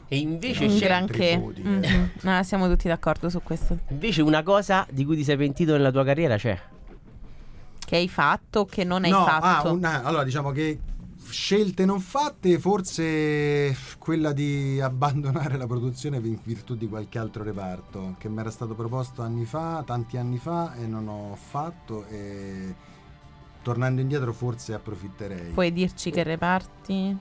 E 0.08 0.18
invece 0.18 0.64
Un 0.66 0.76
c'è 0.76 0.86
granché. 0.86 1.38
voti, 1.38 1.62
Mhm. 1.62 1.82
eh. 1.84 2.30
Ah, 2.30 2.42
siamo 2.42 2.68
tutti 2.68 2.88
d'accordo 2.88 3.28
su 3.30 3.42
questo. 3.42 3.78
invece 3.88 4.22
una 4.22 4.42
cosa 4.42 4.86
di 4.90 5.04
cui 5.04 5.16
ti 5.16 5.24
sei 5.24 5.36
pentito 5.36 5.72
nella 5.72 5.90
tua 5.90 6.04
carriera 6.04 6.36
c'è. 6.36 6.58
Che 7.78 7.96
hai 7.96 8.08
fatto 8.08 8.60
o 8.60 8.64
che 8.66 8.84
non 8.84 9.04
hai 9.04 9.10
no, 9.10 9.24
fatto? 9.24 9.68
ah, 9.68 9.72
una- 9.72 10.02
allora 10.04 10.22
diciamo 10.24 10.50
che 10.52 10.78
scelte 11.30 11.84
non 11.84 12.00
fatte, 12.00 12.58
forse 12.58 13.76
quella 13.98 14.32
di 14.32 14.80
abbandonare 14.80 15.56
la 15.56 15.66
produzione 15.66 16.16
in 16.18 16.38
virtù 16.42 16.74
di 16.76 16.88
qualche 16.88 17.18
altro 17.18 17.42
reparto 17.42 18.16
che 18.18 18.28
mi 18.28 18.40
era 18.40 18.50
stato 18.50 18.74
proposto 18.74 19.22
anni 19.22 19.44
fa, 19.44 19.82
tanti 19.84 20.16
anni 20.16 20.38
fa 20.38 20.74
e 20.74 20.86
non 20.86 21.08
ho 21.08 21.34
fatto 21.36 22.06
e 22.06 22.74
tornando 23.62 24.00
indietro 24.00 24.32
forse 24.32 24.74
approfitterei. 24.74 25.52
Puoi 25.52 25.72
dirci 25.72 26.10
che 26.10 26.22
reparti? 26.22 27.16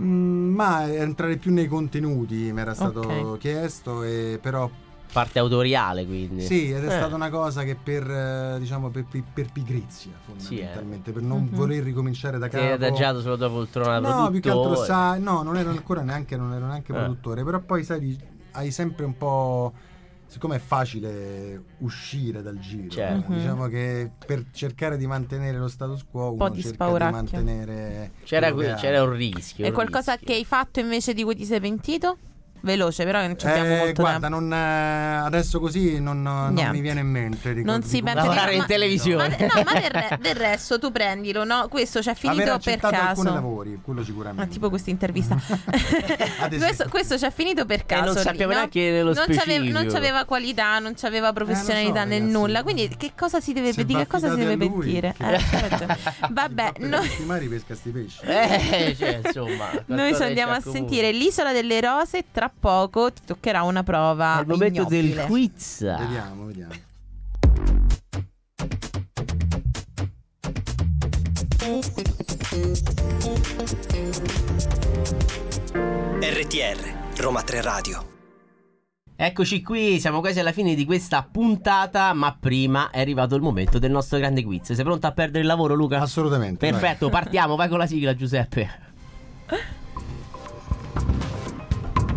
Mm, 0.00 0.54
ma 0.54 0.92
entrare 0.92 1.36
più 1.36 1.52
nei 1.52 1.68
contenuti 1.68 2.52
mi 2.52 2.60
era 2.60 2.74
stato 2.74 3.00
Ok. 3.00 3.38
chiesto 3.38 4.02
e 4.02 4.38
però 4.42 4.68
Parte 5.14 5.38
autoriale, 5.38 6.04
quindi. 6.04 6.42
Sì, 6.42 6.72
ed 6.72 6.82
è 6.82 6.88
Eh. 6.88 6.90
stata 6.90 7.14
una 7.14 7.30
cosa 7.30 7.62
che 7.62 7.76
per, 7.80 8.02
eh, 8.10 8.56
diciamo, 8.58 8.90
per, 8.90 9.04
per- 9.08 9.22
per 9.32 9.52
pigrizia, 9.52 10.10
Sì, 10.38 10.58
eh. 10.58 10.64
fondamentalmente, 10.64 11.12
per 11.12 11.22
non 11.22 11.42
Mhm. 11.44 11.50
voler 11.54 11.84
ricominciare 11.84 12.36
da 12.36 12.46
Ti 12.48 12.56
capo. 12.56 12.64
hai 12.66 12.72
adagiato 12.72 13.20
sulla 13.20 13.36
tua 13.36 13.48
poltrona 13.48 14.00
No, 14.00 14.28
più 14.30 14.40
che 14.40 14.48
altro 14.48 14.62
produttore. 14.72 14.86
sai, 14.88 15.20
no, 15.22 15.42
non 15.44 15.56
ero 15.56 15.70
ancora 15.70 16.02
neanche, 16.02 16.36
non 16.36 16.52
ero 16.52 16.66
neanche 16.66 16.90
Eh. 16.90 16.96
produttore, 16.96 17.44
però 17.44 17.60
poi 17.60 17.84
sai, 17.84 18.18
hai 18.52 18.70
sempre 18.72 19.04
un 19.04 19.16
po'... 19.16 19.72
Siccome 20.26 20.56
è 20.56 20.58
facile 20.58 21.62
uscire 21.78 22.42
dal 22.42 22.58
giro, 22.58 22.88
Certo. 22.90 23.30
eh, 23.30 23.36
diciamo 23.36 23.68
che 23.68 24.10
per 24.26 24.46
cercare 24.50 24.96
di 24.96 25.06
mantenere 25.06 25.58
lo 25.58 25.68
status 25.68 26.04
quo 26.10 26.32
Mhm. 26.32 26.36
po' 26.38 26.44
uno 26.46 26.54
di 26.54 26.60
cerca 26.62 26.76
di 26.76 26.90
spauracchio. 26.90 27.14
mantenere... 27.16 28.10
C'era, 28.24 28.52
c'era 28.74 29.02
un 29.04 29.12
rischio. 29.12 29.64
E 29.64 29.68
un 29.68 29.74
qualcosa 29.74 30.12
rischio. 30.14 30.26
che 30.32 30.34
hai 30.40 30.44
fatto 30.44 30.80
invece 30.80 31.14
di 31.14 31.22
cui 31.22 31.36
ti 31.36 31.44
sei 31.44 31.60
pentito? 31.60 32.16
Veloce, 32.64 33.04
però 33.04 33.20
non 33.20 33.38
ci 33.38 33.46
abbiamo 33.46 33.74
Eh, 33.74 33.78
molto 33.78 34.02
guarda, 34.02 34.28
tempo. 34.28 34.38
non, 34.40 34.52
eh, 34.52 35.16
adesso 35.26 35.60
così 35.60 36.00
non, 36.00 36.22
non 36.22 36.52
mi 36.70 36.80
viene 36.80 37.00
in 37.00 37.06
mente. 37.08 37.52
di 37.54 37.62
Non 37.62 37.82
si 37.82 38.02
pente- 38.02 38.20
Lavorare 38.20 38.52
in 38.54 38.58
ma- 38.60 38.64
televisione. 38.66 39.36
Ma, 39.38 39.46
no, 39.54 39.62
ma 39.64 39.72
del, 39.80 39.90
re- 39.90 40.18
del 40.20 40.34
resto 40.34 40.78
tu 40.78 40.90
prendilo, 40.90 41.44
no? 41.44 41.68
Questo 41.68 42.00
ci 42.02 42.08
è 42.08 42.12
Aver 42.12 42.20
finito 42.22 42.44
per 42.44 42.54
accettato 42.54 42.94
alcuni 42.94 43.26
caso. 43.26 43.34
lavori, 43.34 43.78
quello 43.82 44.02
sicuramente. 44.02 44.42
Ah, 44.42 44.46
tipo 44.46 44.68
questa 44.70 44.90
intervista. 44.90 45.36
questo, 46.58 46.86
questo 46.88 47.18
ci 47.18 47.24
è 47.26 47.30
finito 47.30 47.64
per 47.66 47.84
caso. 47.86 48.04
non 48.06 48.14
lì, 48.14 48.20
sappiamo 48.20 48.52
no? 48.52 48.58
neanche 48.58 48.80
nello 48.90 49.12
non 49.12 49.14
c'aveva, 49.26 49.40
specifico. 49.42 49.78
non 49.78 49.86
c'aveva 49.92 50.24
qualità, 50.24 50.78
non 50.78 50.94
c'aveva 50.96 51.32
professionalità 51.32 52.00
Eh, 52.00 52.02
so, 52.02 52.08
nel 52.08 52.18
ragazzi. 52.20 52.38
nulla. 52.38 52.62
Quindi, 52.62 52.94
che 52.96 53.12
cosa 53.16 53.40
si 53.40 53.52
deve, 53.52 53.72
Se 53.72 53.84
che 53.84 54.06
cosa 54.06 54.30
si 54.30 54.36
deve 54.36 54.54
lui, 54.56 54.68
pentire? 54.68 55.14
che- 55.18 55.34
Eh, 55.34 55.36
c'è 55.50 55.68
ragione. 55.68 55.98
Vabbè, 56.30 56.72
noi, 56.78 57.08
mari 57.26 57.46
pesca 57.48 57.74
sti 57.74 57.90
pesci. 57.90 58.18
Eh, 58.22 58.94
cioè, 58.98 59.20
insomma. 59.24 59.70
noi 59.86 60.12
andiamo 60.14 60.52
a 60.52 60.60
sentire 60.60 61.12
l'Isola 61.12 61.52
delle 61.52 61.80
Rose. 61.80 62.24
Tra 62.32 62.50
poco 62.58 63.12
ti 63.12 63.22
toccherà 63.24 63.62
una 63.62 63.82
prova. 63.82 64.34
Al 64.34 64.46
momento 64.46 64.84
del 64.84 65.04
ignobile. 65.04 65.26
quiz. 65.26 65.80
Vediamo, 65.80 66.44
vediamo. 66.46 66.72
RTR, 76.20 77.20
Roma 77.20 77.42
3 77.42 77.60
Radio. 77.60 78.12
Eccoci 79.16 79.62
qui, 79.62 80.00
siamo 80.00 80.20
quasi 80.20 80.40
alla 80.40 80.52
fine 80.52 80.74
di 80.74 80.84
questa 80.84 81.26
puntata, 81.30 82.12
ma 82.12 82.36
prima 82.38 82.90
è 82.90 83.00
arrivato 83.00 83.36
il 83.36 83.42
momento 83.42 83.78
del 83.78 83.90
nostro 83.90 84.18
grande 84.18 84.42
quiz. 84.42 84.72
Sei 84.72 84.84
pronto 84.84 85.06
a 85.06 85.12
perdere 85.12 85.40
il 85.40 85.46
lavoro, 85.46 85.74
Luca? 85.74 86.00
Assolutamente. 86.00 86.68
vai. 86.68 86.80
Perfetto, 86.80 87.08
partiamo, 87.08 87.56
vai 87.56 87.68
con 87.68 87.78
la 87.78 87.86
sigla, 87.86 88.14
Giuseppe. 88.14 88.70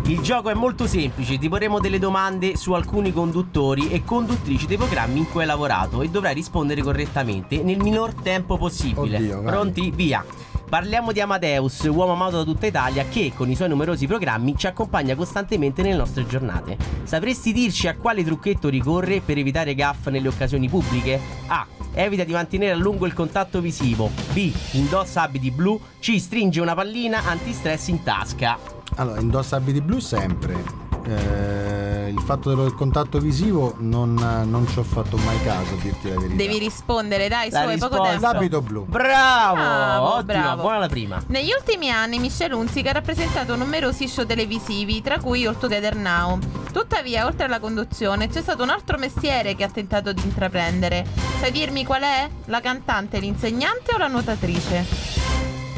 Il 0.08 0.20
gioco 0.20 0.48
è 0.48 0.54
molto 0.54 0.86
semplice, 0.86 1.36
ti 1.36 1.50
porremo 1.50 1.80
delle 1.80 1.98
domande 1.98 2.56
su 2.56 2.72
alcuni 2.72 3.12
conduttori 3.12 3.90
e 3.90 4.04
conduttrici 4.04 4.64
dei 4.64 4.78
programmi 4.78 5.18
in 5.18 5.30
cui 5.30 5.42
hai 5.42 5.46
lavorato 5.46 6.00
e 6.00 6.08
dovrai 6.08 6.32
rispondere 6.32 6.80
correttamente 6.80 7.62
nel 7.62 7.76
minor 7.76 8.14
tempo 8.14 8.56
possibile. 8.56 9.18
Oddio. 9.18 9.42
Pronti? 9.42 9.90
Via. 9.90 10.24
Parliamo 10.66 11.12
di 11.12 11.20
Amadeus, 11.20 11.80
uomo 11.90 12.12
amato 12.12 12.38
da 12.38 12.44
tutta 12.44 12.64
Italia 12.64 13.04
che 13.04 13.32
con 13.36 13.50
i 13.50 13.54
suoi 13.54 13.68
numerosi 13.68 14.06
programmi 14.06 14.56
ci 14.56 14.66
accompagna 14.66 15.14
costantemente 15.14 15.82
nelle 15.82 15.96
nostre 15.96 16.26
giornate. 16.26 16.78
Sapresti 17.02 17.52
dirci 17.52 17.86
a 17.86 17.94
quale 17.94 18.24
trucchetto 18.24 18.70
ricorre 18.70 19.20
per 19.20 19.36
evitare 19.36 19.74
gaff 19.74 20.06
nelle 20.06 20.28
occasioni 20.28 20.70
pubbliche? 20.70 21.20
A. 21.48 21.66
Evita 21.92 22.24
di 22.24 22.32
mantenere 22.32 22.72
a 22.72 22.76
lungo 22.76 23.04
il 23.04 23.12
contatto 23.12 23.60
visivo. 23.60 24.10
B. 24.32 24.50
Indossa 24.72 25.20
abiti 25.20 25.50
blu. 25.50 25.78
C. 26.00 26.18
Stringe 26.18 26.62
una 26.62 26.74
pallina 26.74 27.24
antistress 27.26 27.88
in 27.88 28.02
tasca. 28.02 28.77
Allora, 28.98 29.20
indossa 29.20 29.56
abiti 29.56 29.80
blu 29.80 29.98
sempre. 30.00 30.86
Eh, 31.04 32.08
il 32.14 32.20
fatto 32.20 32.54
del 32.54 32.74
contatto 32.74 33.18
visivo 33.18 33.74
non, 33.78 34.12
non 34.14 34.66
ci 34.68 34.78
ho 34.78 34.82
fatto 34.82 35.16
mai 35.18 35.40
caso, 35.42 35.74
a 35.74 35.76
dirti 35.80 36.08
la 36.08 36.16
verità. 36.20 36.34
Devi 36.34 36.58
rispondere, 36.58 37.28
dai, 37.28 37.48
su, 37.48 37.54
La 37.54 37.60
hai 37.60 37.78
poco 37.78 37.94
risposta- 37.94 38.10
tempo. 38.10 38.26
L'abito 38.32 38.60
blu. 38.60 38.84
Bravo! 38.86 39.54
Bravo, 39.54 40.06
Ottima, 40.16 40.22
bravo. 40.42 40.62
buona 40.62 40.78
la 40.78 40.88
prima. 40.88 41.22
Negli 41.28 41.50
ultimi 41.56 41.90
anni 41.90 42.18
Michelle 42.18 42.54
Hunziker 42.54 42.90
ha 42.90 42.94
rappresentato 42.94 43.56
numerosi 43.56 44.06
show 44.08 44.26
televisivi, 44.26 45.00
tra 45.00 45.18
cui 45.18 45.46
All 45.46 45.56
Together 45.56 45.94
Now. 45.94 46.38
Tuttavia, 46.72 47.24
oltre 47.24 47.44
alla 47.46 47.60
conduzione, 47.60 48.28
c'è 48.28 48.42
stato 48.42 48.62
un 48.62 48.68
altro 48.70 48.98
mestiere 48.98 49.54
che 49.54 49.64
ha 49.64 49.70
tentato 49.70 50.12
di 50.12 50.22
intraprendere. 50.24 51.06
Sai 51.40 51.50
dirmi 51.52 51.84
qual 51.86 52.02
è? 52.02 52.28
La 52.46 52.60
cantante, 52.60 53.18
l'insegnante 53.18 53.94
o 53.94 53.98
la 53.98 54.08
nuotatrice? 54.08 55.17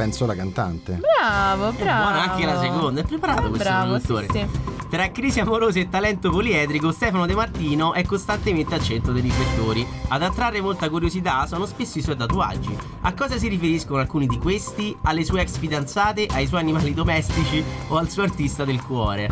Penso 0.01 0.25
la 0.25 0.35
cantante. 0.35 0.99
Bravo, 0.99 1.69
È 1.69 1.83
bravo. 1.83 2.03
buona 2.05 2.33
anche 2.33 2.47
la 2.47 2.59
seconda, 2.59 3.01
è 3.03 3.05
preparato 3.05 3.49
questo 3.51 3.69
Bravo, 3.69 3.99
sì, 3.99 4.27
sì. 4.31 4.47
Tra 4.89 5.11
crisi 5.11 5.41
amorose 5.41 5.81
e 5.81 5.89
talento 5.91 6.31
poliedrico, 6.31 6.91
Stefano 6.91 7.27
De 7.27 7.35
Martino 7.35 7.93
è 7.93 8.03
costantemente 8.07 8.75
al 8.75 8.83
centro 8.83 9.13
dei 9.13 9.21
riflettori. 9.21 9.87
Ad 10.09 10.23
attrarre 10.23 10.63
molta 10.63 10.89
curiosità 10.89 11.47
sono 11.47 11.67
spesso 11.67 11.99
i 11.99 12.03
suoi 12.03 12.17
tatuaggi. 12.17 12.75
A 13.03 13.13
cosa 13.13 13.37
si 13.37 13.49
riferiscono 13.49 14.01
alcuni 14.01 14.27
di 14.27 14.39
questi? 14.39 14.97
Alle 15.03 15.23
sue 15.23 15.43
ex 15.43 15.59
fidanzate, 15.59 16.29
ai 16.33 16.47
suoi 16.47 16.61
animali 16.61 16.95
domestici 16.95 17.63
o 17.89 17.99
al 17.99 18.09
suo 18.09 18.23
artista 18.23 18.65
del 18.65 18.83
cuore? 18.83 19.29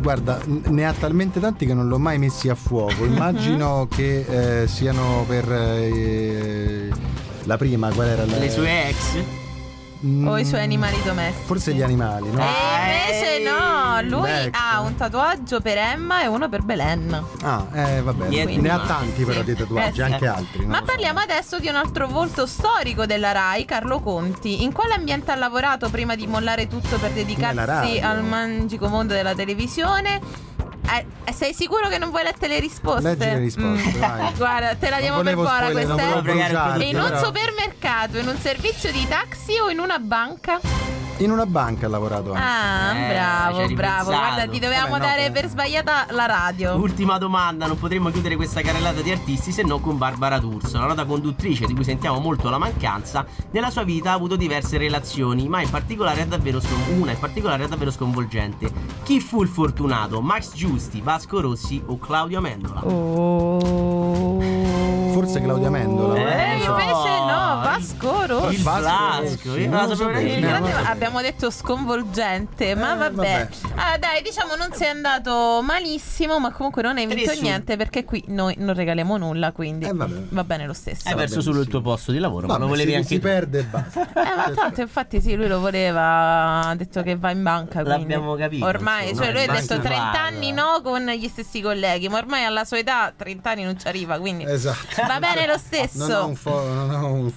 Guarda, 0.00 0.40
ne 0.44 0.84
ha 0.88 0.92
talmente 0.92 1.38
tanti 1.38 1.66
che 1.66 1.72
non 1.72 1.86
l'ho 1.86 2.00
mai 2.00 2.18
messi 2.18 2.48
a 2.48 2.56
fuoco. 2.56 3.04
Immagino 3.04 3.86
che 3.94 4.62
eh, 4.62 4.66
siano 4.66 5.24
per 5.28 5.52
eh, 5.52 6.90
la 7.44 7.56
prima, 7.56 7.92
qual 7.92 8.08
era 8.08 8.26
la 8.26 8.38
Le 8.38 8.50
sue 8.50 8.88
ex? 8.88 9.40
Mm, 10.04 10.26
O 10.26 10.36
i 10.38 10.44
suoi 10.44 10.60
animali 10.62 11.00
domestici. 11.04 11.46
Forse 11.46 11.72
gli 11.74 11.82
animali, 11.82 12.28
no? 12.30 12.40
E 12.42 13.14
invece 13.14 13.48
no, 13.48 14.00
lui 14.02 14.28
Ecco. 14.30 14.58
ha 14.60 14.80
un 14.80 14.96
tatuaggio 14.96 15.60
per 15.60 15.78
Emma 15.78 16.22
e 16.22 16.26
uno 16.26 16.48
per 16.48 16.62
Belen. 16.62 17.24
Ah, 17.42 17.66
eh, 17.72 18.02
vabbè, 18.02 18.26
Niente 18.26 18.60
ne 18.60 18.68
ha 18.70 18.80
tanti 18.80 19.24
però 19.24 19.42
di 19.42 19.54
tatuaggi, 19.54 20.00
Eh, 20.00 20.04
sì. 20.06 20.12
anche 20.12 20.26
altri. 20.26 20.66
Ma 20.66 20.80
lo 20.80 20.84
so. 20.86 20.90
parliamo 20.92 21.20
adesso 21.20 21.58
di 21.60 21.68
un 21.68 21.76
altro 21.76 22.08
volto 22.08 22.46
storico 22.46 23.06
della 23.06 23.30
RAI, 23.30 23.64
Carlo 23.64 24.00
Conti. 24.00 24.64
In 24.64 24.72
quale 24.72 24.94
ambiente 24.94 25.30
ha 25.30 25.36
lavorato 25.36 25.88
prima 25.88 26.16
di 26.16 26.26
mollare 26.26 26.66
tutto 26.66 26.98
per 26.98 27.12
dedicarsi 27.12 28.00
al 28.00 28.24
magico 28.24 28.88
mondo 28.88 29.14
della 29.14 29.34
televisione? 29.34 30.20
Eh, 31.24 31.32
sei 31.32 31.54
sicuro 31.54 31.88
che 31.88 31.98
non 31.98 32.10
vuoi 32.10 32.22
leggere 32.22 32.48
le 32.48 32.60
risposte? 32.60 33.02
Leggi 33.02 33.24
le 33.24 33.38
risposte, 33.38 33.98
Mm. 33.98 34.34
Guarda, 34.36 34.74
te 34.74 34.88
la 34.90 34.96
Non 34.96 35.00
diamo 35.00 35.22
per 35.22 35.34
buona 35.34 35.60
non 35.62 35.72
questa. 35.72 35.94
volevo 35.94 36.18
eh? 36.18 36.22
Bruciarti, 36.22 36.88
In 36.88 36.96
un 36.96 37.02
però- 37.04 37.24
supermercato, 37.24 38.18
in 38.18 38.28
un 38.28 38.36
servizio 38.38 38.92
di 38.92 39.06
taxi 39.08 39.58
o 39.58 39.70
in 39.70 39.78
una 39.78 39.98
banca? 39.98 40.60
In 41.22 41.30
una 41.30 41.46
banca 41.46 41.86
ha 41.86 41.88
lavorato 41.88 42.32
anche. 42.32 42.42
Ah, 42.44 43.60
Eh, 43.62 43.74
bravo. 43.74 44.10
Guarda, 44.10 44.48
ti 44.48 44.58
dovevamo 44.58 44.90
Vabbè, 44.98 45.04
no, 45.04 45.06
dare 45.14 45.30
per 45.30 45.48
sbagliata 45.48 46.06
la 46.10 46.26
radio. 46.26 46.74
Ultima 46.74 47.16
domanda, 47.18 47.66
non 47.68 47.78
potremmo 47.78 48.10
chiudere 48.10 48.34
questa 48.34 48.60
carrellata 48.60 49.00
di 49.02 49.10
artisti 49.12 49.52
se 49.52 49.62
non 49.62 49.80
con 49.80 49.98
Barbara 49.98 50.38
D'Urso, 50.40 50.78
la 50.78 50.86
nota 50.86 51.04
conduttrice 51.04 51.66
di 51.66 51.74
cui 51.74 51.84
sentiamo 51.84 52.18
molto 52.18 52.50
la 52.50 52.58
mancanza. 52.58 53.24
Nella 53.52 53.70
sua 53.70 53.84
vita 53.84 54.10
ha 54.10 54.14
avuto 54.14 54.34
diverse 54.34 54.78
relazioni, 54.78 55.46
ma 55.48 55.62
in 55.62 55.70
particolare 55.70 56.22
è 56.22 56.26
davvero 56.26 56.60
scon- 56.60 56.98
una 57.00 57.12
in 57.12 57.18
particolare 57.20 57.64
è 57.64 57.68
davvero 57.68 57.92
sconvolgente. 57.92 58.70
Chi 59.04 59.20
fu 59.20 59.42
il 59.42 59.48
fortunato? 59.48 60.20
Max 60.20 60.54
Giusti, 60.54 61.00
Vasco 61.02 61.40
Rossi 61.40 61.80
o 61.86 61.98
Claudio 62.00 62.38
Amendola? 62.38 62.84
Oh. 62.84 64.40
Forse 65.12 65.40
Claudia 65.40 65.70
Mendola. 65.70 66.16
Eh, 66.16 66.22
Eh, 66.22 66.64
invece 66.64 66.66
no, 66.66 67.21
no, 67.21 67.21
Vasco 67.86 68.26
Rossi. 68.26 68.54
Il 68.54 68.62
Vasco 68.62 68.82
Vasco, 68.82 69.56
Il 69.56 70.38
no. 70.40 70.66
abbiamo 70.86 71.20
detto 71.20 71.50
sconvolgente, 71.50 72.74
ma 72.74 72.94
Eh, 72.94 72.96
vabbè. 72.96 73.14
vabbè. 73.14 73.48
Ah, 73.74 73.98
dai, 73.98 74.22
diciamo 74.22 74.54
non 74.54 74.72
sei 74.72 74.88
andato 74.88 75.60
malissimo, 75.64 76.38
ma 76.38 76.52
comunque 76.52 76.82
non 76.82 76.96
hai 76.96 77.06
vinto 77.06 77.32
niente 77.40 77.76
perché 77.76 78.04
qui 78.04 78.22
noi 78.28 78.54
non 78.58 78.74
regaliamo 78.74 79.16
nulla, 79.16 79.52
quindi 79.52 79.86
Eh, 79.86 79.92
vabbè. 79.92 80.14
va 80.28 80.44
bene 80.44 80.66
lo 80.66 80.72
stesso. 80.72 81.08
Hai 81.08 81.14
perso 81.16 81.40
solo 81.40 81.60
il 81.60 81.68
tuo 81.68 81.80
posto 81.80 82.12
di 82.12 82.18
lavoro, 82.18 82.46
ma 82.46 82.52
Vabbè, 82.54 82.62
lo 82.64 82.68
volevi 82.68 82.90
si, 82.90 82.96
anche 82.96 83.08
si 83.08 83.14
tu. 83.16 83.20
perde 83.22 83.58
e 83.58 83.62
basta. 83.64 84.00
Eh, 84.12 84.36
ma 84.36 84.50
tanto 84.54 84.80
infatti 84.80 85.20
sì, 85.20 85.34
lui 85.34 85.48
lo 85.48 85.58
voleva, 85.60 86.66
ha 86.68 86.74
detto 86.76 87.02
che 87.02 87.16
va 87.16 87.30
in 87.30 87.42
banca. 87.42 87.80
quindi. 87.82 87.90
L'abbiamo 87.90 88.34
capito, 88.36 88.64
Ormai, 88.64 89.08
insomma, 89.10 89.24
cioè 89.26 89.32
lui 89.34 89.42
ha 89.42 89.52
detto 89.60 89.74
banca 89.74 89.88
30 89.88 90.10
va, 90.12 90.22
anni 90.24 90.52
no 90.52 90.80
con 90.82 91.04
gli 91.06 91.28
stessi 91.28 91.60
colleghi, 91.60 92.08
ma 92.08 92.18
ormai 92.18 92.44
alla 92.44 92.64
sua 92.64 92.78
età 92.78 93.12
30 93.16 93.50
anni 93.50 93.64
non 93.64 93.78
ci 93.78 93.88
arriva, 93.88 94.18
quindi 94.18 94.44
Esatto. 94.44 95.02
va 95.06 95.18
bene 95.18 95.46
lo 95.46 95.58
stesso. 95.58 96.06
Non 96.06 96.10
ho 96.22 96.26
un, 96.26 96.34
fo- 96.36 96.62
non 96.62 96.90
ho 96.94 97.06
un 97.12 97.30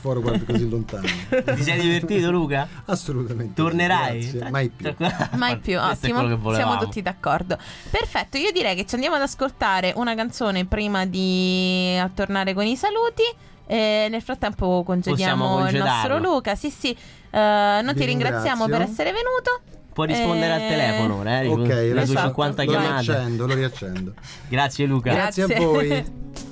così 0.43 0.67
lontano. 0.69 1.03
Ti 1.29 1.63
sei 1.63 1.79
divertito, 1.79 2.31
Luca? 2.31 2.67
Assolutamente. 2.86 3.53
Tornerai? 3.53 4.19
Grazie. 4.31 4.49
Mai 4.49 4.69
più. 4.69 4.93
Mai 5.38 5.57
più, 5.57 5.77
Questo 5.79 5.88
è 5.88 5.91
ottimo. 6.09 6.19
quello 6.19 6.36
che 6.36 6.41
volevamo. 6.41 6.69
Siamo 6.71 6.83
tutti 6.86 7.01
d'accordo. 7.01 7.57
Perfetto, 7.89 8.38
io 8.38 8.51
direi 8.51 8.75
che 8.75 8.86
ci 8.86 8.95
andiamo 8.95 9.15
ad 9.15 9.21
ascoltare 9.21 9.93
una 9.95 10.15
canzone 10.15 10.65
prima 10.65 11.05
di 11.05 11.97
tornare 12.13 12.53
con 12.53 12.65
i 12.65 12.75
saluti. 12.75 13.23
E 13.67 14.07
nel 14.11 14.21
frattempo 14.21 14.83
congediamo 14.86 15.67
il 15.69 15.77
nostro. 15.77 16.19
Luca. 16.19 16.55
Sì, 16.55 16.69
sì. 16.69 16.91
Eh, 16.91 17.79
noi 17.83 17.93
Vi 17.93 17.99
ti 17.99 18.05
ringraziamo 18.05 18.65
ringrazio. 18.65 18.67
per 18.67 18.81
essere 18.81 19.11
venuto. 19.11 19.61
Puoi 19.91 20.07
rispondere 20.07 20.51
al 20.53 20.59
Eh, 20.61 20.67
telefono, 20.67 21.15
ora, 21.19 21.39
eh, 21.41 21.47
Ok, 21.47 21.67
le 21.67 21.91
tue 21.93 22.01
esatto. 22.01 22.25
50 22.27 22.63
lo 22.63 22.69
chiamate. 22.69 23.01
riaccendo, 23.01 23.47
lo 23.47 23.53
riaccendo. 23.53 24.13
Grazie 24.49 24.86
Luca. 24.86 25.13
Grazie 25.13 25.45
Grazie. 25.45 25.63
a 25.63 25.67
voi. 25.67 26.05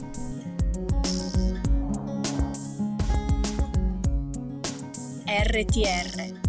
RTR 5.36 6.40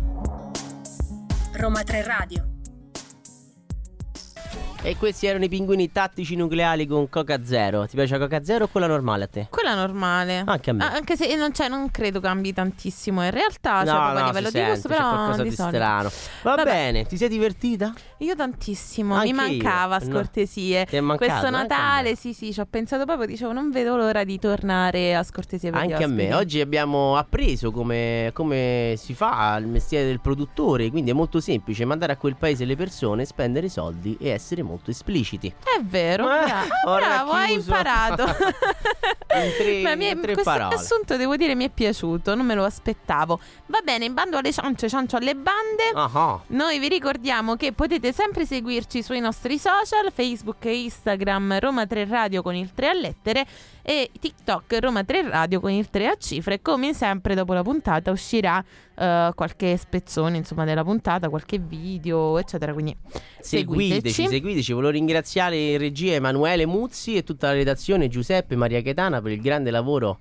Roma 1.55 1.82
3 1.82 2.03
Radio 2.03 2.49
E 4.82 4.97
questi 4.99 5.24
erano 5.24 5.45
i 5.45 5.49
pinguini 5.49 5.91
tattici 5.91 6.37
nucleari 6.37 6.87
con 6.87 7.09
Coca 7.09 7.43
Zero. 7.43 7.87
Ti 7.87 7.97
piace 7.97 8.18
la 8.18 8.26
Coca 8.26 8.45
Zero 8.45 8.64
o 8.64 8.68
quella 8.68 8.87
normale 8.87 9.24
a 9.24 9.26
te? 9.28 9.47
Quella 9.49 9.74
normale. 9.74 10.43
Anche 10.45 10.68
a 10.68 10.72
me. 10.74 10.85
Ah, 10.85 10.93
anche 10.93 11.16
se 11.16 11.35
non, 11.35 11.53
c'è, 11.53 11.70
non 11.70 11.91
credo 11.91 12.20
cambi 12.20 12.53
tantissimo 12.53 13.24
in 13.24 13.30
realtà, 13.30 13.87
cioè 13.87 13.95
no, 13.95 14.01
proprio 14.01 14.18
a 14.18 14.20
no, 14.20 14.26
livello 14.26 14.51
si 14.51 14.59
di 14.59 14.64
gusto, 14.66 14.74
sente, 14.74 14.89
c'è 14.89 14.95
però 14.95 15.14
qualcosa 15.14 15.43
di 15.43 15.49
di 15.49 15.55
strano. 15.55 16.11
Va 16.43 16.55
Vabbè. 16.57 16.64
bene, 16.64 17.07
ti 17.07 17.16
sei 17.16 17.28
divertita? 17.30 17.95
Io 18.19 18.37
tantissimo, 18.37 19.15
Anche 19.15 19.27
mi 19.27 19.33
mancava 19.33 19.99
io. 19.99 20.07
No. 20.07 20.12
scortesie. 20.15 20.85
È 20.89 21.01
mancato, 21.01 21.31
Questo 21.31 21.51
Natale, 21.51 22.11
me. 22.11 22.17
sì, 22.17 22.33
sì, 22.33 22.53
ci 22.53 22.61
ho 22.61 22.67
pensato 22.69 23.05
proprio, 23.05 23.27
dicevo, 23.27 23.53
non 23.53 23.71
vedo 23.71 23.97
l'ora 23.97 24.23
di 24.25 24.39
tornare 24.39 25.15
a 25.17 25.23
scortesie 25.23 25.71
per 25.71 25.81
Anche 25.81 26.05
a 26.05 26.07
me. 26.07 26.33
Oggi 26.33 26.61
abbiamo 26.61 27.17
appreso 27.17 27.71
come, 27.73 28.31
come 28.33 28.95
si 28.97 29.15
fa 29.15 29.57
il 29.59 29.67
mestiere 29.67 30.07
del 30.07 30.21
produttore, 30.21 30.91
quindi 30.91 31.11
è 31.11 31.15
molto 31.15 31.41
semplice 31.41 31.85
mandare 31.85 32.12
a 32.12 32.17
quel 32.17 32.37
paese 32.37 32.65
le 32.65 32.77
persone, 32.77 33.25
spendere 33.25 33.69
soldi 33.69 34.17
e 34.21 34.29
essere 34.31 34.62
molto 34.62 34.91
espliciti. 34.91 35.49
È 35.49 35.83
vero, 35.83 36.25
Eh, 36.25 36.45
bravo, 36.45 36.69
ho 36.85 36.97
bravo, 36.97 37.31
hai 37.33 37.53
imparato. 37.55 38.25
In 39.35 39.51
tre- 39.59 39.83
Ma 39.83 39.97
mi 39.97 40.05
è- 40.05 40.12
in 40.12 40.21
tre 40.21 40.33
questo 40.35 40.49
parole. 40.53 40.77
assunto 40.77 41.17
devo 41.17 41.35
dire 41.37 41.57
mi 41.57 41.65
è 41.65 41.69
piaciuto, 41.69 42.37
non 42.37 42.47
me 42.47 42.55
lo 42.55 42.62
aspettavo. 42.62 43.41
Va 43.67 43.81
bene, 43.83 44.05
in 44.05 44.15
bando 44.15 44.37
alle 44.37 44.53
ciance, 44.53 44.89
ciancio 44.89 45.17
alle 45.17 45.35
bande. 45.35 45.91
Ah, 45.93 46.09
ah. 46.12 46.41
Noi 46.49 46.79
vi 46.79 46.87
ricordiamo 46.87 47.57
che 47.57 47.73
potete 47.73 48.12
sempre 48.15 48.47
seguirci 48.47 49.03
sui 49.03 49.19
nostri 49.19 49.59
social, 49.59 50.12
Facebook 50.12 50.65
e 50.67 50.85
Instagram 50.85 51.59
Roma 51.59 51.85
3 51.85 52.05
Radio 52.05 52.43
con 52.43 52.55
il 52.55 52.71
3 52.73 52.89
a 52.89 52.93
lettere 52.93 53.45
e 53.83 54.09
TikTok 54.21 54.79
Roma 54.81 55.03
3 55.03 55.31
Radio 55.31 55.59
con 55.59 55.73
il 55.73 55.91
3 55.91 56.07
a 56.07 56.15
cifre. 56.17 56.62
Come 56.62 56.95
sempre 56.95 57.35
dopo 57.35 57.55
la 57.55 57.62
puntata 57.62 58.12
uscirà 58.12 58.65
eh, 58.95 59.33
qualche 59.35 59.77
spezzone 59.77 60.37
insomma 60.37 60.65
della 60.65 60.85
puntata, 60.85 61.29
qualche 61.29 61.59
video 61.59 62.39
eccetera, 62.39 62.73
quindi 62.73 62.97
Seguiteci, 63.41 64.29
seguiteci. 64.29 64.73
Volevo 64.73 64.93
ringraziare 64.93 65.57
in 65.57 65.79
regia 65.79 66.12
Emanuele 66.12 66.67
Muzzi 66.67 67.17
e 67.17 67.25
tutta 67.25 67.49
la 67.49 67.55
redazione 67.55 68.07
Giuseppe 68.07 68.55
Maria 68.55 68.81
Chetana 68.81 69.21
per 69.21 69.33
il 69.33 69.41
grande 69.41 69.73
lavoro 69.73 70.19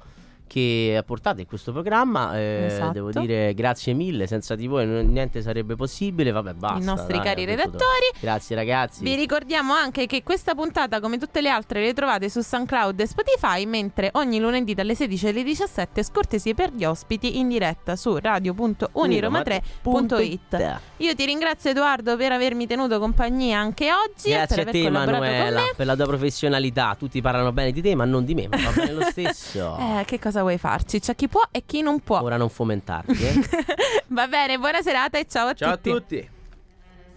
che 0.54 0.93
apportate 0.95 1.41
in 1.41 1.47
questo 1.47 1.72
programma. 1.72 2.38
Eh, 2.38 2.66
Esatto. 2.68 2.91
Devo 2.91 3.10
dire 3.12 3.56
grazie 3.56 3.93
mille, 3.93 4.28
senza 4.28 4.54
di 4.56 4.68
voi 4.68 4.86
niente 4.86 5.41
sarebbe 5.41 5.76
possibile. 5.76 6.30
Vabbè, 6.32 6.54
basta. 6.54 6.78
I 6.78 6.84
nostri 6.84 7.16
dai, 7.16 7.26
cari 7.26 7.45
redattori. 7.45 7.80
tutto. 8.12 8.20
Grazie 8.20 8.56
ragazzi. 8.56 9.04
Vi 9.04 9.16
ricordiamo 9.16 9.74
anche 9.74 10.06
che 10.06 10.22
questa 10.22 10.54
puntata, 10.54 10.99
come 10.99 11.18
tutte 11.18 11.41
le 11.41 11.49
altre, 11.49 11.82
le 11.82 11.93
trovate 11.93 12.30
su 12.30 12.41
SoundCloud 12.41 12.99
e 12.99 13.08
Spotify, 13.08 13.66
mentre 13.66 14.10
ogni 14.14 14.39
lunedì 14.39 14.76
dalle 14.76 14.93
16 14.93 15.28
alle 15.30 15.41
17 15.43 16.04
scortesie 16.04 16.54
per 16.54 16.72
gli 16.72 16.86
ospiti 16.86 17.39
in 17.39 17.47
diretta 17.47 17.95
su 17.95 18.16
radio.uniroma3.it. 18.16 20.80
Io 20.97 21.16
ti 21.16 21.26
ringrazio 21.26 21.72
Edoardo 21.72 22.16
per 22.16 22.32
avermi 22.32 22.68
tenuto 22.68 22.99
compagnia 22.99 23.58
anche 23.60 23.89
oggi 23.91 24.28
e 24.30 24.34
Grazie 24.34 24.62
a 24.62 24.66
te 24.66 24.89
me. 24.91 25.72
per 25.76 25.86
la 25.88 25.95
tua 25.95 26.06
professionalità. 26.06 26.95
Tutti 26.97 27.20
parlano 27.22 27.51
bene 27.51 27.72
di 27.72 27.82
te, 27.82 27.95
ma 27.95 28.06
non 28.06 28.24
di 28.24 28.36
me, 28.36 28.47
ma 28.47 28.58
va 28.58 28.70
bene 28.72 28.91
lo 28.93 29.01
stesso. 29.10 29.78
Eh, 29.80 30.04
che 30.06 30.20
cosa 30.20 30.41
vuoi 30.44 30.58
farci? 30.58 31.00
C'è 31.00 31.16
chi 31.16 31.28
può 31.28 31.41
e 31.52 31.64
chi 31.66 31.82
non 31.82 32.00
può. 32.02 32.22
Ora 32.22 32.38
non 32.38 32.50
fomentarti, 32.50 33.12
eh. 33.26 33.50
Va 34.08 34.28
bene, 34.28 34.58
buona 34.58 34.82
serata 34.82 35.18
e 35.18 35.26
ciao 35.28 35.48
a 35.48 35.54
Ciao 35.54 35.72
a 35.74 35.78
tutti. 35.78 35.89
tutti. 35.91 36.30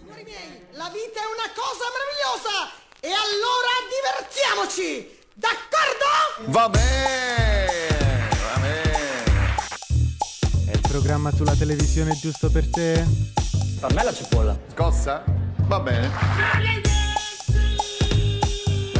Signori 0.00 0.22
miei, 0.24 0.66
la 0.72 0.88
vita 0.92 1.20
è 1.20 1.26
una 1.28 1.50
cosa 1.54 1.84
meravigliosa! 1.92 2.72
E 3.00 3.08
allora 3.08 3.72
divertiamoci! 3.92 5.14
D'accordo? 5.34 6.50
Va 6.50 6.68
bene, 6.70 8.28
va 8.52 8.58
bene. 8.60 9.54
È 10.66 10.72
il 10.72 10.80
programma 10.88 11.30
sulla 11.30 11.54
televisione 11.54 12.14
giusto 12.18 12.50
per 12.50 12.68
te? 12.70 13.04
Per 13.80 13.92
me 13.92 14.02
la 14.02 14.14
cipolla. 14.14 14.58
Scossa? 14.72 15.22
Va 15.66 15.78
bene. 15.80 16.10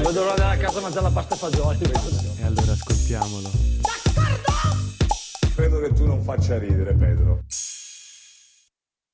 Vedo 0.02 0.22
l'ora 0.22 0.34
della 0.34 0.56
casa 0.58 0.78
a 0.78 0.82
mangiare 0.82 1.02
la 1.04 1.10
pasta 1.10 1.34
e 1.34 1.38
fagioli. 1.38 1.78
E 2.38 2.44
allora 2.44 2.72
ascoltiamolo. 2.72 3.50
Credo 5.56 5.80
che 5.80 5.90
tu 5.94 6.04
non 6.06 6.20
faccia 6.20 6.58
ridere, 6.58 6.92
Pedro. 6.92 7.44